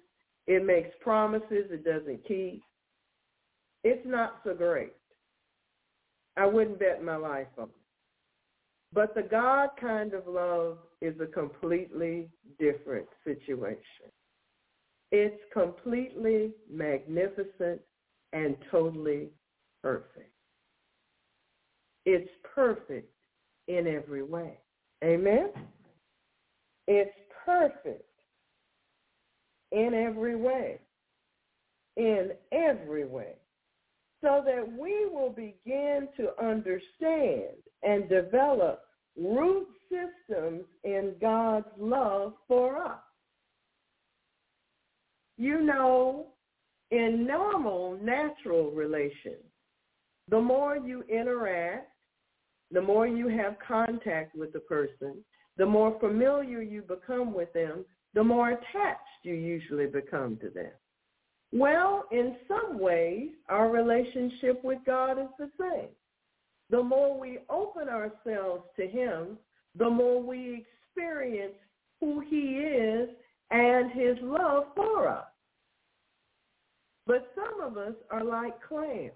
it 0.48 0.66
makes 0.66 0.90
promises 1.02 1.66
it 1.70 1.86
doesn't 1.86 2.28
keep. 2.28 2.62
It's 3.84 4.06
not 4.06 4.42
so 4.44 4.54
great. 4.54 4.94
I 6.36 6.46
wouldn't 6.46 6.80
bet 6.80 7.04
my 7.04 7.16
life 7.16 7.48
on 7.58 7.66
it. 7.66 7.70
But 8.94 9.14
the 9.14 9.24
God 9.24 9.70
kind 9.80 10.14
of 10.14 10.28
love 10.28 10.78
is 11.02 11.20
a 11.20 11.26
completely 11.26 12.30
different 12.58 13.08
situation. 13.24 14.12
It's 15.12 15.42
completely 15.54 16.52
magnificent 16.70 17.82
and 18.34 18.56
totally 18.72 19.30
perfect. 19.84 20.32
It's 22.06 22.30
perfect 22.56 23.12
in 23.68 23.88
every 23.88 24.24
way. 24.24 24.58
Amen? 25.04 25.50
It's 26.88 27.12
perfect 27.46 28.04
in 29.72 29.94
every 29.94 30.36
way. 30.36 30.80
In 31.96 32.32
every 32.52 33.06
way. 33.06 33.34
So 34.22 34.42
that 34.46 34.68
we 34.68 35.06
will 35.06 35.30
begin 35.30 36.08
to 36.18 36.30
understand 36.44 37.56
and 37.84 38.10
develop 38.10 38.82
root 39.16 39.68
systems 39.90 40.64
in 40.84 41.14
God's 41.22 41.68
love 41.78 42.34
for 42.48 42.78
us. 42.78 43.00
You 45.38 45.62
know, 45.62 46.28
in 46.90 47.28
normal, 47.28 48.00
natural 48.02 48.72
relations, 48.72 49.44
the 50.30 50.40
more 50.42 50.78
you 50.78 51.04
interact, 51.04 51.92
the 52.72 52.82
more 52.82 53.08
you 53.08 53.28
have 53.30 53.58
contact 53.66 54.36
with 54.36 54.54
the 54.54 54.60
person, 54.60 55.24
the 55.58 55.66
more 55.66 55.98
familiar 56.00 56.62
you 56.62 56.82
become 56.82 57.34
with 57.34 57.52
them, 57.54 57.86
the 58.14 58.24
more 58.24 58.50
attached 58.50 59.24
you 59.24 59.34
usually 59.34 59.88
become 59.88 60.38
to 60.38 60.50
them. 60.50 60.72
Well, 61.52 62.06
in 62.12 62.36
some 62.48 62.80
ways, 62.80 63.30
our 63.48 63.70
relationship 63.70 64.64
with 64.64 64.80
God 64.86 65.14
is 65.14 65.30
the 65.40 65.50
same. 65.60 65.90
The 66.70 66.84
more 66.84 67.18
we 67.18 67.40
open 67.50 67.88
ourselves 67.88 68.64
to 68.76 68.88
him, 68.88 69.38
the 69.78 69.90
more 69.90 70.22
we 70.22 70.66
experience 70.96 71.56
who 72.02 72.20
he 72.20 72.60
is 72.60 73.10
and 73.52 73.92
his 73.92 74.18
love 74.22 74.66
for 74.76 75.08
us. 75.08 75.26
But 77.06 77.32
some 77.36 77.62
of 77.62 77.78
us 77.78 77.94
are 78.12 78.24
like 78.24 78.56
clams. 78.68 79.14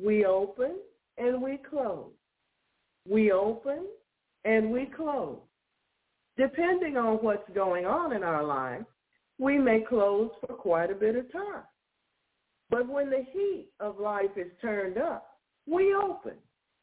We 0.00 0.24
open 0.24 0.76
and 1.18 1.42
we 1.42 1.58
close. 1.68 2.12
We 3.08 3.32
open 3.32 3.86
and 4.44 4.70
we 4.70 4.86
close. 4.86 5.38
Depending 6.36 6.96
on 6.96 7.16
what's 7.16 7.48
going 7.54 7.86
on 7.86 8.12
in 8.12 8.22
our 8.22 8.44
life, 8.44 8.82
we 9.38 9.58
may 9.58 9.80
close 9.88 10.30
for 10.40 10.54
quite 10.54 10.90
a 10.90 10.94
bit 10.94 11.16
of 11.16 11.30
time. 11.32 11.62
But 12.68 12.88
when 12.88 13.10
the 13.10 13.24
heat 13.32 13.68
of 13.80 14.00
life 14.00 14.36
is 14.36 14.50
turned 14.60 14.98
up, 14.98 15.38
we 15.66 15.94
open, 15.94 16.34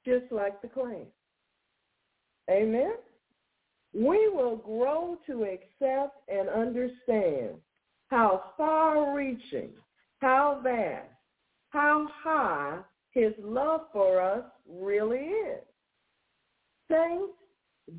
just 0.06 0.32
like 0.32 0.62
the 0.62 0.68
clam. 0.68 1.06
Amen? 2.50 2.94
We 3.94 4.30
will 4.30 4.58
grow 4.58 5.18
to 5.28 5.44
accept 5.44 6.18
and 6.28 6.50
understand 6.50 7.56
how 8.08 8.44
far-reaching, 8.58 9.70
how 10.20 10.62
vast, 10.64 11.08
how 11.70 12.08
high 12.24 12.80
his 13.12 13.34
love 13.40 13.82
for 13.92 14.22
us 14.22 14.44
really 14.68 15.20
is. 15.20 15.64
Saints, 16.90 17.34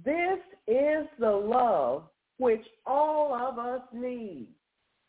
this 0.05 0.39
is 0.67 1.07
the 1.19 1.31
love 1.31 2.05
which 2.39 2.65
all 2.87 3.35
of 3.35 3.59
us 3.59 3.83
need. 3.93 4.49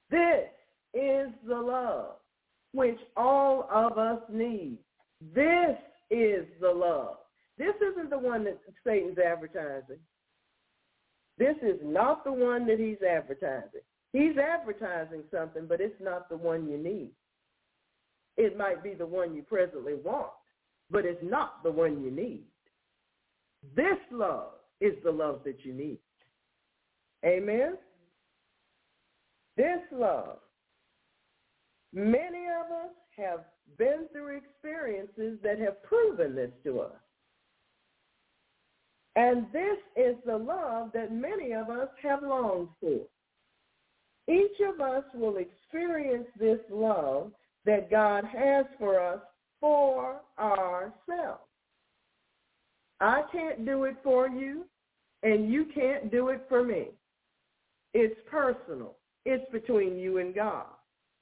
This 0.09 0.49
is 0.93 1.27
the 1.47 1.55
love 1.55 2.15
which 2.73 2.99
all 3.15 3.67
of 3.71 3.97
us 3.97 4.21
need. 4.29 4.77
This 5.33 5.77
is 6.11 6.45
the 6.61 6.69
love. 6.69 7.17
This 7.57 7.75
isn't 7.81 8.09
the 8.09 8.17
one 8.17 8.43
that 8.43 8.59
Satan's 8.85 9.17
advertising. 9.17 9.99
This 11.37 11.55
is 11.61 11.79
not 11.83 12.23
the 12.23 12.31
one 12.31 12.67
that 12.67 12.79
he's 12.79 13.01
advertising. 13.01 13.81
He's 14.13 14.37
advertising 14.37 15.23
something, 15.31 15.65
but 15.67 15.81
it's 15.81 15.99
not 16.01 16.29
the 16.29 16.37
one 16.37 16.69
you 16.69 16.77
need. 16.77 17.11
It 18.37 18.57
might 18.57 18.83
be 18.83 18.93
the 18.93 19.05
one 19.05 19.33
you 19.33 19.41
presently 19.41 19.95
want, 19.95 20.31
but 20.89 21.05
it's 21.05 21.23
not 21.23 21.63
the 21.63 21.71
one 21.71 22.03
you 22.03 22.11
need. 22.11 22.43
This 23.75 23.97
love 24.11 24.53
is 24.81 24.93
the 25.03 25.11
love 25.11 25.41
that 25.45 25.63
you 25.63 25.73
need. 25.73 25.99
Amen? 27.25 27.77
This 29.57 29.79
love. 29.91 30.39
Many 31.93 32.47
of 32.47 32.71
us 32.71 32.93
have 33.17 33.45
been 33.77 34.07
through 34.11 34.37
experiences 34.37 35.39
that 35.43 35.59
have 35.59 35.81
proven 35.83 36.35
this 36.35 36.51
to 36.65 36.81
us. 36.81 36.91
And 39.15 39.45
this 39.53 39.77
is 39.95 40.15
the 40.25 40.37
love 40.37 40.91
that 40.93 41.13
many 41.13 41.53
of 41.53 41.69
us 41.69 41.87
have 42.03 42.21
longed 42.21 42.67
for. 42.81 42.99
Each 44.27 44.59
of 44.67 44.81
us 44.81 45.03
will 45.13 45.37
experience 45.37 46.27
this 46.37 46.59
love 46.69 47.31
that 47.65 47.89
God 47.89 48.25
has 48.25 48.65
for 48.77 48.99
us 48.99 49.21
for 49.61 50.17
ourselves. 50.37 51.44
I 52.99 53.23
can't 53.31 53.65
do 53.65 53.83
it 53.85 53.95
for 54.03 54.27
you, 54.27 54.65
and 55.23 55.51
you 55.51 55.65
can't 55.73 56.11
do 56.11 56.29
it 56.29 56.45
for 56.47 56.63
me. 56.63 56.87
It's 57.93 58.19
personal. 58.29 58.95
It's 59.25 59.49
between 59.51 59.97
you 59.97 60.19
and 60.19 60.33
God. 60.35 60.65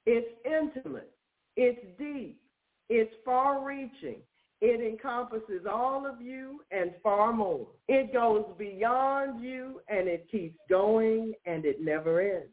It's 0.06 0.28
intimate. 0.44 1.10
It's 1.56 1.80
deep. 1.98 2.40
It's 2.88 3.12
far-reaching. 3.24 4.18
It 4.60 4.80
encompasses 4.80 5.66
all 5.70 6.06
of 6.06 6.20
you 6.20 6.60
and 6.70 6.92
far 7.02 7.32
more. 7.32 7.66
It 7.88 8.12
goes 8.12 8.44
beyond 8.58 9.42
you 9.42 9.80
and 9.88 10.08
it 10.08 10.26
keeps 10.30 10.56
going 10.68 11.34
and 11.44 11.64
it 11.64 11.82
never 11.82 12.20
ends. 12.20 12.52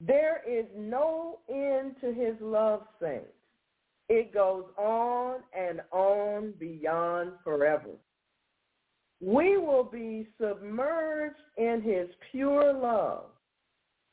There 0.00 0.42
is 0.48 0.66
no 0.76 1.40
end 1.48 1.96
to 2.00 2.12
his 2.12 2.34
love, 2.40 2.82
saints. 3.00 3.26
It 4.12 4.34
goes 4.34 4.64
on 4.76 5.36
and 5.56 5.82
on 5.92 6.52
beyond 6.58 7.30
forever. 7.44 7.90
We 9.20 9.56
will 9.56 9.84
be 9.84 10.26
submerged 10.40 11.36
in 11.56 11.80
his 11.80 12.08
pure 12.32 12.72
love 12.72 13.26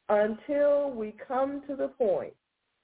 until 0.10 0.92
we 0.92 1.16
come 1.28 1.64
to 1.68 1.76
the 1.76 1.88
point 1.88 2.36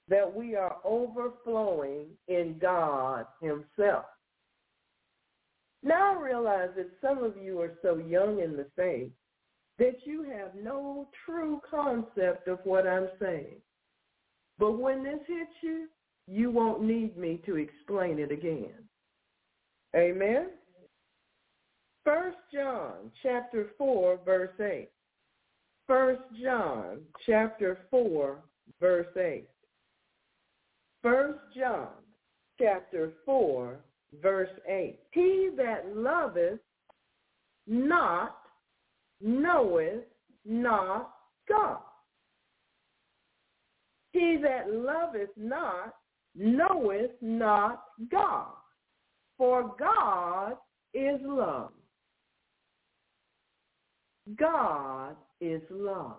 that 0.08 0.34
we 0.34 0.56
are 0.56 0.78
overflowing 0.84 2.06
in 2.26 2.56
God 2.60 3.26
himself. 3.40 4.06
Now 5.84 6.18
I 6.18 6.20
realize 6.20 6.70
that 6.76 6.90
some 7.00 7.22
of 7.22 7.36
you 7.36 7.60
are 7.60 7.74
so 7.80 7.98
young 7.98 8.40
in 8.40 8.56
the 8.56 8.66
faith 8.74 9.12
that 9.78 9.98
you 10.04 10.24
have 10.24 10.56
no 10.60 11.06
true 11.24 11.60
concept 11.70 12.48
of 12.48 12.58
what 12.64 12.88
I'm 12.88 13.08
saying. 13.20 13.60
But 14.58 14.72
when 14.72 15.04
this 15.04 15.20
hits 15.28 15.52
you, 15.62 15.86
you 16.26 16.50
won't 16.50 16.82
need 16.82 17.16
me 17.16 17.40
to 17.46 17.56
explain 17.56 18.18
it 18.18 18.30
again. 18.30 18.72
Amen? 19.94 20.48
First 22.04 22.36
John 22.52 23.10
chapter 23.22 23.68
4 23.78 24.20
verse 24.24 24.50
8. 24.60 24.88
First 25.86 26.22
John 26.42 27.00
chapter 27.26 27.78
4 27.90 28.38
verse 28.80 29.16
8. 29.16 29.46
First 31.02 31.38
John 31.56 31.88
chapter 32.60 33.12
4 33.24 33.76
verse 34.22 34.50
8. 34.68 34.98
He 35.12 35.50
that 35.56 35.94
loveth 35.94 36.60
not 37.66 38.36
knoweth 39.20 40.04
not 40.44 41.14
God. 41.48 41.78
He 44.12 44.38
that 44.42 44.70
loveth 44.70 45.30
not 45.36 45.94
knoweth 46.34 47.12
not 47.20 47.84
God, 48.10 48.52
for 49.38 49.74
God 49.78 50.54
is 50.92 51.20
love. 51.22 51.72
God 54.38 55.16
is 55.40 55.60
love. 55.70 56.16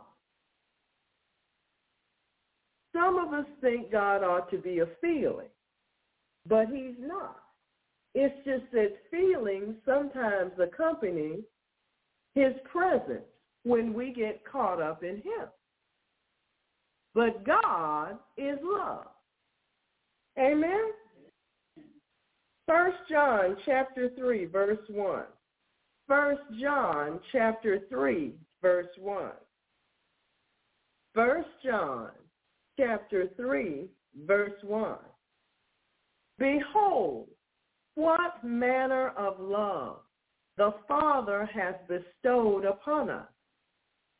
Some 2.93 3.17
of 3.17 3.33
us 3.33 3.45
think 3.61 3.91
God 3.91 4.23
ought 4.23 4.49
to 4.51 4.57
be 4.57 4.79
a 4.79 4.87
feeling, 5.01 5.49
but 6.47 6.67
he's 6.67 6.95
not. 6.99 7.39
It's 8.13 8.35
just 8.45 8.71
that 8.71 8.93
feelings 9.11 9.75
sometimes 9.85 10.53
accompany 10.61 11.39
his 12.35 12.53
presence 12.71 13.25
when 13.63 13.93
we 13.93 14.13
get 14.13 14.45
caught 14.49 14.81
up 14.81 15.03
in 15.03 15.15
him. 15.17 15.47
But 17.13 17.45
God 17.45 18.17
is 18.37 18.57
love. 18.63 19.07
Amen? 20.37 20.91
First 22.67 22.97
John 23.09 23.57
chapter 23.65 24.09
3, 24.17 24.45
verse 24.45 24.79
1. 24.89 25.23
First 26.07 26.41
John 26.59 27.19
chapter 27.31 27.79
3, 27.89 28.33
verse 28.61 28.87
1. 28.99 29.31
First 31.13 31.47
John 31.63 32.09
chapter 32.77 33.29
3, 33.37 33.87
verse 34.25 34.63
1. 34.63 34.97
Behold, 36.37 37.27
what 37.95 38.43
manner 38.43 39.09
of 39.17 39.39
love 39.39 39.99
the 40.57 40.73
Father 40.87 41.49
has 41.53 41.75
bestowed 41.87 42.65
upon 42.65 43.09
us, 43.09 43.27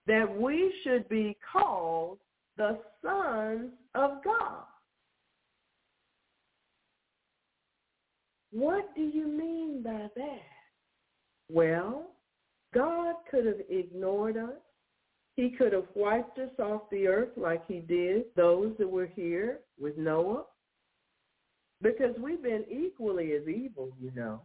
that 0.08 0.34
we 0.40 0.74
should 0.84 1.08
be 1.10 1.38
called 1.52 2.20
the 2.58 2.80
sons 3.02 3.72
of 3.96 4.24
God. 4.24 4.64
What 8.56 8.96
do 8.96 9.02
you 9.02 9.28
mean 9.28 9.82
by 9.84 10.10
that? 10.16 10.40
Well, 11.52 12.08
God 12.74 13.16
could 13.30 13.46
have 13.46 13.60
ignored 13.70 14.38
us. 14.38 14.54
He 15.36 15.50
could 15.50 15.74
have 15.74 15.88
wiped 15.94 16.40
us 16.40 16.58
off 16.58 16.84
the 16.90 17.06
earth 17.06 17.32
like 17.36 17.68
he 17.68 17.80
did 17.80 18.24
those 18.38 18.72
that 18.80 18.90
were 18.90 19.08
here 19.14 19.60
with 19.78 19.98
Noah. 19.98 20.46
Because 21.82 22.16
we've 22.18 22.42
been 22.42 22.64
equally 22.72 23.34
as 23.34 23.46
evil, 23.46 23.92
you 24.00 24.12
know. 24.16 24.40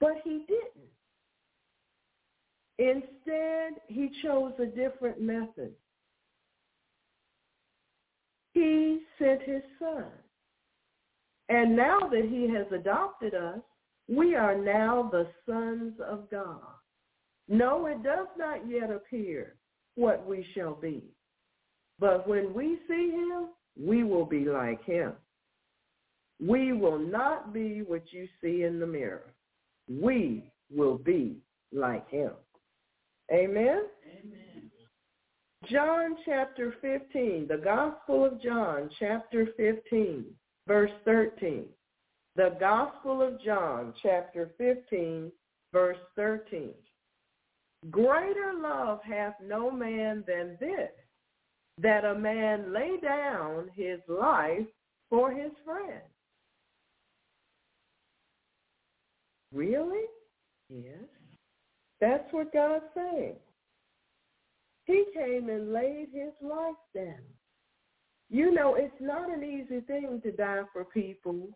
But 0.00 0.16
he 0.24 0.44
didn't. 0.48 0.90
Instead, 2.80 3.74
he 3.86 4.10
chose 4.24 4.54
a 4.58 4.66
different 4.66 5.20
method. 5.20 5.70
He 8.54 9.02
sent 9.20 9.42
his 9.42 9.62
son. 9.78 10.06
And 11.48 11.76
now 11.76 12.00
that 12.10 12.26
he 12.28 12.48
has 12.54 12.66
adopted 12.72 13.34
us, 13.34 13.60
we 14.08 14.34
are 14.34 14.56
now 14.56 15.08
the 15.10 15.26
sons 15.48 15.94
of 16.04 16.30
God. 16.30 16.60
No, 17.48 17.86
it 17.86 18.02
does 18.02 18.26
not 18.36 18.68
yet 18.68 18.90
appear 18.90 19.56
what 19.94 20.26
we 20.26 20.46
shall 20.54 20.74
be. 20.74 21.02
But 21.98 22.28
when 22.28 22.52
we 22.52 22.78
see 22.88 23.10
him, 23.10 23.48
we 23.78 24.04
will 24.04 24.24
be 24.24 24.44
like 24.44 24.84
him. 24.84 25.12
We 26.40 26.72
will 26.72 26.98
not 26.98 27.54
be 27.54 27.82
what 27.82 28.02
you 28.12 28.28
see 28.42 28.64
in 28.64 28.78
the 28.78 28.86
mirror. 28.86 29.32
We 29.88 30.50
will 30.70 30.98
be 30.98 31.38
like 31.72 32.08
him. 32.10 32.32
Amen? 33.32 33.82
Amen. 34.04 34.70
John 35.70 36.16
chapter 36.24 36.74
15, 36.80 37.46
the 37.48 37.56
Gospel 37.56 38.24
of 38.24 38.40
John 38.42 38.90
chapter 38.98 39.48
15, 39.56 40.26
verse 40.66 40.90
13. 41.04 41.64
The 42.34 42.56
Gospel 42.60 43.22
of 43.22 43.40
John 43.42 43.94
chapter 44.02 44.50
15, 44.58 45.32
verse 45.72 45.96
13. 46.16 46.70
Greater 47.90 48.52
love 48.60 49.00
hath 49.02 49.34
no 49.42 49.70
man 49.70 50.24
than 50.26 50.56
this, 50.60 50.90
that 51.80 52.04
a 52.04 52.14
man 52.14 52.72
lay 52.72 52.96
down 53.02 53.70
his 53.74 54.00
life 54.08 54.66
for 55.08 55.30
his 55.30 55.52
friend. 55.64 56.02
Really? 59.52 60.04
Yes. 60.68 61.04
That's 62.00 62.30
what 62.32 62.52
God's 62.52 62.84
saying. 62.94 63.36
He 64.84 65.04
came 65.14 65.48
and 65.48 65.72
laid 65.72 66.08
his 66.12 66.32
life 66.42 66.74
down. 66.94 67.35
You 68.28 68.52
know, 68.52 68.74
it's 68.74 68.94
not 69.00 69.30
an 69.30 69.44
easy 69.44 69.80
thing 69.80 70.20
to 70.22 70.32
die 70.32 70.62
for 70.72 70.84
people 70.84 71.48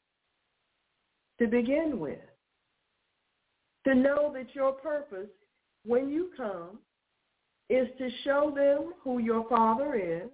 to 1.38 1.46
begin 1.46 1.98
with. 1.98 2.18
To 3.86 3.94
know 3.94 4.30
that 4.34 4.54
your 4.54 4.72
purpose 4.72 5.30
when 5.84 6.10
you 6.10 6.30
come 6.36 6.78
is 7.70 7.88
to 7.98 8.10
show 8.24 8.52
them 8.54 8.92
who 9.02 9.18
your 9.18 9.48
father 9.48 9.94
is, 9.94 10.28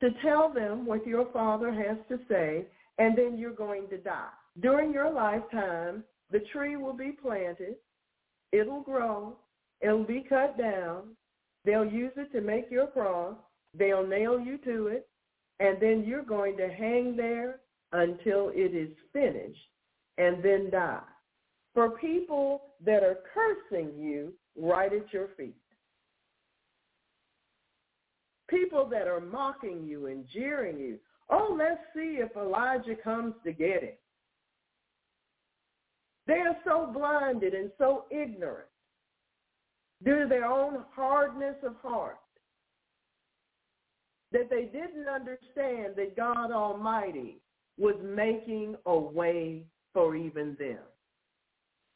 to 0.00 0.10
tell 0.22 0.52
them 0.52 0.84
what 0.84 1.06
your 1.06 1.30
father 1.32 1.72
has 1.72 1.96
to 2.08 2.18
say, 2.28 2.66
and 2.98 3.16
then 3.16 3.38
you're 3.38 3.54
going 3.54 3.88
to 3.88 3.98
die. 3.98 4.28
During 4.60 4.92
your 4.92 5.10
lifetime, 5.10 6.04
the 6.30 6.40
tree 6.52 6.76
will 6.76 6.92
be 6.92 7.12
planted, 7.12 7.76
it'll 8.52 8.82
grow, 8.82 9.36
it'll 9.80 10.04
be 10.04 10.24
cut 10.28 10.58
down, 10.58 11.16
they'll 11.64 11.86
use 11.86 12.12
it 12.16 12.32
to 12.32 12.40
make 12.40 12.70
your 12.70 12.88
cross, 12.88 13.36
they'll 13.78 14.06
nail 14.06 14.38
you 14.38 14.58
to 14.58 14.88
it, 14.88 15.08
and 15.60 15.80
then 15.80 16.04
you're 16.06 16.24
going 16.24 16.56
to 16.56 16.68
hang 16.68 17.16
there 17.16 17.60
until 17.92 18.50
it 18.54 18.74
is 18.74 18.90
finished 19.12 19.58
and 20.18 20.42
then 20.42 20.70
die. 20.70 21.00
For 21.74 21.90
people 21.90 22.62
that 22.84 23.02
are 23.02 23.18
cursing 23.32 23.90
you 23.98 24.32
right 24.56 24.92
at 24.92 25.12
your 25.12 25.28
feet. 25.36 25.56
People 28.48 28.86
that 28.90 29.08
are 29.08 29.20
mocking 29.20 29.86
you 29.86 30.06
and 30.06 30.26
jeering 30.32 30.78
you. 30.78 30.98
Oh, 31.30 31.56
let's 31.58 31.80
see 31.94 32.18
if 32.20 32.36
Elijah 32.36 32.96
comes 33.02 33.34
to 33.44 33.52
get 33.52 33.82
him. 33.82 33.94
They 36.26 36.34
are 36.34 36.56
so 36.64 36.90
blinded 36.92 37.54
and 37.54 37.70
so 37.78 38.04
ignorant 38.10 38.68
due 40.04 40.20
to 40.20 40.28
their 40.28 40.44
own 40.44 40.84
hardness 40.94 41.56
of 41.64 41.76
heart 41.82 42.18
that 44.32 44.48
they 44.50 44.64
didn't 44.64 45.08
understand 45.08 45.94
that 45.96 46.16
God 46.16 46.50
Almighty 46.50 47.40
was 47.78 47.96
making 48.02 48.76
a 48.86 48.96
way 48.96 49.64
for 49.92 50.16
even 50.16 50.56
them. 50.58 50.78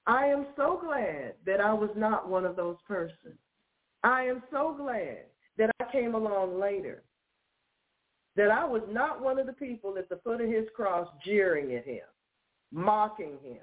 I 0.06 0.26
am 0.26 0.46
so 0.56 0.80
glad 0.82 1.34
that 1.46 1.60
I 1.60 1.72
was 1.72 1.90
not 1.96 2.28
one 2.28 2.44
of 2.44 2.56
those 2.56 2.76
persons. 2.86 3.38
I 4.04 4.24
am 4.24 4.42
so 4.52 4.74
glad 4.76 5.24
that 5.58 5.70
I 5.80 5.90
came 5.90 6.14
along 6.14 6.60
later. 6.60 7.02
That 8.36 8.50
I 8.50 8.64
was 8.64 8.82
not 8.90 9.22
one 9.22 9.38
of 9.38 9.46
the 9.46 9.52
people 9.54 9.96
at 9.98 10.08
the 10.08 10.20
foot 10.22 10.42
of 10.42 10.48
his 10.48 10.66
cross 10.76 11.08
jeering 11.24 11.74
at 11.74 11.86
him, 11.86 12.04
mocking 12.70 13.38
him, 13.42 13.62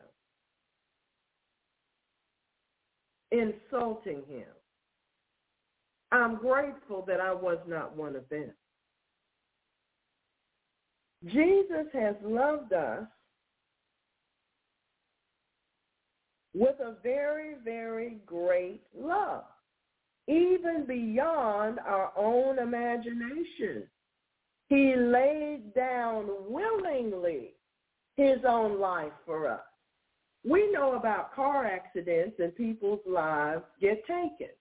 insulting 3.32 4.24
him. 4.28 4.48
I'm 6.12 6.38
grateful 6.38 7.04
that 7.08 7.20
I 7.20 7.34
was 7.34 7.60
not 7.68 7.96
one 7.96 8.16
of 8.16 8.28
them. 8.30 8.52
Jesus 11.26 11.88
has 11.94 12.16
loved 12.24 12.74
us 12.74 13.06
with 16.54 16.80
a 16.80 16.96
very, 17.02 17.56
very 17.64 18.18
great 18.26 18.82
love, 18.98 19.44
even 20.28 20.86
beyond 20.88 21.80
our 21.80 22.12
own 22.18 22.60
imagination. 22.60 23.84
He 24.68 24.96
laid 24.96 25.74
down 25.74 26.30
willingly 26.48 27.54
his 28.18 28.40
own 28.48 28.80
life 28.80 29.12
for 29.26 29.48
us. 29.48 29.62
We 30.46 30.72
know 30.72 30.96
about 30.96 31.34
car 31.34 31.66
accidents 31.66 32.36
and 32.40 32.56
people's 32.56 33.00
lives 33.08 33.64
get 33.80 34.02
taken. 34.06 34.54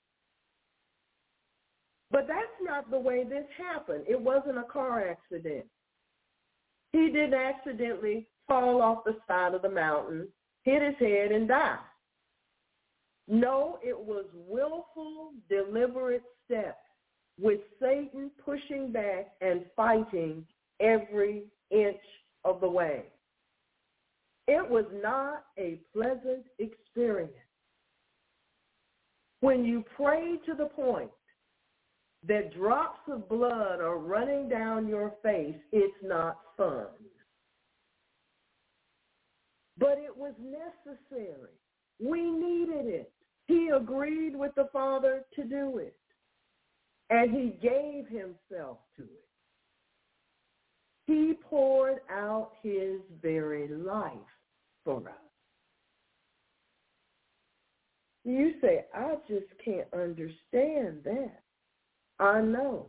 But 2.10 2.28
that's 2.28 2.46
not 2.62 2.90
the 2.90 2.98
way 2.98 3.24
this 3.24 3.46
happened. 3.56 4.04
It 4.08 4.20
wasn't 4.20 4.58
a 4.58 4.64
car 4.64 5.08
accident. 5.08 5.64
He 6.92 7.06
didn't 7.06 7.34
accidentally 7.34 8.26
fall 8.46 8.82
off 8.82 9.04
the 9.04 9.16
side 9.26 9.54
of 9.54 9.62
the 9.62 9.70
mountain, 9.70 10.28
hit 10.64 10.82
his 10.82 10.96
head, 10.98 11.32
and 11.32 11.48
die. 11.48 11.78
No, 13.28 13.78
it 13.82 13.98
was 13.98 14.26
willful, 14.34 15.32
deliberate 15.48 16.22
steps 16.44 16.76
with 17.40 17.60
Satan 17.80 18.30
pushing 18.44 18.92
back 18.92 19.32
and 19.40 19.64
fighting 19.74 20.44
every 20.80 21.44
inch 21.70 21.96
of 22.44 22.60
the 22.60 22.68
way. 22.68 23.04
It 24.48 24.68
was 24.68 24.84
not 25.02 25.44
a 25.58 25.80
pleasant 25.94 26.44
experience. 26.58 27.32
When 29.40 29.64
you 29.64 29.84
pray 29.96 30.38
to 30.46 30.54
the 30.54 30.66
point 30.66 31.10
that 32.26 32.54
drops 32.54 33.00
of 33.08 33.28
blood 33.28 33.80
are 33.80 33.98
running 33.98 34.48
down 34.48 34.86
your 34.88 35.14
face, 35.22 35.56
it's 35.72 35.96
not 36.02 36.38
fun. 36.56 36.86
But 39.78 39.98
it 39.98 40.16
was 40.16 40.34
necessary. 40.38 41.50
We 41.98 42.30
needed 42.30 42.86
it. 42.86 43.12
He 43.46 43.70
agreed 43.74 44.36
with 44.36 44.54
the 44.54 44.68
Father 44.72 45.24
to 45.34 45.44
do 45.44 45.78
it. 45.78 45.96
And 47.10 47.32
he 47.32 47.58
gave 47.60 48.06
himself 48.06 48.78
to 48.96 49.02
it. 49.02 49.28
He 51.06 51.34
poured 51.50 52.00
out 52.10 52.52
his 52.62 53.00
very 53.20 53.68
life 53.68 54.12
for 54.84 54.98
us. 54.98 55.14
You 58.24 58.54
say, 58.60 58.84
I 58.94 59.16
just 59.28 59.46
can't 59.64 59.88
understand 59.92 61.00
that. 61.04 61.42
I 62.22 62.40
know. 62.40 62.86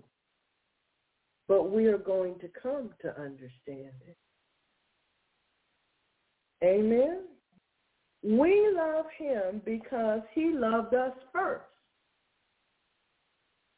But 1.47 1.71
we 1.71 1.87
are 1.87 1.97
going 1.97 2.35
to 2.39 2.49
come 2.61 2.91
to 3.01 3.09
understand 3.19 3.93
it. 4.07 4.17
Amen. 6.63 7.23
We 8.23 8.71
love 8.73 9.05
him 9.17 9.61
because 9.65 10.21
he 10.33 10.51
loved 10.53 10.93
us 10.93 11.11
first. 11.33 11.65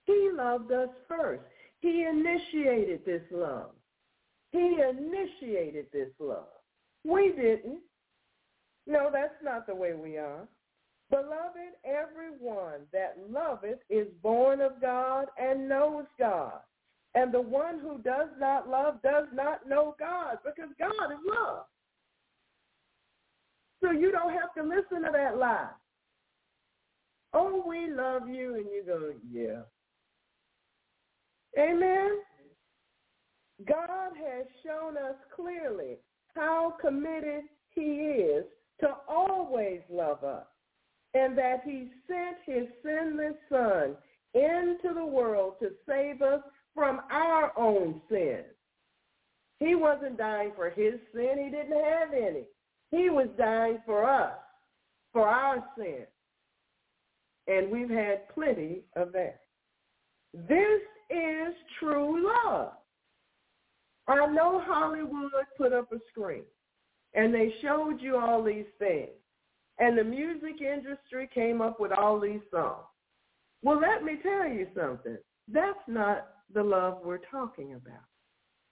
He 0.05 0.29
loved 0.31 0.71
us 0.71 0.89
first. 1.07 1.43
He 1.79 2.03
initiated 2.03 3.05
this 3.05 3.23
love. 3.31 3.71
He 4.51 4.77
initiated 4.89 5.87
this 5.91 6.09
love. 6.19 6.47
We 7.03 7.29
didn't. 7.29 7.79
No, 8.85 9.09
that's 9.11 9.33
not 9.43 9.65
the 9.65 9.73
way 9.73 9.93
we 9.93 10.17
are. 10.17 10.47
Beloved, 11.09 11.73
everyone 11.85 12.81
that 12.91 13.17
loveth 13.29 13.79
is 13.89 14.07
born 14.23 14.59
of 14.59 14.81
God 14.81 15.27
and 15.37 15.69
knows 15.69 16.05
God. 16.17 16.59
And 17.13 17.33
the 17.33 17.41
one 17.41 17.79
who 17.79 17.99
does 17.99 18.29
not 18.39 18.67
love 18.67 19.01
does 19.03 19.27
not 19.33 19.67
know 19.69 19.95
God 19.99 20.39
because 20.43 20.71
God 20.79 21.11
is 21.11 21.19
love. 21.25 21.65
So 23.81 23.91
you 23.91 24.11
don't 24.11 24.33
have 24.33 24.53
to 24.57 24.63
listen 24.63 25.03
to 25.03 25.11
that 25.13 25.37
lie. 25.37 25.69
Oh, 27.33 27.63
we 27.67 27.91
love 27.91 28.27
you. 28.27 28.55
And 28.55 28.65
you 28.65 28.83
go, 28.85 29.11
yeah. 29.31 29.61
Amen. 31.57 32.17
God 33.67 34.11
has 34.17 34.45
shown 34.65 34.97
us 34.97 35.15
clearly 35.33 35.97
how 36.35 36.73
committed 36.81 37.43
he 37.69 37.81
is 37.81 38.45
to 38.81 38.87
always 39.07 39.79
love 39.89 40.23
us 40.23 40.45
and 41.15 41.37
that 41.37 41.61
he 41.63 41.89
sent 42.07 42.37
his 42.45 42.67
sinless 42.83 43.35
son 43.49 43.95
into 44.33 44.93
the 44.93 45.05
world 45.05 45.53
to 45.61 45.69
save 45.87 46.21
us 46.21 46.41
from 46.75 46.99
our 47.09 47.57
own 47.57 48.01
sins. 48.09 48.43
He 49.59 49.75
wasn't 49.75 50.17
dying 50.17 50.51
for 50.55 50.69
his 50.69 50.95
sin. 51.13 51.37
He 51.41 51.49
didn't 51.49 51.81
have 51.83 52.13
any. 52.13 52.43
He 52.91 53.09
was 53.09 53.29
dying 53.37 53.77
for 53.85 54.03
us, 54.07 54.35
for 55.13 55.25
our 55.25 55.63
sin. 55.77 56.05
And 57.47 57.71
we've 57.71 57.89
had 57.89 58.27
plenty 58.33 58.81
of 58.97 59.13
that. 59.13 59.39
This 60.33 60.81
is 61.09 61.53
true 61.79 62.27
love. 62.45 62.73
I 64.07 64.25
know 64.27 64.61
Hollywood 64.65 65.31
put 65.57 65.71
up 65.71 65.91
a 65.93 65.97
screen 66.11 66.43
and 67.13 67.33
they 67.33 67.53
showed 67.61 68.01
you 68.01 68.17
all 68.17 68.43
these 68.43 68.65
things. 68.77 69.09
And 69.79 69.97
the 69.97 70.03
music 70.03 70.61
industry 70.61 71.29
came 71.33 71.61
up 71.61 71.79
with 71.79 71.91
all 71.91 72.19
these 72.19 72.41
songs. 72.51 72.85
Well, 73.61 73.79
let 73.79 74.03
me 74.03 74.13
tell 74.21 74.47
you 74.47 74.67
something. 74.75 75.17
That's 75.51 75.79
not 75.87 76.27
the 76.53 76.63
love 76.63 76.99
we're 77.03 77.19
talking 77.29 77.73
about. 77.73 78.03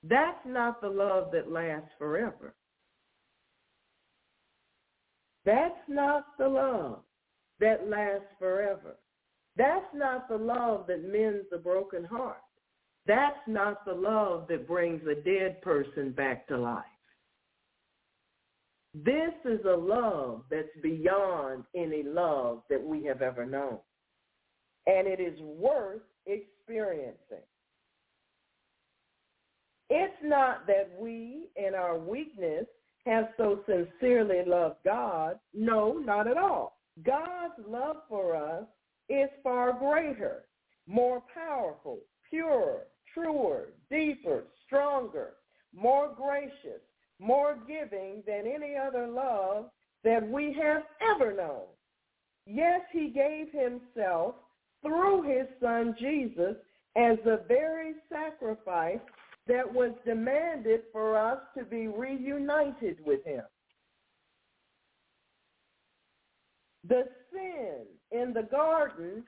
That's 0.04 0.46
not 0.46 0.82
the 0.82 0.90
love 0.90 1.32
that 1.32 1.52
lasts 1.52 1.90
forever. 1.98 2.56
That's 5.46 5.80
not 5.88 6.26
the 6.38 6.48
love 6.48 7.00
that 7.60 7.90
lasts 7.90 8.28
forever. 8.40 8.96
That's 9.56 9.86
not 9.94 10.28
the 10.30 10.38
love 10.38 10.88
that 10.88 11.04
mends 11.04 11.48
a 11.54 11.58
broken 11.58 12.04
heart. 12.04 12.38
That's 13.06 13.38
not 13.48 13.86
the 13.86 13.94
love 13.94 14.48
that 14.48 14.68
brings 14.68 15.02
a 15.06 15.16
dead 15.16 15.62
person 15.62 16.12
back 16.12 16.48
to 16.48 16.58
life. 16.58 16.84
This 18.94 19.34
is 19.46 19.60
a 19.66 19.76
love 19.76 20.44
that's 20.52 20.68
beyond 20.82 21.64
any 21.76 22.04
love 22.04 22.62
that 22.70 22.82
we 22.82 23.04
have 23.06 23.22
ever 23.22 23.46
known. 23.46 23.80
And 24.86 25.08
it 25.08 25.20
is 25.20 25.40
worth 25.42 26.02
experiencing. 26.26 27.46
It's 29.90 30.14
not 30.24 30.68
that 30.68 30.92
we, 31.00 31.50
in 31.56 31.74
our 31.76 31.98
weakness, 31.98 32.66
have 33.06 33.30
so 33.38 33.60
sincerely 33.66 34.44
loved 34.46 34.78
God. 34.86 35.40
No, 35.54 35.94
not 35.94 36.28
at 36.28 36.38
all. 36.38 36.78
God's 37.04 37.54
love 37.68 37.98
for 38.08 38.36
us 38.36 38.66
is 39.10 39.30
far 39.44 39.74
greater, 39.74 40.44
more 40.88 41.22
powerful, 41.34 42.00
purer, 42.30 42.84
truer, 43.14 43.70
deeper, 43.90 44.44
stronger, 44.66 45.34
more 45.76 46.14
gracious, 46.16 46.82
more 47.20 47.58
giving 47.68 48.24
than 48.26 48.44
any 48.46 48.76
other 48.76 49.08
love 49.08 49.66
that 50.04 50.28
we 50.28 50.56
have 50.62 50.84
ever 51.14 51.34
known. 51.34 51.66
Yes, 52.46 52.82
he 52.92 53.10
gave 53.10 53.48
himself 53.52 54.36
through 54.82 55.24
his 55.24 55.48
son 55.62 55.96
Jesus 56.00 56.56
as 56.96 57.18
the 57.24 57.42
very 57.48 57.94
sacrifice 58.10 59.00
that 59.48 59.72
was 59.72 59.92
demanded 60.06 60.82
for 60.92 61.18
us 61.18 61.40
to 61.58 61.64
be 61.64 61.88
reunited 61.88 62.98
with 63.06 63.24
him. 63.26 63.44
The 66.88 67.08
sin 67.32 67.86
in 68.12 68.34
the 68.34 68.44
garden 68.44 69.24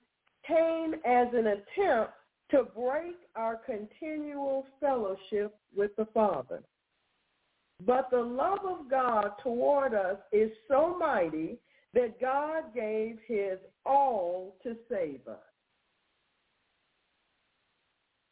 came 0.46 0.94
as 1.06 1.28
an 1.34 1.48
attempt 1.48 2.14
to 2.52 2.64
break 2.64 3.16
our 3.36 3.56
continual 3.56 4.66
fellowship 4.80 5.58
with 5.76 5.96
the 5.96 6.06
Father. 6.14 6.62
But 7.84 8.10
the 8.10 8.22
love 8.22 8.66
of 8.66 8.90
God 8.90 9.32
toward 9.44 9.94
us 9.94 10.18
is 10.32 10.52
so 10.68 10.96
mighty 10.98 11.58
that 11.94 12.20
God 12.22 12.74
gave 12.74 13.18
his 13.28 13.58
all 13.86 14.56
to 14.64 14.76
save 14.90 15.28
us. 15.28 15.40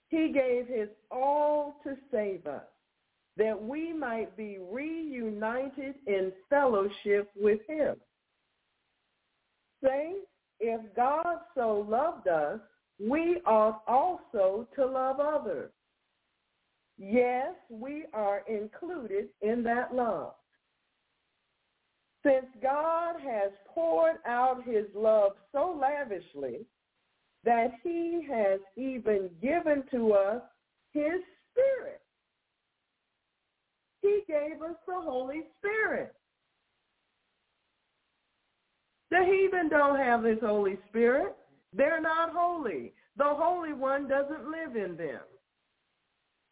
He 0.09 0.31
gave 0.31 0.67
his 0.67 0.89
all 1.09 1.77
to 1.83 1.95
save 2.11 2.45
us, 2.45 2.67
that 3.35 3.61
we 3.61 3.91
might 3.91 4.37
be 4.37 4.59
reunited 4.71 5.95
in 6.05 6.31
fellowship 6.49 7.31
with 7.35 7.59
him. 7.67 7.95
Saints, 9.83 10.27
if 10.59 10.81
God 10.95 11.37
so 11.55 11.85
loved 11.89 12.27
us, 12.27 12.59
we 12.99 13.41
ought 13.45 13.81
also 13.87 14.67
to 14.75 14.85
love 14.85 15.19
others. 15.19 15.71
Yes, 17.05 17.53
we 17.69 18.05
are 18.13 18.43
included 18.47 19.27
in 19.41 19.61
that 19.63 19.93
love. 19.93 20.33
Since 22.23 22.45
God 22.61 23.15
has 23.19 23.51
poured 23.67 24.17
out 24.25 24.63
his 24.65 24.85
love 24.95 25.33
so 25.51 25.77
lavishly 25.79 26.59
that 27.43 27.71
he 27.83 28.25
has 28.31 28.61
even 28.77 29.29
given 29.41 29.83
to 29.91 30.13
us 30.13 30.41
his 30.93 31.19
spirit. 31.51 32.01
He 34.01 34.21
gave 34.27 34.61
us 34.61 34.75
the 34.87 35.01
Holy 35.01 35.41
Spirit. 35.59 36.13
The 39.11 39.25
heathen 39.25 39.67
don't 39.67 39.97
have 39.97 40.23
his 40.23 40.39
Holy 40.41 40.77
Spirit. 40.87 41.35
They're 41.73 42.01
not 42.01 42.31
holy. 42.33 42.93
The 43.17 43.25
Holy 43.27 43.73
One 43.73 44.07
doesn't 44.07 44.49
live 44.49 44.77
in 44.77 44.95
them. 44.95 45.19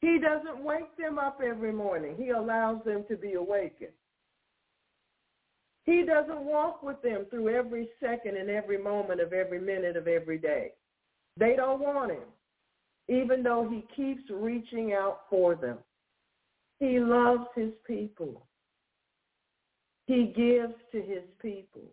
He 0.01 0.17
doesn't 0.17 0.63
wake 0.63 0.97
them 0.97 1.19
up 1.19 1.39
every 1.45 1.71
morning. 1.71 2.15
He 2.17 2.29
allows 2.29 2.83
them 2.83 3.05
to 3.07 3.15
be 3.15 3.33
awakened. 3.33 3.91
He 5.85 6.03
doesn't 6.03 6.41
walk 6.41 6.83
with 6.83 7.01
them 7.01 7.25
through 7.29 7.49
every 7.55 7.89
second 7.99 8.37
and 8.37 8.49
every 8.49 8.81
moment 8.81 9.21
of 9.21 9.33
every 9.33 9.59
minute 9.59 9.95
of 9.95 10.07
every 10.07 10.37
day. 10.37 10.71
They 11.37 11.55
don't 11.55 11.79
want 11.79 12.11
him, 12.11 12.27
even 13.07 13.41
though 13.43 13.67
he 13.69 13.85
keeps 13.95 14.23
reaching 14.29 14.93
out 14.93 15.21
for 15.29 15.55
them. 15.55 15.77
He 16.79 16.99
loves 16.99 17.45
his 17.55 17.71
people. 17.85 18.45
He 20.07 20.33
gives 20.35 20.73
to 20.91 21.01
his 21.01 21.23
people. 21.41 21.83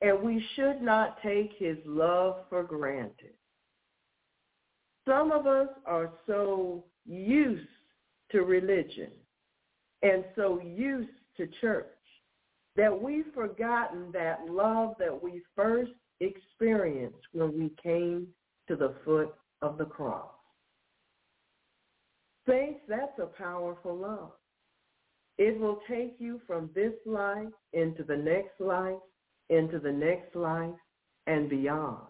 And 0.00 0.20
we 0.20 0.44
should 0.54 0.80
not 0.80 1.22
take 1.22 1.52
his 1.58 1.76
love 1.84 2.44
for 2.48 2.62
granted. 2.62 3.34
Some 5.08 5.32
of 5.32 5.46
us 5.46 5.68
are 5.86 6.10
so 6.26 6.84
used 7.06 7.68
to 8.30 8.42
religion 8.42 9.10
and 10.02 10.24
so 10.36 10.60
used 10.60 11.10
to 11.36 11.46
church 11.60 11.86
that 12.76 13.02
we've 13.02 13.32
forgotten 13.34 14.10
that 14.12 14.40
love 14.48 14.94
that 14.98 15.22
we 15.22 15.42
first 15.54 15.92
experienced 16.20 17.18
when 17.32 17.56
we 17.58 17.70
came 17.82 18.26
to 18.68 18.76
the 18.76 18.94
foot 19.04 19.34
of 19.60 19.78
the 19.78 19.84
cross. 19.84 20.30
Saints, 22.48 22.80
that's 22.88 23.18
a 23.20 23.26
powerful 23.26 23.96
love. 23.96 24.32
It 25.38 25.58
will 25.58 25.80
take 25.88 26.16
you 26.18 26.40
from 26.46 26.70
this 26.74 26.92
life 27.06 27.52
into 27.72 28.02
the 28.02 28.16
next 28.16 28.60
life, 28.60 28.98
into 29.48 29.78
the 29.78 29.92
next 29.92 30.34
life, 30.34 30.74
and 31.26 31.48
beyond. 31.48 32.06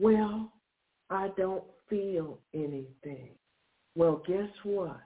Well, 0.00 0.52
I 1.10 1.28
don't 1.36 1.64
feel 1.88 2.38
anything. 2.52 3.30
Well, 3.94 4.22
guess 4.26 4.48
what? 4.62 5.00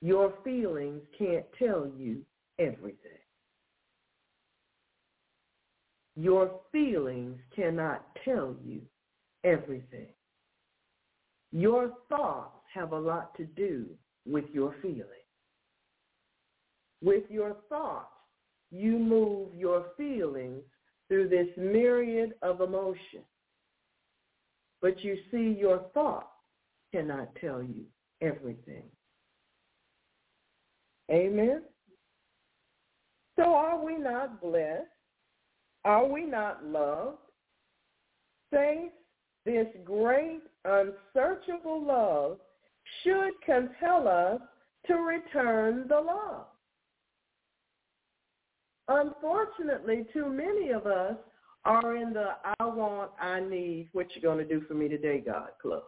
Your 0.00 0.34
feelings 0.44 1.02
can't 1.18 1.46
tell 1.58 1.90
you 1.96 2.22
everything. 2.58 2.96
Your 6.16 6.60
feelings 6.72 7.38
cannot 7.54 8.04
tell 8.24 8.54
you 8.64 8.80
everything. 9.44 10.08
Your 11.52 11.92
thoughts 12.08 12.58
have 12.74 12.92
a 12.92 12.98
lot 12.98 13.36
to 13.36 13.44
do 13.44 13.86
with 14.26 14.44
your 14.52 14.74
feelings. 14.82 15.04
With 17.02 17.24
your 17.30 17.56
thoughts, 17.68 18.08
you 18.70 18.98
move 18.98 19.54
your 19.54 19.86
feelings 19.96 20.62
through 21.08 21.28
this 21.28 21.48
myriad 21.56 22.34
of 22.42 22.60
emotions. 22.60 23.24
But 24.80 25.02
you 25.02 25.16
see, 25.30 25.56
your 25.58 25.80
thoughts 25.94 26.26
cannot 26.92 27.34
tell 27.40 27.62
you 27.62 27.84
everything. 28.20 28.84
Amen? 31.10 31.62
So 33.36 33.54
are 33.54 33.82
we 33.84 33.96
not 33.96 34.40
blessed? 34.40 34.86
Are 35.84 36.06
we 36.06 36.24
not 36.24 36.64
loved? 36.64 37.18
Saints, 38.52 38.94
this 39.44 39.66
great 39.84 40.40
unsearchable 40.64 41.84
love 41.84 42.38
should 43.02 43.30
compel 43.44 44.08
us 44.08 44.40
to 44.86 44.94
return 44.94 45.86
the 45.88 46.00
love. 46.00 46.46
Unfortunately, 48.88 50.06
too 50.12 50.28
many 50.28 50.70
of 50.70 50.86
us 50.86 51.16
are 51.64 51.96
in 51.96 52.12
the 52.12 52.30
I 52.58 52.64
want, 52.64 53.10
I 53.20 53.40
need, 53.40 53.88
what 53.92 54.06
you 54.14 54.22
going 54.22 54.38
to 54.38 54.44
do 54.44 54.62
for 54.66 54.74
me 54.74 54.88
today, 54.88 55.22
God 55.24 55.50
club. 55.60 55.82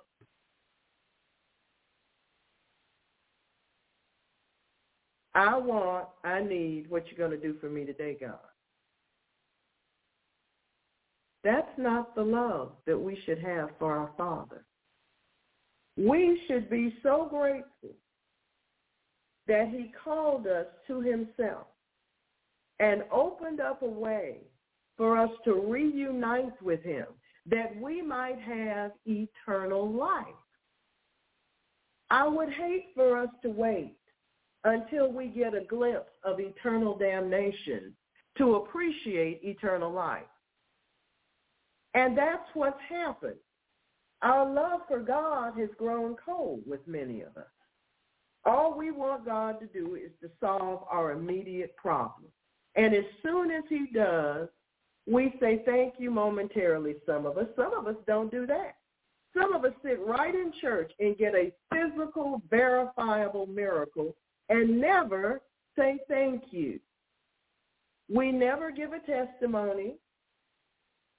I 5.34 5.56
want, 5.56 6.08
I 6.24 6.40
need, 6.40 6.90
what 6.90 7.10
you 7.10 7.16
going 7.16 7.30
to 7.30 7.36
do 7.36 7.54
for 7.60 7.70
me 7.70 7.84
today, 7.84 8.16
God. 8.20 8.38
That's 11.44 11.78
not 11.78 12.14
the 12.14 12.22
love 12.22 12.72
that 12.86 12.98
we 12.98 13.18
should 13.24 13.38
have 13.38 13.70
for 13.78 13.96
our 13.96 14.10
Father. 14.16 14.64
We 15.96 16.40
should 16.46 16.68
be 16.68 16.94
so 17.02 17.26
grateful 17.30 17.96
that 19.46 19.68
he 19.68 19.92
called 20.04 20.46
us 20.46 20.66
to 20.86 21.00
himself 21.00 21.66
and 22.78 23.04
opened 23.12 23.60
up 23.60 23.82
a 23.82 23.86
way 23.86 24.38
for 25.00 25.16
us 25.16 25.30
to 25.46 25.54
reunite 25.54 26.62
with 26.62 26.82
him 26.82 27.06
that 27.46 27.74
we 27.80 28.02
might 28.02 28.38
have 28.38 28.90
eternal 29.06 29.90
life. 29.90 30.26
I 32.10 32.28
would 32.28 32.52
hate 32.52 32.88
for 32.94 33.16
us 33.16 33.30
to 33.40 33.48
wait 33.48 33.96
until 34.64 35.10
we 35.10 35.28
get 35.28 35.54
a 35.54 35.64
glimpse 35.64 36.10
of 36.22 36.38
eternal 36.38 36.98
damnation 36.98 37.94
to 38.36 38.56
appreciate 38.56 39.40
eternal 39.42 39.90
life. 39.90 40.24
And 41.94 42.14
that's 42.14 42.44
what's 42.52 42.76
happened. 42.86 43.40
Our 44.20 44.52
love 44.52 44.80
for 44.86 44.98
God 45.00 45.58
has 45.58 45.70
grown 45.78 46.14
cold 46.22 46.60
with 46.66 46.86
many 46.86 47.22
of 47.22 47.38
us. 47.38 47.44
All 48.44 48.76
we 48.76 48.90
want 48.90 49.24
God 49.24 49.60
to 49.60 49.66
do 49.66 49.94
is 49.94 50.10
to 50.20 50.28
solve 50.40 50.84
our 50.90 51.12
immediate 51.12 51.74
problem. 51.76 52.30
And 52.74 52.94
as 52.94 53.04
soon 53.22 53.50
as 53.50 53.64
he 53.70 53.86
does, 53.94 54.46
we 55.06 55.34
say 55.40 55.62
thank 55.64 55.94
you 55.98 56.10
momentarily, 56.10 56.96
some 57.06 57.26
of 57.26 57.38
us. 57.38 57.46
Some 57.56 57.74
of 57.74 57.86
us 57.86 57.96
don't 58.06 58.30
do 58.30 58.46
that. 58.46 58.76
Some 59.36 59.54
of 59.54 59.64
us 59.64 59.72
sit 59.82 59.98
right 60.04 60.34
in 60.34 60.52
church 60.60 60.92
and 60.98 61.16
get 61.16 61.34
a 61.34 61.52
physical, 61.72 62.42
verifiable 62.50 63.46
miracle 63.46 64.16
and 64.48 64.80
never 64.80 65.40
say 65.78 65.98
thank 66.08 66.44
you. 66.50 66.80
We 68.12 68.32
never 68.32 68.72
give 68.72 68.92
a 68.92 68.98
testimony. 68.98 69.94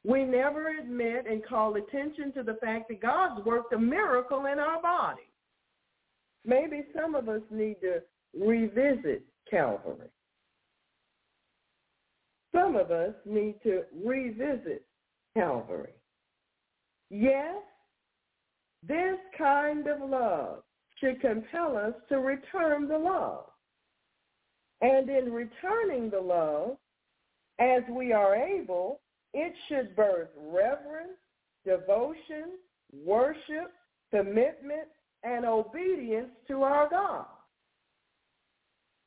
We 0.03 0.25
never 0.25 0.77
admit 0.77 1.25
and 1.29 1.45
call 1.45 1.75
attention 1.75 2.33
to 2.33 2.43
the 2.43 2.55
fact 2.55 2.89
that 2.89 3.01
God's 3.01 3.45
worked 3.45 3.73
a 3.73 3.79
miracle 3.79 4.45
in 4.47 4.59
our 4.59 4.81
body. 4.81 5.21
Maybe 6.43 6.85
some 6.99 7.15
of 7.15 7.29
us 7.29 7.41
need 7.49 7.77
to 7.81 8.01
revisit 8.37 9.23
Calvary. 9.49 10.09
Some 12.53 12.75
of 12.75 12.91
us 12.91 13.13
need 13.25 13.55
to 13.63 13.83
revisit 14.03 14.85
Calvary. 15.35 15.93
Yes, 17.09 17.55
this 18.87 19.17
kind 19.37 19.87
of 19.87 20.09
love 20.09 20.63
should 20.99 21.21
compel 21.21 21.77
us 21.77 21.93
to 22.09 22.19
return 22.19 22.87
the 22.87 22.97
love. 22.97 23.45
And 24.81 25.09
in 25.09 25.31
returning 25.31 26.09
the 26.09 26.19
love, 26.19 26.77
as 27.59 27.83
we 27.89 28.11
are 28.11 28.35
able, 28.35 29.01
it 29.33 29.53
should 29.67 29.95
birth 29.95 30.29
reverence, 30.35 31.17
devotion, 31.65 32.57
worship, 33.05 33.71
commitment, 34.09 34.87
and 35.23 35.45
obedience 35.45 36.31
to 36.47 36.63
our 36.63 36.89
God. 36.89 37.25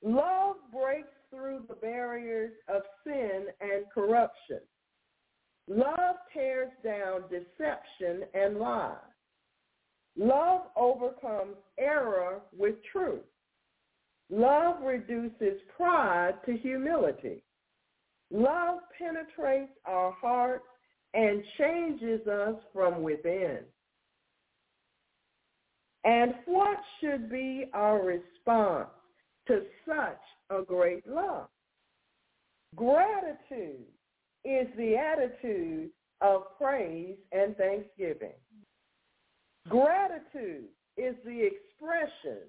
Love 0.02 0.56
breaks 0.72 1.08
through 1.34 1.64
the 1.68 1.74
barriers 1.74 2.52
of 2.68 2.82
sin 3.04 3.46
and 3.60 3.84
corruption. 3.92 4.60
Love 5.68 6.16
tears 6.32 6.70
down 6.82 7.22
deception 7.22 8.28
and 8.34 8.58
lies. 8.58 8.96
Love 10.16 10.62
overcomes 10.76 11.56
error 11.78 12.40
with 12.56 12.74
truth. 12.92 13.24
Love 14.30 14.76
reduces 14.82 15.60
pride 15.76 16.34
to 16.46 16.56
humility. 16.56 17.42
Love 18.30 18.78
penetrates 18.98 19.72
our 19.86 20.12
hearts 20.12 20.64
and 21.14 21.42
changes 21.58 22.26
us 22.26 22.56
from 22.72 23.02
within. 23.02 23.58
And 26.04 26.34
what 26.46 26.78
should 27.00 27.30
be 27.30 27.66
our 27.72 28.02
response 28.02 28.88
to 29.46 29.62
such 29.86 30.20
a 30.50 30.62
great 30.62 31.06
love? 31.08 31.48
Gratitude 32.74 33.86
is 34.44 34.66
the 34.76 34.96
attitude 34.96 35.90
of 36.20 36.42
praise 36.58 37.16
and 37.32 37.56
thanksgiving. 37.56 38.34
Gratitude 39.68 40.68
is 40.96 41.14
the 41.24 41.46
expression 41.46 42.42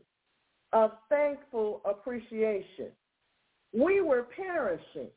of 0.74 0.92
thankful 1.10 1.82
appreciation. 1.86 2.92
We 3.74 4.02
were 4.02 4.28
perishing, 4.36 5.10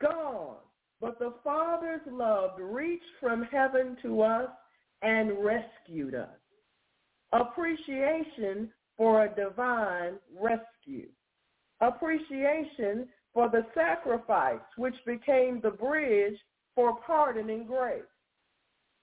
gone, 0.00 0.56
but 1.00 1.18
the 1.18 1.34
Father's 1.44 2.00
love 2.10 2.52
reached 2.58 3.04
from 3.20 3.44
heaven 3.50 3.96
to 4.02 4.22
us 4.22 4.48
and 5.02 5.44
rescued 5.44 6.14
us. 6.14 6.28
Appreciation 7.32 8.70
for 8.96 9.24
a 9.24 9.34
divine 9.34 10.14
rescue. 10.38 11.08
Appreciation 11.82 13.08
for 13.34 13.50
the 13.50 13.66
sacrifice 13.74 14.60
which 14.76 14.94
became 15.04 15.60
the 15.60 15.70
bridge 15.70 16.36
for 16.74 16.96
pardoning 17.04 17.66
grace. 17.66 18.02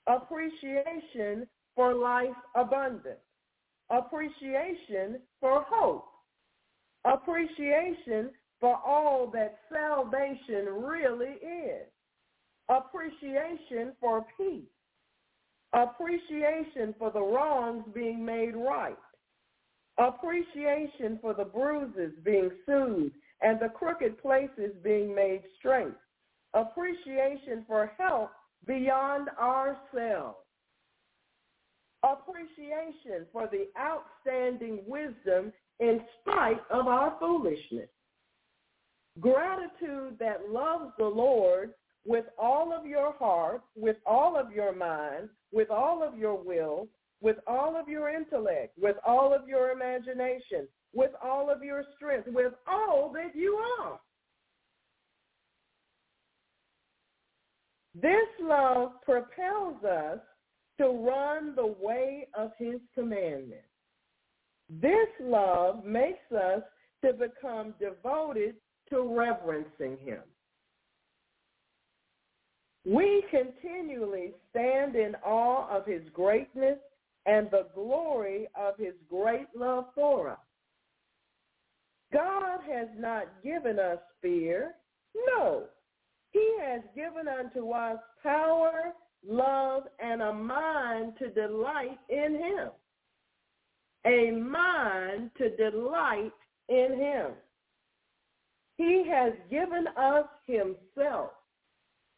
Appreciation 0.08 1.46
for 1.76 1.94
life 1.94 2.36
abundant. 2.56 3.20
Appreciation 3.90 5.20
for 5.40 5.64
hope. 5.68 6.06
Appreciation 7.06 8.30
for 8.60 8.76
all 8.86 9.30
that 9.34 9.60
salvation 9.72 10.66
really 10.74 11.36
is. 11.44 11.88
Appreciation 12.70 13.94
for 14.00 14.26
peace. 14.38 14.64
Appreciation 15.74 16.96
for 16.98 17.12
the 17.12 17.22
wrongs 17.22 17.84
being 17.94 18.24
made 18.26 18.56
right. 18.56 18.98
Appreciation 20.00 21.20
for 21.22 21.34
the 21.34 21.44
bruises 21.44 22.14
being 22.24 22.50
soothed 22.66 23.16
and 23.42 23.60
the 23.60 23.70
crooked 23.70 24.22
places 24.22 24.72
being 24.84 25.14
made 25.14 25.42
straight. 25.58 25.94
Appreciation 26.54 27.66
for 27.68 27.92
help 27.98 28.32
beyond 28.66 29.28
ourselves. 29.40 30.38
Appreciation 32.04 33.26
for 33.34 33.50
the 33.52 33.68
outstanding 33.78 34.80
wisdom 34.88 35.52
in 35.82 36.00
spite 36.22 36.62
of 36.70 36.88
our 36.88 37.16
foolishness. 37.20 37.90
Gratitude 39.20 40.18
that 40.18 40.50
loves 40.50 40.92
the 40.98 41.06
Lord 41.06 41.74
with 42.06 42.26
all 42.38 42.74
of 42.74 42.86
your 42.86 43.14
heart, 43.14 43.62
with 43.76 43.98
all 44.06 44.38
of 44.38 44.52
your 44.54 44.74
mind, 44.74 45.30
with 45.52 45.70
all 45.70 46.02
of 46.02 46.18
your 46.18 46.42
will, 46.42 46.88
with 47.22 47.38
all 47.48 47.76
of 47.80 47.88
your 47.90 48.10
intellect, 48.10 48.78
with 48.80 48.96
all 49.06 49.34
of 49.34 49.48
your 49.48 49.72
imagination, 49.72 50.68
with 50.94 51.12
all 51.24 51.50
of 51.50 51.64
your 51.64 51.84
strength, 51.96 52.28
with 52.32 52.54
all 52.68 53.12
that 53.14 53.36
you 53.36 53.56
are. 53.82 54.00
This 58.02 58.28
love 58.42 59.02
propels 59.04 59.84
us 59.84 60.20
to 60.78 60.88
run 60.88 61.54
the 61.56 61.76
way 61.80 62.28
of 62.38 62.52
his 62.58 62.80
commandments. 62.96 63.66
This 64.70 65.10
love 65.20 65.84
makes 65.84 66.32
us 66.32 66.62
to 67.04 67.14
become 67.14 67.74
devoted 67.80 68.56
to 68.90 69.02
reverencing 69.02 69.98
him. 69.98 70.22
We 72.86 73.24
continually 73.30 74.32
stand 74.50 74.96
in 74.96 75.16
awe 75.26 75.68
of 75.70 75.86
his 75.86 76.02
greatness 76.14 76.78
and 77.30 77.48
the 77.52 77.68
glory 77.76 78.48
of 78.60 78.76
his 78.78 78.94
great 79.08 79.48
love 79.56 79.86
for 79.94 80.30
us. 80.32 80.40
God 82.12 82.60
has 82.68 82.88
not 82.98 83.26
given 83.44 83.78
us 83.78 84.00
fear. 84.20 84.72
No. 85.28 85.66
He 86.32 86.56
has 86.62 86.82
given 86.96 87.28
unto 87.28 87.70
us 87.72 88.00
power, 88.24 88.94
love, 89.28 89.84
and 90.00 90.24
a 90.24 90.34
mind 90.34 91.14
to 91.20 91.30
delight 91.30 92.00
in 92.10 92.36
him. 92.36 92.70
A 94.06 94.32
mind 94.32 95.30
to 95.38 95.56
delight 95.56 96.32
in 96.68 96.98
him. 96.98 97.32
He 98.78 99.04
has 99.08 99.34
given 99.52 99.86
us 99.98 100.26
himself, 100.48 101.32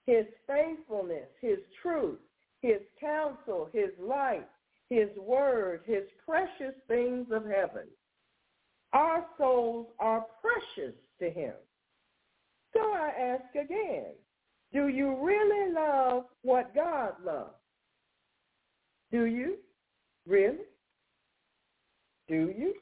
his 0.05 0.25
faithfulness, 0.47 1.27
his 1.41 1.57
truth, 1.81 2.19
his 2.61 2.79
counsel, 2.99 3.67
his 3.73 3.89
light, 3.99 4.47
his 4.91 5.07
word, 5.17 5.79
his 5.85 6.03
precious 6.27 6.75
things 6.89 7.27
of 7.31 7.45
heaven. 7.45 7.87
Our 8.91 9.25
souls 9.37 9.87
are 9.99 10.25
precious 10.41 10.93
to 11.19 11.29
him. 11.29 11.53
So 12.73 12.81
I 12.81 13.11
ask 13.17 13.55
again, 13.55 14.07
do 14.73 14.89
you 14.89 15.17
really 15.23 15.73
love 15.73 16.25
what 16.41 16.75
God 16.75 17.13
loves? 17.25 17.53
Do 19.13 19.25
you? 19.27 19.55
Really? 20.27 20.57
Do 22.27 22.53
you? 22.57 22.73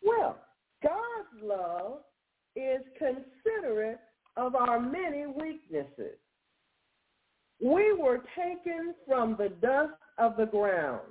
Well, 0.00 0.38
God's 0.80 1.42
love 1.42 1.98
is 2.54 2.82
considerate 2.96 3.98
of 4.36 4.54
our 4.54 4.78
many 4.78 5.26
weaknesses. 5.26 6.18
We 7.60 7.92
were 7.94 8.22
taken 8.36 8.94
from 9.08 9.34
the 9.36 9.48
dust 9.60 9.92
of 10.18 10.36
the 10.36 10.46
ground. 10.46 11.02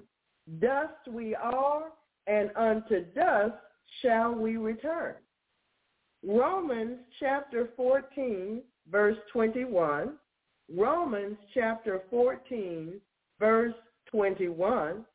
Dust 0.59 1.07
we 1.09 1.35
are, 1.35 1.85
and 2.27 2.51
unto 2.55 3.05
dust 3.13 3.55
shall 4.01 4.34
we 4.34 4.57
return. 4.57 5.15
Romans 6.25 6.99
chapter 7.19 7.69
14, 7.75 8.61
verse 8.89 9.17
21. 9.31 10.13
Romans 10.73 11.38
chapter 11.53 12.03
14, 12.09 12.99
verse 13.39 13.73
21. 14.09 15.05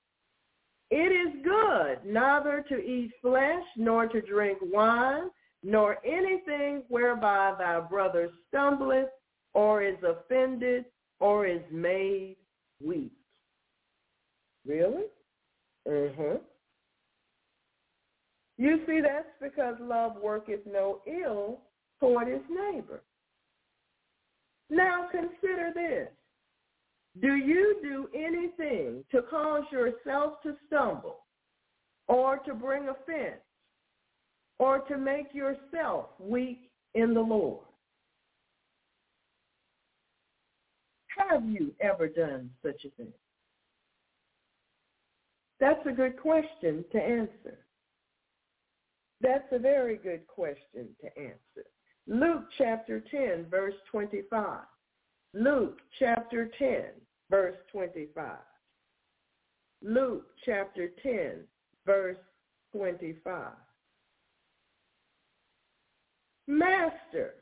It 0.90 0.96
is 0.96 1.42
good 1.44 1.98
neither 2.04 2.64
to 2.68 2.76
eat 2.76 3.12
flesh, 3.20 3.64
nor 3.76 4.06
to 4.08 4.20
drink 4.22 4.58
wine, 4.62 5.30
nor 5.62 5.98
anything 6.04 6.82
whereby 6.88 7.54
thy 7.58 7.80
brother 7.80 8.30
stumbleth, 8.48 9.08
or 9.54 9.82
is 9.82 9.96
offended, 10.02 10.84
or 11.20 11.46
is 11.46 11.62
made 11.70 12.36
weak. 12.82 13.17
Really? 14.68 15.04
Mm-hmm. 15.88 16.36
You 18.58 18.80
see, 18.86 19.00
that's 19.00 19.26
because 19.40 19.76
love 19.80 20.16
worketh 20.22 20.60
no 20.70 21.00
ill 21.06 21.60
toward 22.00 22.28
his 22.28 22.42
neighbor. 22.50 23.02
Now 24.68 25.08
consider 25.10 25.72
this. 25.74 26.08
Do 27.22 27.34
you 27.34 27.76
do 27.82 28.08
anything 28.14 29.04
to 29.10 29.22
cause 29.22 29.64
yourself 29.72 30.42
to 30.42 30.54
stumble 30.66 31.20
or 32.06 32.38
to 32.38 32.52
bring 32.54 32.88
offense 32.88 33.40
or 34.58 34.80
to 34.80 34.98
make 34.98 35.32
yourself 35.32 36.06
weak 36.20 36.70
in 36.94 37.14
the 37.14 37.20
Lord? 37.20 37.64
have 41.18 41.44
you 41.44 41.74
ever 41.80 42.08
done 42.08 42.50
such 42.62 42.84
a 42.84 42.90
thing? 42.90 43.12
That's 45.60 45.84
a 45.86 45.92
good 45.92 46.20
question 46.20 46.84
to 46.92 46.98
answer. 46.98 47.58
That's 49.20 49.46
a 49.50 49.58
very 49.58 49.96
good 49.96 50.26
question 50.26 50.88
to 51.00 51.18
answer. 51.18 51.66
Luke 52.06 52.44
chapter 52.56 53.02
10, 53.10 53.46
verse 53.50 53.74
25. 53.90 54.60
Luke 55.34 55.80
chapter 55.98 56.50
10, 56.58 56.82
verse 57.28 57.56
25. 57.72 58.30
Luke 59.82 60.26
chapter 60.44 60.90
10, 61.02 61.44
verse 61.84 62.16
25. 62.72 63.52
Master, 66.46 67.34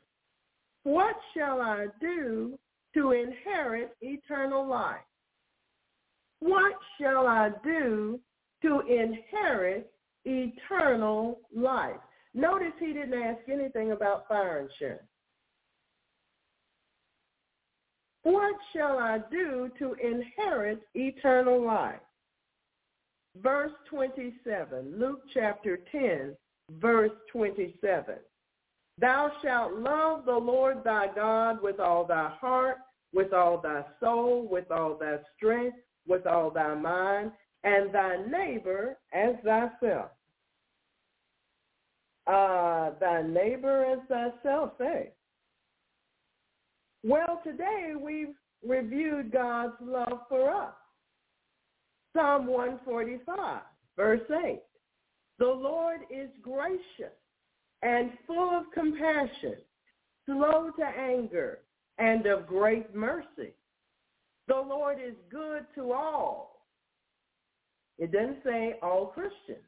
what 0.83 1.15
shall 1.33 1.61
I 1.61 1.87
do 2.01 2.59
to 2.93 3.11
inherit 3.11 3.95
eternal 4.01 4.67
life? 4.67 4.97
What 6.39 6.73
shall 6.99 7.27
I 7.27 7.49
do 7.63 8.19
to 8.61 8.81
inherit 8.81 9.91
eternal 10.25 11.39
life? 11.55 11.95
Notice 12.33 12.73
he 12.79 12.93
didn't 12.93 13.21
ask 13.21 13.39
anything 13.49 13.91
about 13.91 14.27
fire 14.27 14.59
insurance. 14.59 15.07
What 18.23 18.55
shall 18.73 18.99
I 18.99 19.19
do 19.31 19.71
to 19.79 19.95
inherit 20.03 20.81
eternal 20.93 21.65
life? 21.65 22.01
Verse 23.41 23.71
27, 23.89 24.99
Luke 24.99 25.21
chapter 25.33 25.79
10, 25.91 26.35
verse 26.81 27.11
27. 27.31 28.15
Thou 28.99 29.31
shalt 29.41 29.73
love 29.75 30.25
the 30.25 30.31
Lord 30.31 30.83
thy 30.83 31.07
God 31.15 31.61
with 31.61 31.79
all 31.79 32.05
thy 32.05 32.29
heart, 32.41 32.77
with 33.13 33.31
all 33.31 33.61
thy 33.61 33.83
soul, 33.99 34.47
with 34.49 34.71
all 34.71 34.97
thy 34.99 35.17
strength, 35.35 35.77
with 36.07 36.25
all 36.25 36.49
thy 36.49 36.73
mind, 36.75 37.31
and 37.63 37.93
thy 37.93 38.17
neighbor 38.27 38.97
as 39.13 39.35
thyself. 39.43 40.11
Uh, 42.25 42.91
thy 42.99 43.21
neighbor 43.21 43.85
as 43.85 43.99
thyself, 44.07 44.71
say. 44.77 45.11
Well, 47.03 47.41
today 47.43 47.93
we've 47.99 48.35
reviewed 48.65 49.31
God's 49.31 49.75
love 49.81 50.21
for 50.27 50.49
us. 50.51 50.73
Psalm 52.15 52.47
145, 52.47 53.61
verse 53.95 54.21
8. 54.45 54.61
The 55.39 55.45
Lord 55.45 55.99
is 56.09 56.29
gracious 56.41 57.15
and 57.83 58.11
full 58.25 58.57
of 58.57 58.63
compassion, 58.73 59.55
slow 60.25 60.71
to 60.77 60.83
anger, 60.83 61.59
and 61.99 62.25
of 62.25 62.47
great 62.47 62.93
mercy. 62.95 63.53
The 64.47 64.55
Lord 64.55 64.97
is 65.05 65.15
good 65.29 65.65
to 65.75 65.91
all. 65.91 66.61
It 67.97 68.11
doesn't 68.11 68.43
say 68.43 68.75
all 68.81 69.07
Christians. 69.07 69.65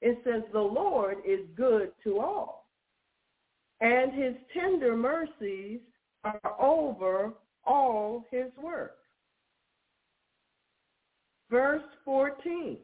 It 0.00 0.18
says 0.24 0.42
the 0.52 0.58
Lord 0.60 1.18
is 1.26 1.40
good 1.56 1.90
to 2.04 2.20
all. 2.20 2.70
And 3.80 4.12
his 4.12 4.34
tender 4.54 4.96
mercies 4.96 5.80
are 6.24 6.40
over 6.60 7.32
all 7.64 8.24
his 8.30 8.46
works. 8.60 8.94
Verse 11.50 11.82
14. 12.04 12.78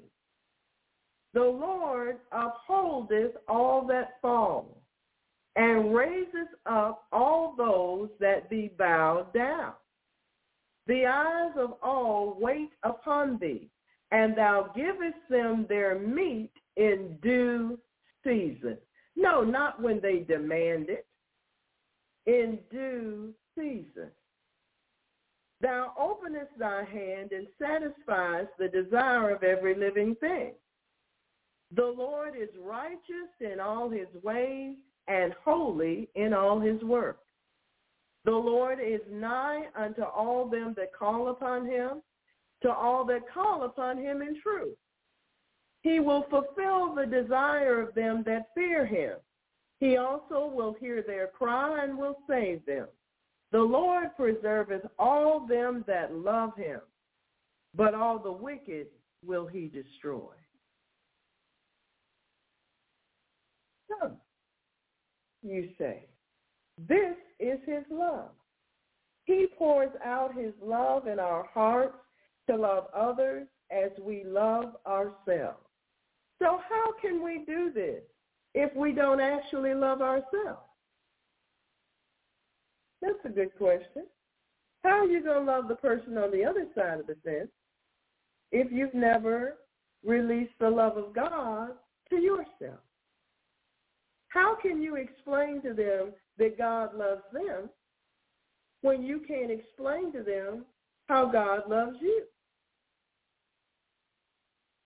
The 1.35 1.41
Lord 1.41 2.19
upholdeth 2.31 3.33
all 3.49 3.87
that 3.87 4.21
fall, 4.21 4.83
and 5.57 5.95
raises 5.95 6.49
up 6.67 7.07
all 7.11 7.55
those 7.57 8.11
that 8.21 8.51
be 8.51 8.71
bowed 8.79 9.33
down. 9.33 9.73
The 10.87 11.07
eyes 11.07 11.53
of 11.57 11.75
all 11.83 12.37
wait 12.41 12.71
upon 12.83 13.39
thee, 13.39 13.71
and 14.11 14.37
thou 14.37 14.73
givest 14.75 15.19
them 15.31 15.67
their 15.69 15.99
meat 15.99 16.53
in 16.77 17.19
due 17.23 17.79
season. 18.25 18.79
No, 19.17 19.43
not 19.43 19.81
when 19.81 20.01
they 20.01 20.21
demand 20.21 20.89
it. 20.89 21.07
In 22.27 22.59
due 22.71 23.35
season. 23.57 24.11
Thou 25.61 25.93
openest 25.99 26.51
thy 26.59 26.85
hand 26.85 27.31
and 27.33 27.47
satisfies 27.61 28.47
the 28.59 28.69
desire 28.69 29.31
of 29.31 29.45
every 29.45 29.77
living 29.77 30.17
thing. 30.17 30.53
The 31.75 31.87
Lord 31.87 32.35
is 32.37 32.49
righteous 32.61 33.31
in 33.41 33.61
all 33.61 33.89
his 33.89 34.09
ways 34.23 34.77
and 35.09 35.33
holy 35.45 36.09
in 36.17 36.35
all 36.35 36.61
his 36.61 36.83
work. 36.83 37.21
The 38.25 38.31
Lord 38.31 38.79
is 38.81 39.01
nigh 39.11 39.63
unto 39.77 40.03
all 40.03 40.49
them 40.49 40.75
that 40.77 40.95
call 40.97 41.29
upon 41.29 41.67
him, 41.67 42.03
to 42.63 42.73
all 42.73 43.05
that 43.07 43.23
call 43.33 43.65
upon 43.65 43.99
him 43.99 44.23
in 44.23 44.41
truth. 44.41 44.77
He 45.83 45.99
will 45.99 46.25
fulfill 46.31 46.95
the 46.95 47.07
desire 47.07 47.81
of 47.81 47.95
them 47.95 48.23
that 48.27 48.51
fear 48.55 48.87
him. 48.87 49.17
He 49.81 49.97
also 49.97 50.47
will 50.47 50.77
hear 50.79 51.03
their 51.03 51.27
cry 51.27 51.83
and 51.83 51.99
will 51.99 52.19
save 52.29 52.65
them. 52.67 52.87
The 53.51 53.59
Lord 53.59 54.11
preserveth 54.17 54.89
all 54.99 55.45
them 55.47 55.85
that 55.89 56.15
love 56.15 56.57
him, 56.57 56.81
but 57.75 57.93
all 57.93 58.21
the 58.21 58.31
wicked 58.31 58.87
will 59.25 59.47
he 59.47 59.67
destroy. 59.67 60.35
So, 63.89 64.13
you 65.43 65.71
say, 65.77 66.07
this 66.79 67.17
is 67.39 67.59
his 67.67 67.85
love. 67.91 68.31
He 69.25 69.47
pours 69.57 69.91
out 70.05 70.35
his 70.37 70.53
love 70.63 71.07
in 71.07 71.19
our 71.19 71.47
hearts 71.53 71.97
to 72.49 72.57
love 72.57 72.87
others 72.95 73.47
as 73.71 73.91
we 74.01 74.25
love 74.25 74.77
ourselves. 74.87 75.65
So 76.41 76.59
how 76.69 76.93
can 77.01 77.23
we 77.23 77.45
do 77.47 77.71
this 77.73 78.03
if 78.55 78.75
we 78.75 78.93
don't 78.93 79.21
actually 79.21 79.75
love 79.75 80.03
ourselves? 80.03 80.67
That's 83.01 83.19
a 83.25 83.29
good 83.29 83.57
question. 83.57 84.07
How 84.83 85.01
are 85.01 85.07
you 85.07 85.23
going 85.23 85.47
to 85.47 85.53
love 85.53 85.69
the 85.69 85.77
person 85.77 86.19
on 86.19 86.33
the 86.33 86.45
other 86.45 86.67
side 86.75 87.01
of 87.01 87.07
the 87.07 87.17
fence 87.25 87.51
if 88.51 88.71
you've 88.73 88.95
never 88.95 89.55
released 90.05 90.55
the 90.59 90.69
love 90.69 90.97
of 90.97 91.15
God 91.15 91.71
to 92.11 92.17
yourself? 92.17 92.81
How 94.29 94.57
can 94.61 94.83
you 94.83 94.97
explain 94.97 95.63
to 95.63 95.75
them 95.75 96.13
that 96.39 96.59
God 96.59 96.95
loves 96.97 97.23
them 97.33 97.69
when 98.83 99.03
you 99.03 99.21
can't 99.27 99.51
explain 99.51 100.13
to 100.13 100.23
them 100.23 100.65
how 101.09 101.31
God 101.31 101.69
loves 101.69 101.97
you? 102.01 102.25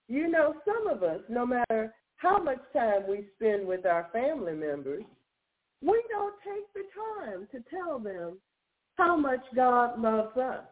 You 0.09 0.28
know, 0.28 0.55
some 0.64 0.86
of 0.86 1.02
us, 1.02 1.20
no 1.28 1.47
matter 1.47 1.94
how 2.16 2.43
much 2.43 2.60
time 2.73 3.02
we 3.09 3.27
spend 3.36 3.66
with 3.66 3.85
our 3.86 4.09
family 4.12 4.55
members, 4.55 5.05
we 5.82 6.02
don't 6.10 6.35
take 6.44 6.73
the 6.74 6.85
time 6.94 7.48
to 7.52 7.62
tell 7.70 7.98
them 7.98 8.39
how 8.94 9.16
much 9.16 9.40
God 9.55 10.01
loves 10.01 10.36
us 10.36 10.64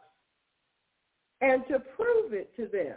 and 1.40 1.62
to 1.68 1.78
prove 1.78 2.32
it 2.32 2.54
to 2.56 2.66
them 2.66 2.96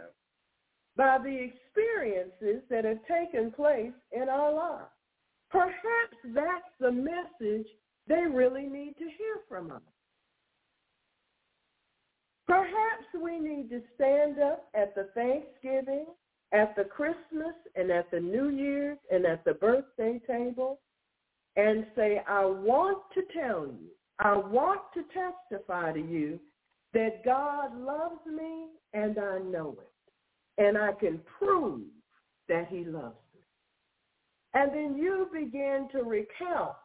by 0.96 1.18
the 1.18 1.28
experiences 1.28 2.62
that 2.70 2.84
have 2.84 2.98
taken 3.06 3.52
place 3.52 3.92
in 4.12 4.28
our 4.28 4.52
lives. 4.52 4.90
Perhaps 5.50 6.16
that's 6.34 6.72
the 6.80 6.92
message 6.92 7.66
they 8.06 8.24
really 8.30 8.64
need 8.64 8.94
to 8.98 9.04
hear 9.04 9.40
from 9.48 9.70
us. 9.70 9.82
Perhaps 12.46 13.06
we 13.22 13.38
need 13.38 13.68
to 13.70 13.82
stand 13.94 14.38
up 14.40 14.68
at 14.74 14.94
the 14.94 15.08
Thanksgiving, 15.14 16.06
at 16.52 16.74
the 16.76 16.84
Christmas, 16.84 17.54
and 17.76 17.90
at 17.90 18.10
the 18.10 18.20
New 18.20 18.48
Year's, 18.48 18.98
and 19.10 19.26
at 19.26 19.44
the 19.44 19.54
birthday 19.54 20.20
table 20.26 20.80
and 21.58 21.84
say, 21.96 22.22
I 22.26 22.44
want 22.46 22.98
to 23.14 23.22
tell 23.38 23.66
you, 23.66 23.88
I 24.20 24.36
want 24.36 24.80
to 24.94 25.02
testify 25.12 25.92
to 25.92 26.00
you 26.00 26.38
that 26.94 27.24
God 27.24 27.76
loves 27.78 28.24
me 28.26 28.68
and 28.94 29.18
I 29.18 29.38
know 29.40 29.76
it. 29.78 30.64
And 30.64 30.78
I 30.78 30.92
can 30.92 31.20
prove 31.38 31.82
that 32.48 32.68
he 32.68 32.84
loves 32.84 33.16
me. 33.16 33.27
And 34.54 34.72
then 34.72 34.96
you 34.96 35.28
begin 35.32 35.88
to 35.92 36.02
recount 36.02 36.76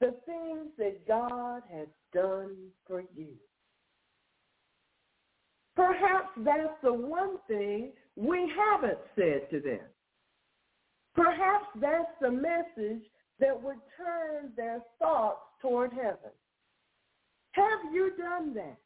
the 0.00 0.14
things 0.26 0.68
that 0.78 1.06
God 1.06 1.62
has 1.72 1.88
done 2.12 2.56
for 2.86 3.02
you. 3.14 3.34
Perhaps 5.74 6.30
that's 6.38 6.72
the 6.82 6.92
one 6.92 7.36
thing 7.46 7.92
we 8.16 8.50
haven't 8.56 8.98
said 9.14 9.50
to 9.50 9.60
them. 9.60 9.80
Perhaps 11.14 11.66
that's 11.80 12.10
the 12.20 12.30
message 12.30 13.04
that 13.40 13.62
would 13.62 13.76
turn 13.96 14.52
their 14.56 14.80
thoughts 14.98 15.40
toward 15.60 15.92
heaven. 15.92 16.32
Have 17.52 17.92
you 17.92 18.12
done 18.18 18.54
that? 18.54 18.78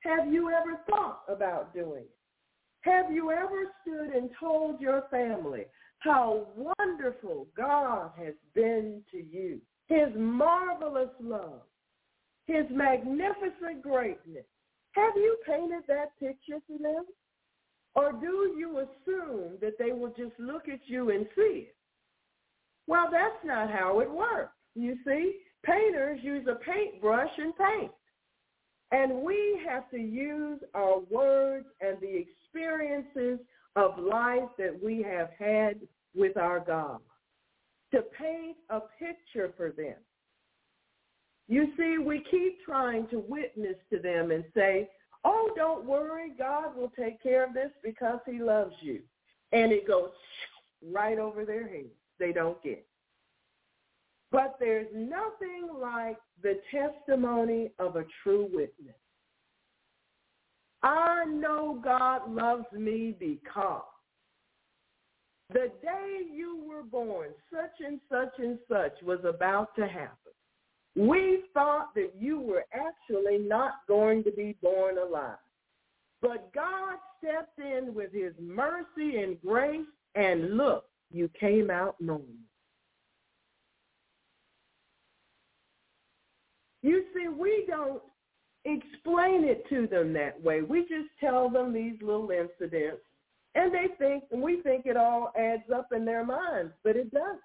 Have 0.00 0.32
you 0.32 0.50
ever 0.50 0.80
thought 0.88 1.22
about 1.28 1.74
doing 1.74 2.02
it? 2.02 2.16
Have 2.80 3.12
you 3.12 3.30
ever 3.30 3.70
stood 3.82 4.16
and 4.16 4.28
told 4.38 4.80
your 4.80 5.04
family 5.10 5.66
how 6.02 6.46
wonderful 6.56 7.46
God 7.56 8.10
has 8.16 8.34
been 8.54 9.02
to 9.10 9.18
you? 9.18 9.60
His 9.88 10.08
marvelous 10.16 11.10
love, 11.20 11.62
his 12.46 12.64
magnificent 12.70 13.82
greatness, 13.82 14.44
Have 14.92 15.12
you 15.16 15.36
painted 15.46 15.82
that 15.88 16.18
picture 16.18 16.60
for 16.66 16.78
them? 16.78 17.04
Or 17.94 18.12
do 18.12 18.54
you 18.56 18.78
assume 18.78 19.58
that 19.60 19.78
they 19.78 19.92
will 19.92 20.10
just 20.10 20.38
look 20.38 20.68
at 20.68 20.80
you 20.86 21.10
and 21.10 21.26
see 21.36 21.66
it? 21.68 21.76
Well, 22.86 23.08
that's 23.10 23.44
not 23.44 23.70
how 23.70 24.00
it 24.00 24.10
works. 24.10 24.52
You 24.74 24.96
see, 25.04 25.40
painters 25.64 26.20
use 26.22 26.46
a 26.46 26.54
paintbrush 26.54 27.30
and 27.38 27.54
paint. 27.56 27.92
And 28.90 29.22
we 29.22 29.60
have 29.66 29.90
to 29.90 29.98
use 29.98 30.60
our 30.74 31.00
words 31.10 31.66
and 31.80 31.98
the 32.00 32.24
experiences 32.24 33.38
of 33.76 33.98
life 33.98 34.48
that 34.58 34.78
we 34.82 35.02
have 35.02 35.30
had 35.38 35.80
with 36.14 36.36
our 36.36 36.60
God 36.60 36.98
to 37.92 38.02
paint 38.18 38.56
a 38.70 38.80
picture 38.98 39.52
for 39.56 39.70
them. 39.70 39.96
You 41.48 41.68
see, 41.76 41.98
we 41.98 42.24
keep 42.30 42.64
trying 42.64 43.08
to 43.08 43.18
witness 43.28 43.76
to 43.90 43.98
them 43.98 44.30
and 44.30 44.44
say, 44.54 44.88
oh, 45.24 45.50
don't 45.56 45.84
worry, 45.84 46.32
God 46.38 46.76
will 46.76 46.92
take 46.98 47.22
care 47.22 47.44
of 47.46 47.54
this 47.54 47.70
because 47.82 48.20
he 48.26 48.40
loves 48.40 48.74
you. 48.80 49.00
And 49.52 49.72
it 49.72 49.86
goes 49.86 50.10
right 50.92 51.18
over 51.18 51.44
their 51.44 51.68
heads. 51.68 51.88
They 52.18 52.32
don't 52.32 52.62
get. 52.62 52.86
But 54.30 54.56
there's 54.58 54.88
nothing 54.94 55.68
like 55.78 56.16
the 56.42 56.60
testimony 56.70 57.72
of 57.78 57.96
a 57.96 58.04
true 58.22 58.48
witness. 58.50 58.96
I 60.82 61.24
know 61.26 61.80
God 61.82 62.30
loves 62.30 62.66
me 62.72 63.14
because 63.18 63.82
the 65.52 65.70
day 65.82 66.20
you 66.32 66.64
were 66.66 66.82
born, 66.82 67.28
such 67.52 67.86
and 67.86 68.00
such 68.10 68.32
and 68.38 68.58
such 68.68 69.02
was 69.02 69.20
about 69.24 69.74
to 69.76 69.86
happen. 69.86 70.16
We 70.96 71.44
thought 71.54 71.94
that 71.94 72.12
you 72.18 72.40
were 72.40 72.64
actually 72.72 73.38
not 73.38 73.74
going 73.86 74.24
to 74.24 74.30
be 74.32 74.56
born 74.62 74.96
alive. 74.98 75.36
But 76.20 76.52
God 76.54 76.96
stepped 77.18 77.58
in 77.58 77.94
with 77.94 78.12
his 78.12 78.32
mercy 78.40 79.18
and 79.22 79.40
grace, 79.40 79.80
and 80.14 80.56
look, 80.56 80.84
you 81.10 81.28
came 81.38 81.70
out 81.70 81.96
normal. 82.00 82.26
You 86.82 87.04
see, 87.14 87.28
we 87.28 87.64
don't 87.68 88.02
explain 88.64 89.44
it 89.44 89.68
to 89.68 89.86
them 89.86 90.12
that 90.12 90.40
way. 90.42 90.62
We 90.62 90.82
just 90.82 91.08
tell 91.20 91.48
them 91.48 91.72
these 91.72 92.00
little 92.00 92.30
incidents, 92.30 93.02
and 93.54 93.72
they 93.72 93.86
think, 93.98 94.24
and 94.30 94.40
we 94.40 94.60
think 94.62 94.86
it 94.86 94.96
all 94.96 95.32
adds 95.38 95.70
up 95.74 95.88
in 95.94 96.04
their 96.04 96.24
minds, 96.24 96.72
but 96.84 96.96
it 96.96 97.12
doesn't. 97.12 97.40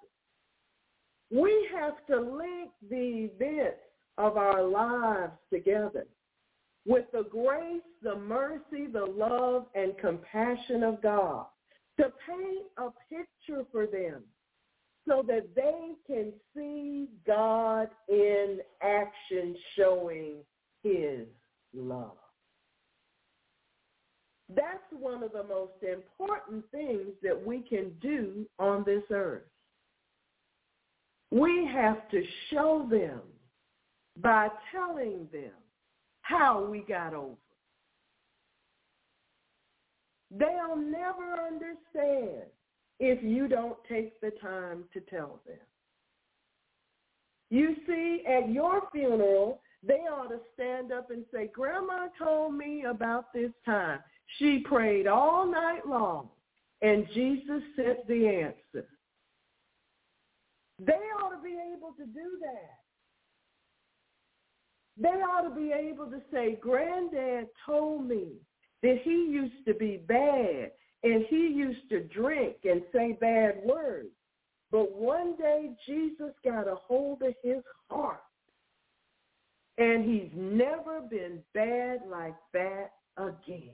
We 1.30 1.68
have 1.76 2.06
to 2.08 2.20
link 2.20 2.72
the 2.90 3.30
events 3.34 3.80
of 4.18 4.38
our 4.38 4.64
lives 4.64 5.34
together 5.52 6.08
with 6.86 7.06
the 7.12 7.24
grace, 7.30 7.82
the 8.02 8.16
mercy, 8.16 8.88
the 8.92 9.06
love, 9.06 9.66
and 9.76 9.98
compassion 9.98 10.84
of 10.84 11.02
God 11.02 11.46
to 12.00 12.06
paint 12.28 12.66
a 12.78 12.90
picture 13.10 13.66
for 13.72 13.88
them 13.88 14.24
so 15.08 15.24
that 15.28 15.48
they 15.56 15.92
can 16.06 16.32
see 16.56 17.08
God 17.26 17.90
in 18.08 18.60
action 18.82 19.56
showing 19.78 20.36
his 20.84 21.28
love. 21.74 22.18
That's 24.56 24.84
one 24.92 25.24
of 25.24 25.34
the 25.34 25.44
most 25.44 25.84
important 25.84 26.64
things 26.72 27.10
that 27.22 27.46
we 27.46 27.60
can 27.60 27.92
do 28.02 28.46
on 28.60 28.84
this 28.86 29.04
earth. 29.12 29.44
We 31.32 31.70
have 31.74 32.10
to 32.12 32.24
show 32.50 32.88
them 32.90 33.22
by 34.22 34.48
telling 34.72 35.28
them 35.34 35.52
how 36.22 36.64
we 36.64 36.80
got 36.80 37.14
over. 37.14 37.36
They'll 40.32 40.78
never 40.78 41.34
understand 41.46 42.44
if 43.00 43.24
you 43.24 43.48
don't 43.48 43.78
take 43.88 44.20
the 44.22 44.32
time 44.42 44.86
to 44.94 45.02
tell 45.02 45.40
them. 45.46 45.58
You 47.50 47.76
see, 47.86 48.24
at 48.28 48.50
your 48.50 48.84
funeral, 48.92 49.62
they 49.86 50.06
ought 50.12 50.30
to 50.30 50.40
stand 50.54 50.92
up 50.92 51.12
and 51.12 51.24
say, 51.34 51.50
Grandma 51.54 52.08
told 52.18 52.56
me 52.56 52.84
about 52.86 53.34
this 53.34 53.52
time. 53.66 54.00
She 54.38 54.60
prayed 54.60 55.08
all 55.08 55.50
night 55.50 55.88
long, 55.88 56.30
and 56.82 57.08
Jesus 57.14 57.62
sent 57.76 58.08
the 58.08 58.28
answer. 58.28 58.88
They 60.80 60.94
ought 60.94 61.36
to 61.36 61.42
be 61.44 61.58
able 61.76 61.94
to 61.98 62.06
do 62.06 62.38
that. 62.42 62.78
They 65.00 65.10
ought 65.22 65.48
to 65.48 65.56
be 65.56 65.72
able 65.72 66.08
to 66.08 66.22
say, 66.32 66.58
Granddad 66.60 67.48
told 67.66 68.08
me 68.08 68.34
that 68.84 69.00
he 69.04 69.12
used 69.12 69.66
to 69.68 69.74
be 69.74 69.98
bad 70.08 70.72
and 71.04 71.26
he 71.30 71.48
used 71.48 71.88
to 71.90 72.04
drink 72.04 72.58
and 72.64 72.82
say 72.92 73.18
bad 73.20 73.62
words. 73.64 74.10
But 74.72 74.94
one 74.94 75.36
day 75.38 75.72
Jesus 75.86 76.34
got 76.44 76.68
a 76.68 76.76
hold 76.76 77.22
of 77.22 77.34
his 77.44 77.64
heart. 77.90 78.22
And 79.78 80.04
he's 80.04 80.32
never 80.36 81.02
been 81.02 81.40
bad 81.54 82.00
like 82.10 82.36
that 82.54 82.92
again. 83.18 83.74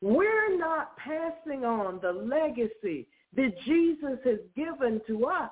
We're 0.00 0.56
not 0.58 0.96
passing 0.96 1.64
on 1.64 1.98
the 2.00 2.12
legacy 2.12 3.08
that 3.34 3.52
Jesus 3.66 4.18
has 4.24 4.38
given 4.54 5.00
to 5.06 5.26
us. 5.26 5.50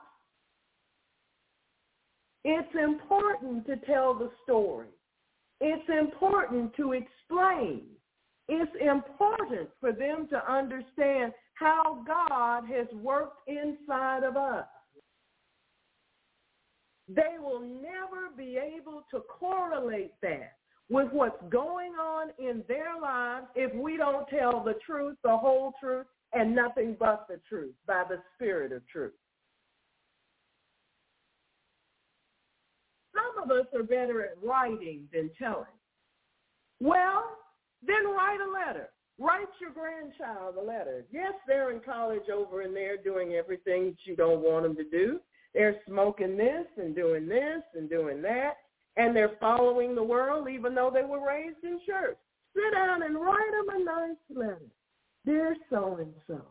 It's 2.45 2.75
important 2.81 3.67
to 3.67 3.77
tell 3.87 4.15
the 4.15 4.31
story. 4.45 4.89
It's 5.61 5.89
important 5.89 6.77
to 6.77 6.93
explain. 6.93 7.83
It's 8.49 8.71
important 8.81 9.69
for 9.81 9.93
them 9.93 10.29
to 10.31 10.53
understand 10.53 11.33
how 11.55 12.05
God 12.07 12.65
has 12.73 12.87
worked 12.95 13.49
inside 13.49 14.23
of 14.23 14.37
us. 14.37 14.67
They 17.09 17.37
will 17.41 17.61
never 17.61 18.31
be 18.37 18.59
able 18.59 19.05
to 19.13 19.21
correlate 19.21 20.13
that 20.23 20.57
with 20.89 21.09
what's 21.13 21.41
going 21.51 21.93
on 21.93 22.31
in 22.39 22.63
their 22.69 23.01
lives 23.01 23.47
if 23.55 23.75
we 23.75 23.97
don't 23.97 24.29
tell 24.29 24.63
the 24.63 24.75
truth, 24.85 25.17
the 25.23 25.37
whole 25.37 25.73
truth, 25.81 26.07
and 26.33 26.55
nothing 26.55 26.97
but 26.99 27.27
the 27.29 27.41
truth 27.49 27.75
by 27.87 28.05
the 28.09 28.19
spirit 28.35 28.73
of 28.73 28.87
truth. 28.89 29.13
Some 33.15 33.43
of 33.43 33.51
us 33.51 33.67
are 33.75 33.83
better 33.83 34.23
at 34.25 34.37
writing 34.43 35.09
than 35.13 35.31
telling. 35.39 35.65
Well, 36.81 37.25
then 37.87 38.05
write 38.07 38.39
a 38.41 38.51
letter. 38.51 38.89
Write 39.19 39.47
your 39.61 39.71
grandchild 39.71 40.57
a 40.57 40.63
letter. 40.63 41.07
Yes, 41.11 41.33
they're 41.47 41.71
in 41.71 41.81
college 41.81 42.29
over 42.33 42.63
in 42.63 42.75
there 42.75 42.97
doing 42.99 43.33
everything 43.33 43.87
that 43.87 43.97
you 44.05 44.15
don't 44.15 44.43
want 44.43 44.65
them 44.65 44.77
to 44.77 44.85
do. 44.85 45.21
They're 45.57 45.81
smoking 45.89 46.37
this 46.37 46.67
and 46.77 46.95
doing 46.95 47.27
this 47.27 47.63
and 47.75 47.89
doing 47.89 48.21
that, 48.21 48.59
and 48.99 49.17
they're 49.17 49.39
following 49.41 49.95
the 49.95 50.03
world 50.03 50.49
even 50.51 50.75
though 50.75 50.91
they 50.93 51.03
were 51.03 51.27
raised 51.27 51.65
in 51.65 51.81
church. 51.87 52.19
Sit 52.55 52.75
down 52.75 53.03
and 53.03 53.17
write 53.17 53.51
them 53.53 53.81
a 53.81 53.85
nice 53.85 54.17
letter. 54.29 54.61
Dear 55.25 55.57
so-and-so, 55.71 56.43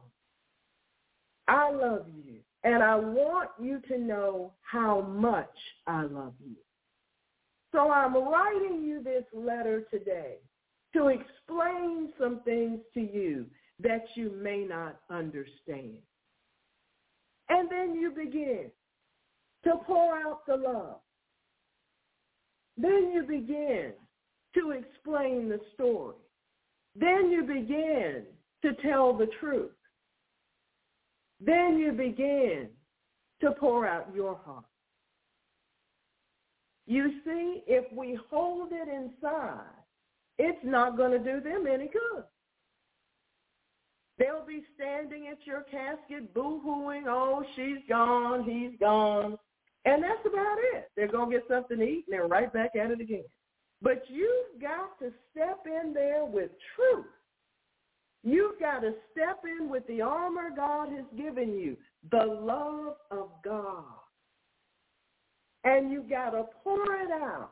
I 1.48 1.72
love 1.72 2.08
you, 2.26 2.40
and 2.64 2.82
I 2.82 2.96
want 2.96 3.52
you 3.62 3.80
to 3.90 4.00
know 4.00 4.54
how 4.64 5.02
much 5.02 5.56
I 5.86 6.02
love 6.02 6.34
you. 6.44 6.56
So 7.74 7.92
I'm 7.92 8.16
writing 8.16 8.82
you 8.84 9.04
this 9.04 9.26
letter 9.36 9.82
today 9.92 10.38
to 10.94 11.10
explain 11.10 12.12
some 12.20 12.40
things 12.44 12.80
to 12.96 13.02
you 13.02 13.46
that 13.84 14.06
you 14.16 14.32
may 14.32 14.64
not 14.64 15.00
understand. 15.12 16.00
And 17.50 17.70
then 17.70 17.94
you 17.94 18.10
begin 18.10 18.72
to 19.66 19.74
pour 19.86 20.18
out 20.18 20.46
the 20.48 20.56
love. 20.56 21.00
Then 22.78 23.12
you 23.14 23.24
begin 23.24 23.94
to 24.56 24.72
explain 24.72 25.50
the 25.50 25.60
story. 25.74 26.16
Then 26.96 27.30
you 27.30 27.44
begin 27.44 28.24
to 28.62 28.74
tell 28.82 29.14
the 29.14 29.28
truth. 29.40 29.72
Then 31.40 31.78
you 31.78 31.92
begin 31.92 32.70
to 33.42 33.52
pour 33.52 33.86
out 33.86 34.08
your 34.16 34.40
heart. 34.46 34.66
You 36.88 37.10
see, 37.26 37.64
if 37.68 37.92
we 37.92 38.18
hold 38.30 38.70
it 38.72 38.88
inside, 38.88 39.62
it's 40.38 40.64
not 40.64 40.98
going 40.98 41.12
to 41.12 41.20
do 41.20 41.42
them 41.42 41.66
any 41.68 41.88
good. 41.88 42.24
They'll 44.18 44.46
be 44.46 44.64
standing 44.76 45.28
at 45.28 45.46
your 45.46 45.64
casket 45.64 46.34
boo-hooing, 46.34 47.06
oh, 47.08 47.44
she's 47.56 47.80
gone, 47.90 48.44
he's 48.44 48.80
gone. 48.80 49.38
And 49.86 50.04
that's 50.04 50.26
about 50.26 50.58
it. 50.74 50.90
They're 50.96 51.08
going 51.08 51.32
to 51.32 51.38
get 51.38 51.48
something 51.48 51.78
to 51.78 51.84
eat 51.84 52.06
and 52.08 52.14
they're 52.14 52.28
right 52.28 52.52
back 52.52 52.72
at 52.76 52.92
it 52.92 53.00
again. 53.00 53.26
But 53.82 54.04
you've 54.08 54.62
got 54.62 54.98
to 55.00 55.12
step 55.32 55.60
in 55.66 55.94
there 55.94 56.26
with 56.26 56.50
truth 56.76 57.06
You've 58.26 58.60
got 58.60 58.80
to 58.80 58.92
step 59.12 59.42
in 59.46 59.70
with 59.70 59.86
the 59.86 60.02
armor 60.02 60.50
God 60.56 60.90
has 60.90 61.06
given 61.16 61.54
you, 61.54 61.78
the 62.10 62.26
love 62.26 62.96
of 63.12 63.30
God. 63.44 63.84
And 65.64 65.92
you've 65.92 66.10
got 66.10 66.32
to 66.32 66.46
pour 66.64 66.84
it 66.96 67.12
out 67.12 67.52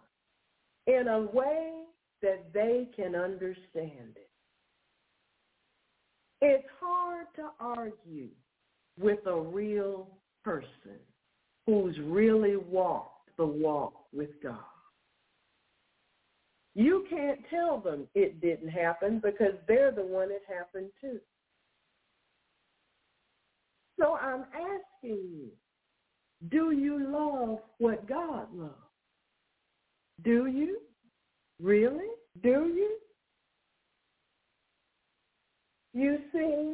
in 0.88 1.07
a 1.07 1.22
way 1.31 1.84
that 2.23 2.51
they 2.55 2.88
can 2.95 3.14
understand 3.14 4.15
it. 4.15 4.30
It's 6.41 6.68
hard 6.81 7.27
to 7.35 7.51
argue 7.60 8.30
with 8.99 9.19
a 9.27 9.39
real 9.39 10.07
person 10.43 10.97
who's 11.65 11.98
really 11.99 12.57
walked 12.57 13.30
the 13.38 13.45
walk 13.45 13.94
with 14.11 14.30
God. 14.41 14.57
You 16.76 17.06
can't 17.10 17.40
tell 17.49 17.80
them 17.80 18.07
it 18.15 18.41
didn't 18.41 18.69
happen 18.69 19.19
because 19.23 19.53
they're 19.68 19.91
the 19.91 20.06
one 20.06 20.31
it 20.31 20.41
happened 20.48 20.90
to. 21.02 21.19
So 23.99 24.15
I'm 24.15 24.45
asking 24.53 25.19
you, 25.31 25.49
do 26.49 26.72
you 26.72 27.11
love 27.11 27.60
what 27.77 28.07
God 28.07 28.48
loves? 28.53 28.73
Do 30.23 30.48
you? 30.48 30.80
Really? 31.61 32.10
Do 32.41 32.72
you? 32.76 32.98
You 35.94 36.18
see, 36.34 36.73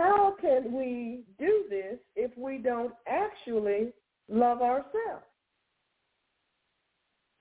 how 0.00 0.34
can 0.40 0.72
we 0.72 1.20
do 1.38 1.64
this 1.68 1.98
if 2.16 2.30
we 2.38 2.56
don't 2.56 2.94
actually 3.06 3.92
love 4.30 4.62
ourselves? 4.62 5.26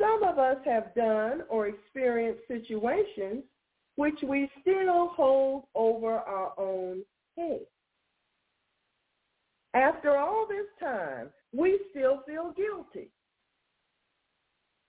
Some 0.02 0.24
of 0.24 0.38
us 0.38 0.58
have 0.66 0.94
done 0.94 1.44
or 1.50 1.68
experienced 1.68 2.42
situations 2.48 3.44
which 3.96 4.16
we 4.28 4.50
still 4.62 5.10
hold 5.10 5.64
over 5.74 6.16
our 6.20 6.54
own 6.58 7.02
head. 7.38 7.62
After 9.74 10.18
all 10.18 10.46
this 10.48 10.68
time, 10.80 11.30
we 11.54 11.80
still 11.92 12.24
feel 12.26 12.54
guilty, 12.56 13.10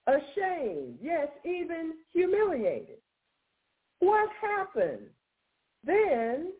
ashamed, 0.06 0.98
yes, 1.00 1.28
even 1.44 1.94
humiliated. 2.12 2.98
What 4.00 4.28
happened? 4.40 5.06
Then 5.84 6.52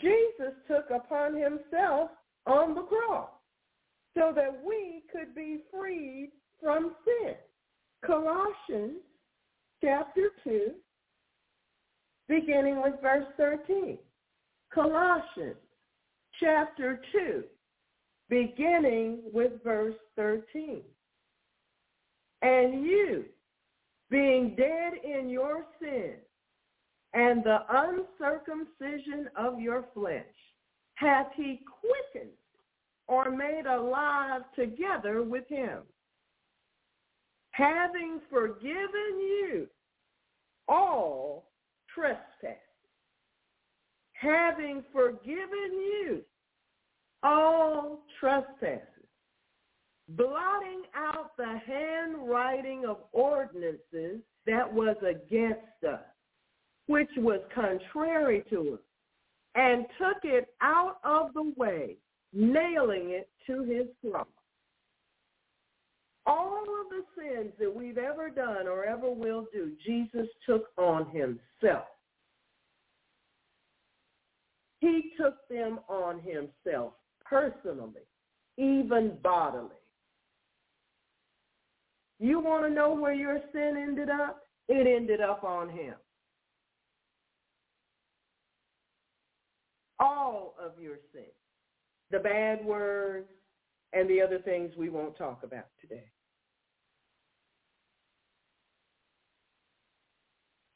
Jesus 0.00 0.54
took 0.66 0.90
upon 0.94 1.34
himself 1.34 2.10
on 2.46 2.74
the 2.74 2.82
cross 2.82 3.30
so 4.16 4.32
that 4.34 4.60
we 4.64 5.02
could 5.12 5.34
be 5.34 5.60
freed 5.72 6.30
from 6.62 6.94
sin. 7.04 7.34
Colossians 8.04 9.00
chapter 9.82 10.30
2, 10.44 10.70
beginning 12.28 12.80
with 12.82 12.94
verse 13.02 13.26
13. 13.36 13.98
Colossians 14.72 15.56
chapter 16.40 17.00
2, 17.12 17.42
beginning 18.28 19.18
with 19.32 19.52
verse 19.64 19.96
13. 20.16 20.82
And 22.42 22.84
you, 22.84 23.24
being 24.10 24.54
dead 24.56 24.92
in 25.04 25.28
your 25.28 25.64
sins 25.80 26.22
and 27.14 27.42
the 27.42 27.58
uncircumcision 27.70 29.28
of 29.36 29.60
your 29.60 29.84
flesh, 29.94 30.24
hath 30.94 31.28
he 31.36 31.60
quickened 31.80 32.32
or 33.06 33.30
made 33.30 33.64
alive 33.66 34.42
together 34.54 35.22
with 35.22 35.48
him, 35.48 35.80
having 37.52 38.20
forgiven 38.30 39.18
you 39.18 39.66
all 40.68 41.50
trespasses, 41.94 42.58
having 44.12 44.84
forgiven 44.92 45.72
you 45.72 46.20
all 47.22 48.00
trespasses, 48.20 48.82
blotting 50.10 50.82
out 50.94 51.36
the 51.36 51.58
handwriting 51.66 52.84
of 52.86 52.98
ordinances 53.12 54.20
that 54.46 54.72
was 54.72 54.96
against 55.02 55.84
us, 55.88 56.00
which 56.88 57.10
was 57.18 57.40
contrary 57.54 58.42
to 58.50 58.74
us, 58.74 58.80
and 59.54 59.86
took 59.98 60.24
it 60.24 60.48
out 60.60 60.96
of 61.04 61.32
the 61.34 61.52
way, 61.56 61.96
nailing 62.32 63.10
it 63.10 63.28
to 63.46 63.62
his 63.62 63.86
cross. 64.10 64.26
All 66.26 66.62
of 66.62 66.90
the 66.90 67.04
sins 67.16 67.52
that 67.58 67.74
we've 67.74 67.98
ever 67.98 68.28
done 68.28 68.66
or 68.66 68.84
ever 68.84 69.10
will 69.10 69.46
do, 69.52 69.72
Jesus 69.86 70.26
took 70.46 70.64
on 70.76 71.06
himself. 71.10 71.84
He 74.80 75.12
took 75.18 75.36
them 75.48 75.80
on 75.88 76.20
himself 76.20 76.92
personally, 77.24 78.06
even 78.56 79.16
bodily. 79.22 79.70
You 82.20 82.40
want 82.40 82.64
to 82.64 82.70
know 82.70 82.94
where 82.94 83.14
your 83.14 83.40
sin 83.52 83.76
ended 83.76 84.10
up? 84.10 84.42
It 84.68 84.86
ended 84.86 85.20
up 85.20 85.44
on 85.44 85.68
him. 85.68 85.94
All 90.00 90.54
of 90.62 90.80
your 90.80 90.96
sins, 91.12 91.26
The 92.10 92.18
bad 92.18 92.64
words 92.64 93.28
and 93.92 94.08
the 94.08 94.20
other 94.20 94.38
things 94.38 94.72
we 94.76 94.88
won't 94.88 95.16
talk 95.16 95.42
about 95.42 95.66
today. 95.80 96.04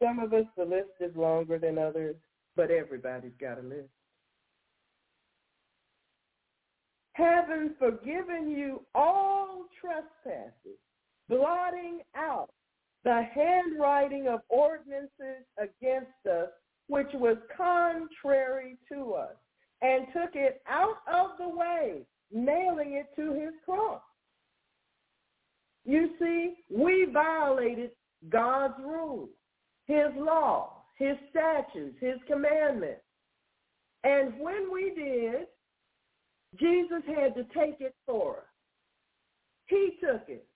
Some 0.02 0.18
of 0.18 0.32
us, 0.32 0.46
the 0.56 0.64
list 0.64 0.90
is 1.00 1.14
longer 1.14 1.58
than 1.58 1.78
others, 1.78 2.16
but 2.56 2.70
everybody's 2.70 3.36
got 3.38 3.58
a 3.58 3.62
list. 3.62 3.88
having 7.14 7.70
forgiven 7.78 8.50
you 8.50 8.84
all 8.94 9.66
trespasses, 9.80 10.78
blotting 11.28 12.00
out 12.16 12.50
the 13.04 13.22
handwriting 13.34 14.28
of 14.28 14.40
ordinances 14.48 15.44
against 15.58 16.26
us, 16.30 16.48
which 16.88 17.08
was 17.14 17.36
contrary 17.56 18.76
to 18.90 19.14
us, 19.14 19.34
and 19.80 20.06
took 20.12 20.34
it 20.34 20.62
out 20.68 20.98
of 21.12 21.30
the 21.38 21.48
way, 21.48 22.02
nailing 22.32 22.92
it 22.94 23.06
to 23.16 23.32
his 23.32 23.52
cross. 23.64 24.00
You 25.84 26.10
see, 26.18 26.54
we 26.70 27.06
violated 27.12 27.90
God's 28.28 28.74
rules, 28.80 29.30
his 29.86 30.08
laws, 30.16 30.70
his 30.96 31.16
statutes, 31.30 31.96
his 32.00 32.18
commandments. 32.28 33.02
And 34.04 34.38
when 34.38 34.72
we 34.72 34.92
did, 34.96 35.46
Jesus 36.58 37.02
had 37.06 37.34
to 37.34 37.44
take 37.54 37.80
it 37.80 37.94
for 38.06 38.36
us. 38.36 38.44
He 39.66 39.96
took 40.00 40.28
it. 40.28 40.46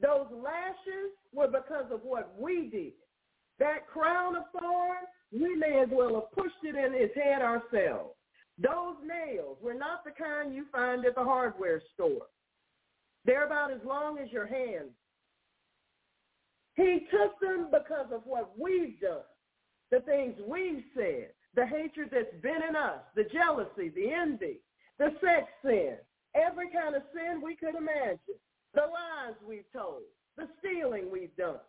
Those 0.00 0.26
lashes 0.32 1.12
were 1.32 1.48
because 1.48 1.92
of 1.92 2.00
what 2.02 2.34
we 2.38 2.68
did. 2.72 2.92
That 3.58 3.86
crown 3.86 4.34
of 4.34 4.44
thorns, 4.58 5.08
we 5.32 5.56
may 5.56 5.80
as 5.82 5.88
well 5.90 6.14
have 6.14 6.32
pushed 6.32 6.62
it 6.62 6.76
in 6.76 6.92
his 6.92 7.10
head 7.14 7.42
ourselves. 7.42 8.14
Those 8.58 8.96
nails 9.06 9.56
were 9.62 9.74
not 9.74 10.04
the 10.04 10.10
kind 10.10 10.54
you 10.54 10.66
find 10.70 11.04
at 11.06 11.14
the 11.14 11.24
hardware 11.24 11.80
store. 11.94 12.26
They're 13.24 13.46
about 13.46 13.72
as 13.72 13.80
long 13.84 14.18
as 14.18 14.30
your 14.30 14.46
hand. 14.46 14.90
He 16.74 17.06
took 17.10 17.38
them 17.40 17.68
because 17.70 18.12
of 18.12 18.22
what 18.24 18.52
we've 18.58 18.98
done, 19.00 19.24
the 19.90 20.00
things 20.00 20.36
we've 20.46 20.84
said, 20.94 21.28
the 21.54 21.66
hatred 21.66 22.08
that's 22.10 22.34
been 22.42 22.62
in 22.68 22.76
us, 22.76 23.00
the 23.14 23.24
jealousy, 23.24 23.90
the 23.94 24.10
envy, 24.10 24.60
the 24.98 25.10
sex 25.20 25.48
sin, 25.64 25.96
every 26.34 26.70
kind 26.70 26.94
of 26.94 27.02
sin 27.14 27.42
we 27.42 27.56
could 27.56 27.74
imagine, 27.74 28.18
the 28.74 28.80
lies 28.80 29.34
we've 29.46 29.70
told, 29.72 30.02
the 30.36 30.48
stealing 30.58 31.10
we've 31.10 31.36
done. 31.36 31.60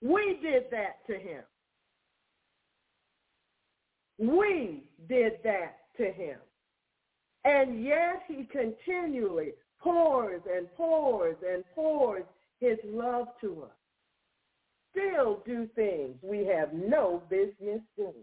We 0.00 0.38
did 0.40 0.64
that 0.70 1.04
to 1.08 1.14
him. 1.18 1.42
We 4.18 4.82
did 5.08 5.34
that 5.44 5.78
to 5.96 6.10
him. 6.10 6.38
And 7.44 7.84
yet 7.84 8.22
he 8.26 8.44
continually 8.44 9.52
pours 9.80 10.42
and 10.52 10.66
pours 10.76 11.36
and 11.48 11.64
pours 11.74 12.24
his 12.60 12.78
love 12.84 13.28
to 13.40 13.64
us. 13.64 13.70
Still 14.90 15.42
do 15.46 15.68
things 15.74 16.16
we 16.22 16.44
have 16.46 16.72
no 16.72 17.22
business 17.30 17.80
doing. 17.96 18.14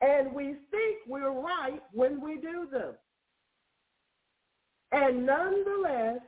And 0.00 0.32
we 0.32 0.54
think 0.70 0.98
we're 1.08 1.32
right 1.32 1.82
when 1.92 2.20
we 2.20 2.36
do 2.36 2.68
them. 2.70 2.94
And 4.92 5.26
nonetheless, 5.26 6.20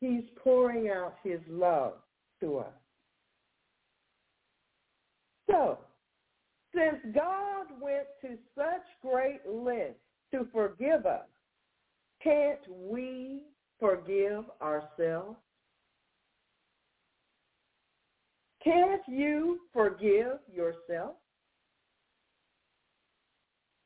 he's 0.00 0.24
pouring 0.42 0.88
out 0.88 1.14
his 1.22 1.40
love 1.48 1.94
to 2.40 2.58
us. 2.58 2.72
So, 5.48 5.78
since 6.74 7.14
God 7.14 7.66
went 7.80 8.06
to 8.22 8.36
such 8.54 8.84
great 9.02 9.40
lengths 9.48 10.00
to 10.32 10.46
forgive 10.52 11.06
us, 11.06 11.26
can't 12.22 12.60
we 12.68 13.42
forgive 13.78 14.44
ourselves? 14.60 15.36
Can't 18.62 19.02
you 19.06 19.60
forgive 19.72 20.38
yourself? 20.52 21.16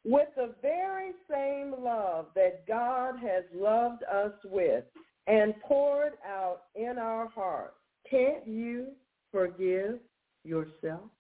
with 0.09 0.29
the 0.37 0.55
very 0.63 1.13
same 1.31 1.75
love 1.85 2.27
that 2.35 2.67
God 2.67 3.17
has 3.19 3.45
loved 3.55 4.03
us 4.05 4.33
with 4.45 4.85
and 5.27 5.55
poured 5.61 6.13
out 6.27 6.63
in 6.75 6.97
our 6.99 7.29
hearts. 7.29 7.75
Can't 8.11 8.47
you 8.47 8.87
forgive 9.31 9.99
yourself? 10.45 11.11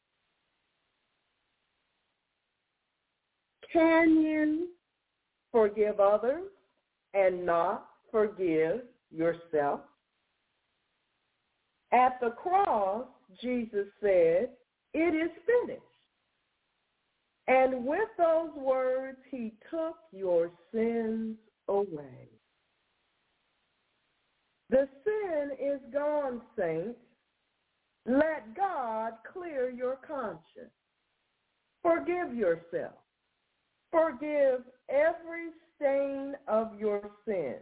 Can 3.72 4.22
you 4.22 4.68
forgive 5.52 6.00
others 6.00 6.50
and 7.14 7.44
not 7.44 7.88
forgive 8.10 8.82
yourself? 9.10 9.80
At 11.92 12.18
the 12.20 12.30
cross, 12.30 13.06
Jesus 13.40 13.86
said, 14.00 14.50
it 14.94 15.14
is 15.14 15.30
finished. 15.46 15.82
And 17.46 17.86
with 17.86 18.08
those 18.18 18.50
words, 18.56 19.18
he 19.30 19.54
took 19.70 19.96
your 20.12 20.50
sins 20.72 21.36
away. 21.66 22.28
The 24.70 24.86
sin 25.04 25.50
is 25.58 25.80
gone, 25.92 26.42
saints. 26.58 26.98
Let 28.04 28.54
God 28.54 29.12
clear 29.32 29.70
your 29.70 29.96
conscience. 30.06 30.72
Forgive 31.82 32.34
yourself. 32.34 32.94
Forgive 33.90 34.62
every 34.88 35.50
stain 35.76 36.34
of 36.46 36.78
your 36.78 37.02
sin. 37.26 37.56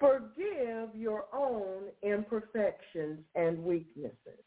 Forgive 0.00 0.94
your 0.94 1.26
own 1.32 1.84
imperfections 2.02 3.20
and 3.34 3.62
weaknesses. 3.64 4.44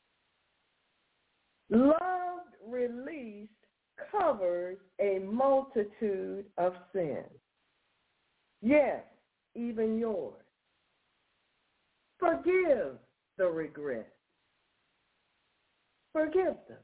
Love 1.69 2.41
released 2.67 3.51
covers 4.11 4.77
a 4.99 5.19
multitude 5.19 6.45
of 6.57 6.73
sins. 6.93 7.25
Yes, 8.61 9.03
even 9.55 9.97
yours. 9.97 10.43
Forgive 12.19 12.97
the 13.37 13.47
regret. 13.47 14.11
Forgive 16.13 16.55
them. 16.67 16.77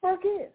Forgive. 0.00 0.50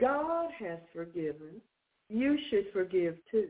God 0.00 0.50
has 0.58 0.78
forgiven. 0.92 1.60
You 2.08 2.38
should 2.50 2.66
forgive 2.72 3.16
too. 3.30 3.48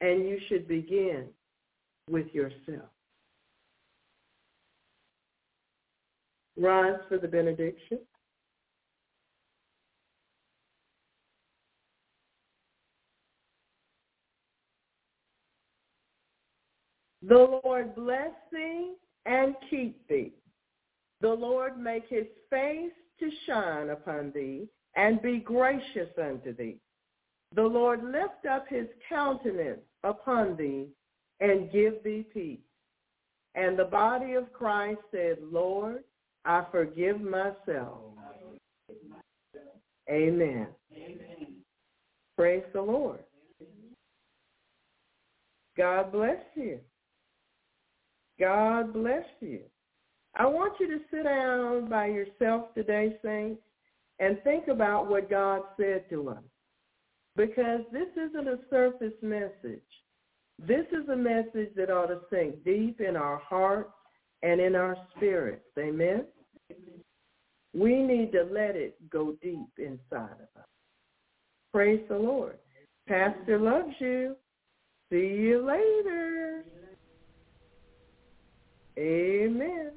And 0.00 0.28
you 0.28 0.38
should 0.48 0.66
begin 0.66 1.26
with 2.08 2.26
yourself. 2.32 2.88
Rise 6.56 6.98
for 7.08 7.18
the 7.18 7.28
benediction. 7.28 7.98
The 17.22 17.60
Lord 17.64 17.94
bless 17.94 18.32
thee 18.50 18.94
and 19.26 19.54
keep 19.68 20.06
thee. 20.08 20.32
The 21.20 21.28
Lord 21.28 21.78
make 21.78 22.08
his 22.08 22.26
face 22.48 22.92
to 23.20 23.30
shine 23.46 23.90
upon 23.90 24.32
thee 24.34 24.66
and 24.96 25.22
be 25.22 25.38
gracious 25.38 26.08
unto 26.20 26.54
thee. 26.54 26.78
The 27.54 27.62
Lord 27.62 28.02
lift 28.04 28.46
up 28.50 28.66
his 28.68 28.86
countenance 29.08 29.80
upon 30.04 30.56
thee 30.56 30.88
and 31.40 31.70
give 31.72 32.02
thee 32.04 32.26
peace. 32.32 32.58
And 33.54 33.78
the 33.78 33.84
body 33.84 34.34
of 34.34 34.52
Christ 34.52 35.00
said, 35.10 35.38
Lord, 35.42 36.04
I 36.44 36.64
forgive 36.70 37.20
myself. 37.20 37.98
Amen. 40.08 40.68
Amen. 40.92 41.46
Praise 42.36 42.64
the 42.72 42.82
Lord. 42.82 43.20
God 45.76 46.12
bless 46.12 46.40
you. 46.54 46.80
God 48.38 48.92
bless 48.92 49.24
you. 49.40 49.60
I 50.34 50.46
want 50.46 50.74
you 50.80 50.86
to 50.88 51.00
sit 51.10 51.24
down 51.24 51.88
by 51.88 52.06
yourself 52.06 52.72
today, 52.74 53.16
saints, 53.24 53.60
and 54.20 54.40
think 54.44 54.68
about 54.68 55.08
what 55.08 55.28
God 55.30 55.62
said 55.78 56.08
to 56.10 56.30
us. 56.30 56.42
Because 57.36 57.80
this 57.92 58.08
isn't 58.16 58.48
a 58.48 58.58
surface 58.68 59.14
message. 59.22 59.80
This 60.58 60.84
is 60.92 61.08
a 61.08 61.16
message 61.16 61.74
that 61.74 61.90
ought 61.90 62.08
to 62.08 62.20
sink 62.30 62.62
deep 62.64 63.00
in 63.00 63.16
our 63.16 63.38
hearts 63.38 63.92
and 64.42 64.60
in 64.60 64.76
our 64.76 64.96
spirits. 65.16 65.64
Amen? 65.78 66.26
We 67.72 68.02
need 68.02 68.32
to 68.32 68.42
let 68.42 68.76
it 68.76 68.96
go 69.10 69.36
deep 69.42 69.70
inside 69.78 70.34
of 70.34 70.60
us. 70.60 70.68
Praise 71.72 72.02
the 72.08 72.18
Lord. 72.18 72.58
Pastor 73.08 73.58
loves 73.58 73.94
you. 74.00 74.36
See 75.10 75.16
you 75.16 75.64
later. 75.64 76.64
Amen. 78.98 79.92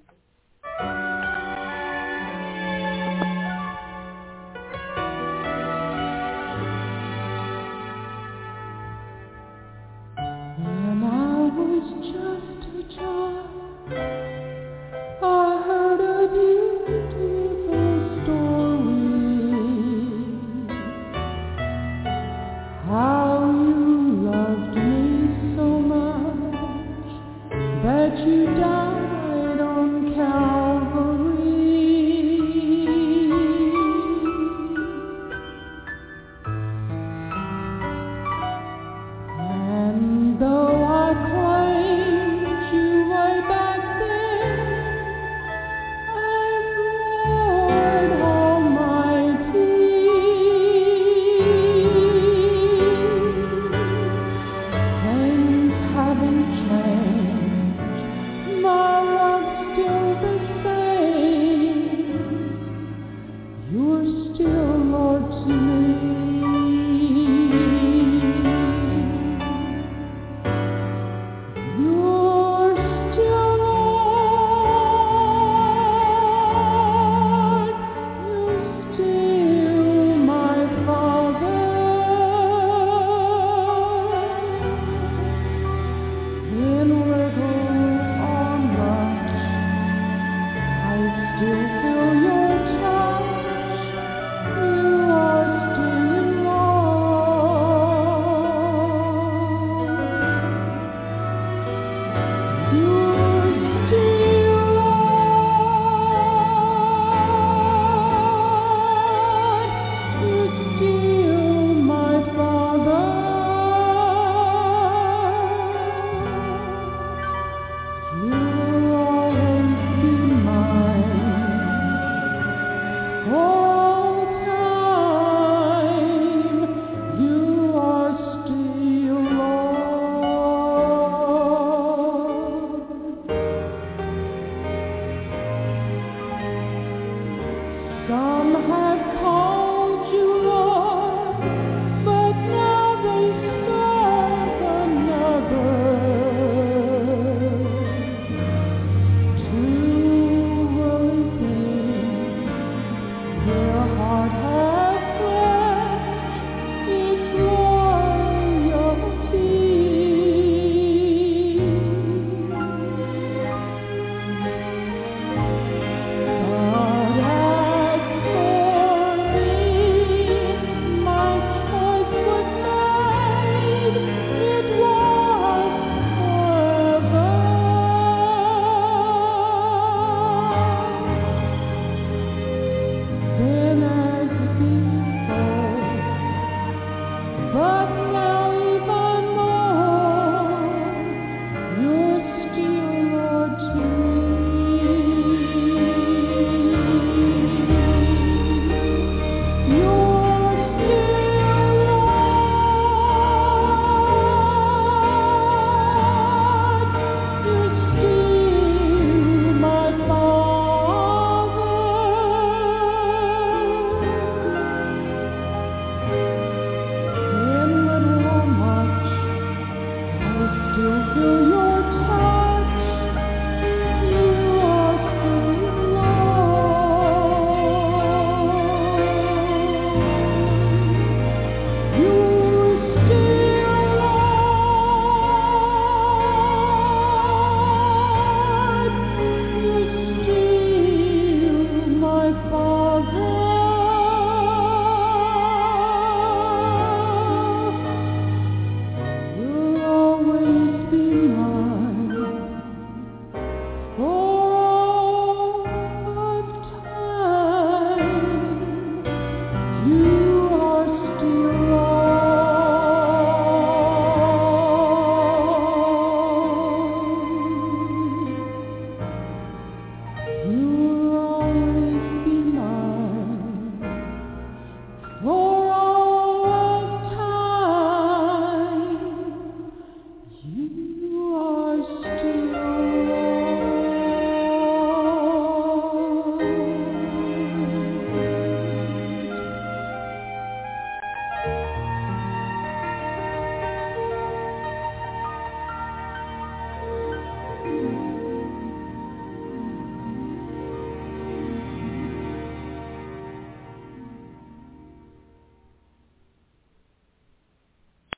Some 138.54 138.93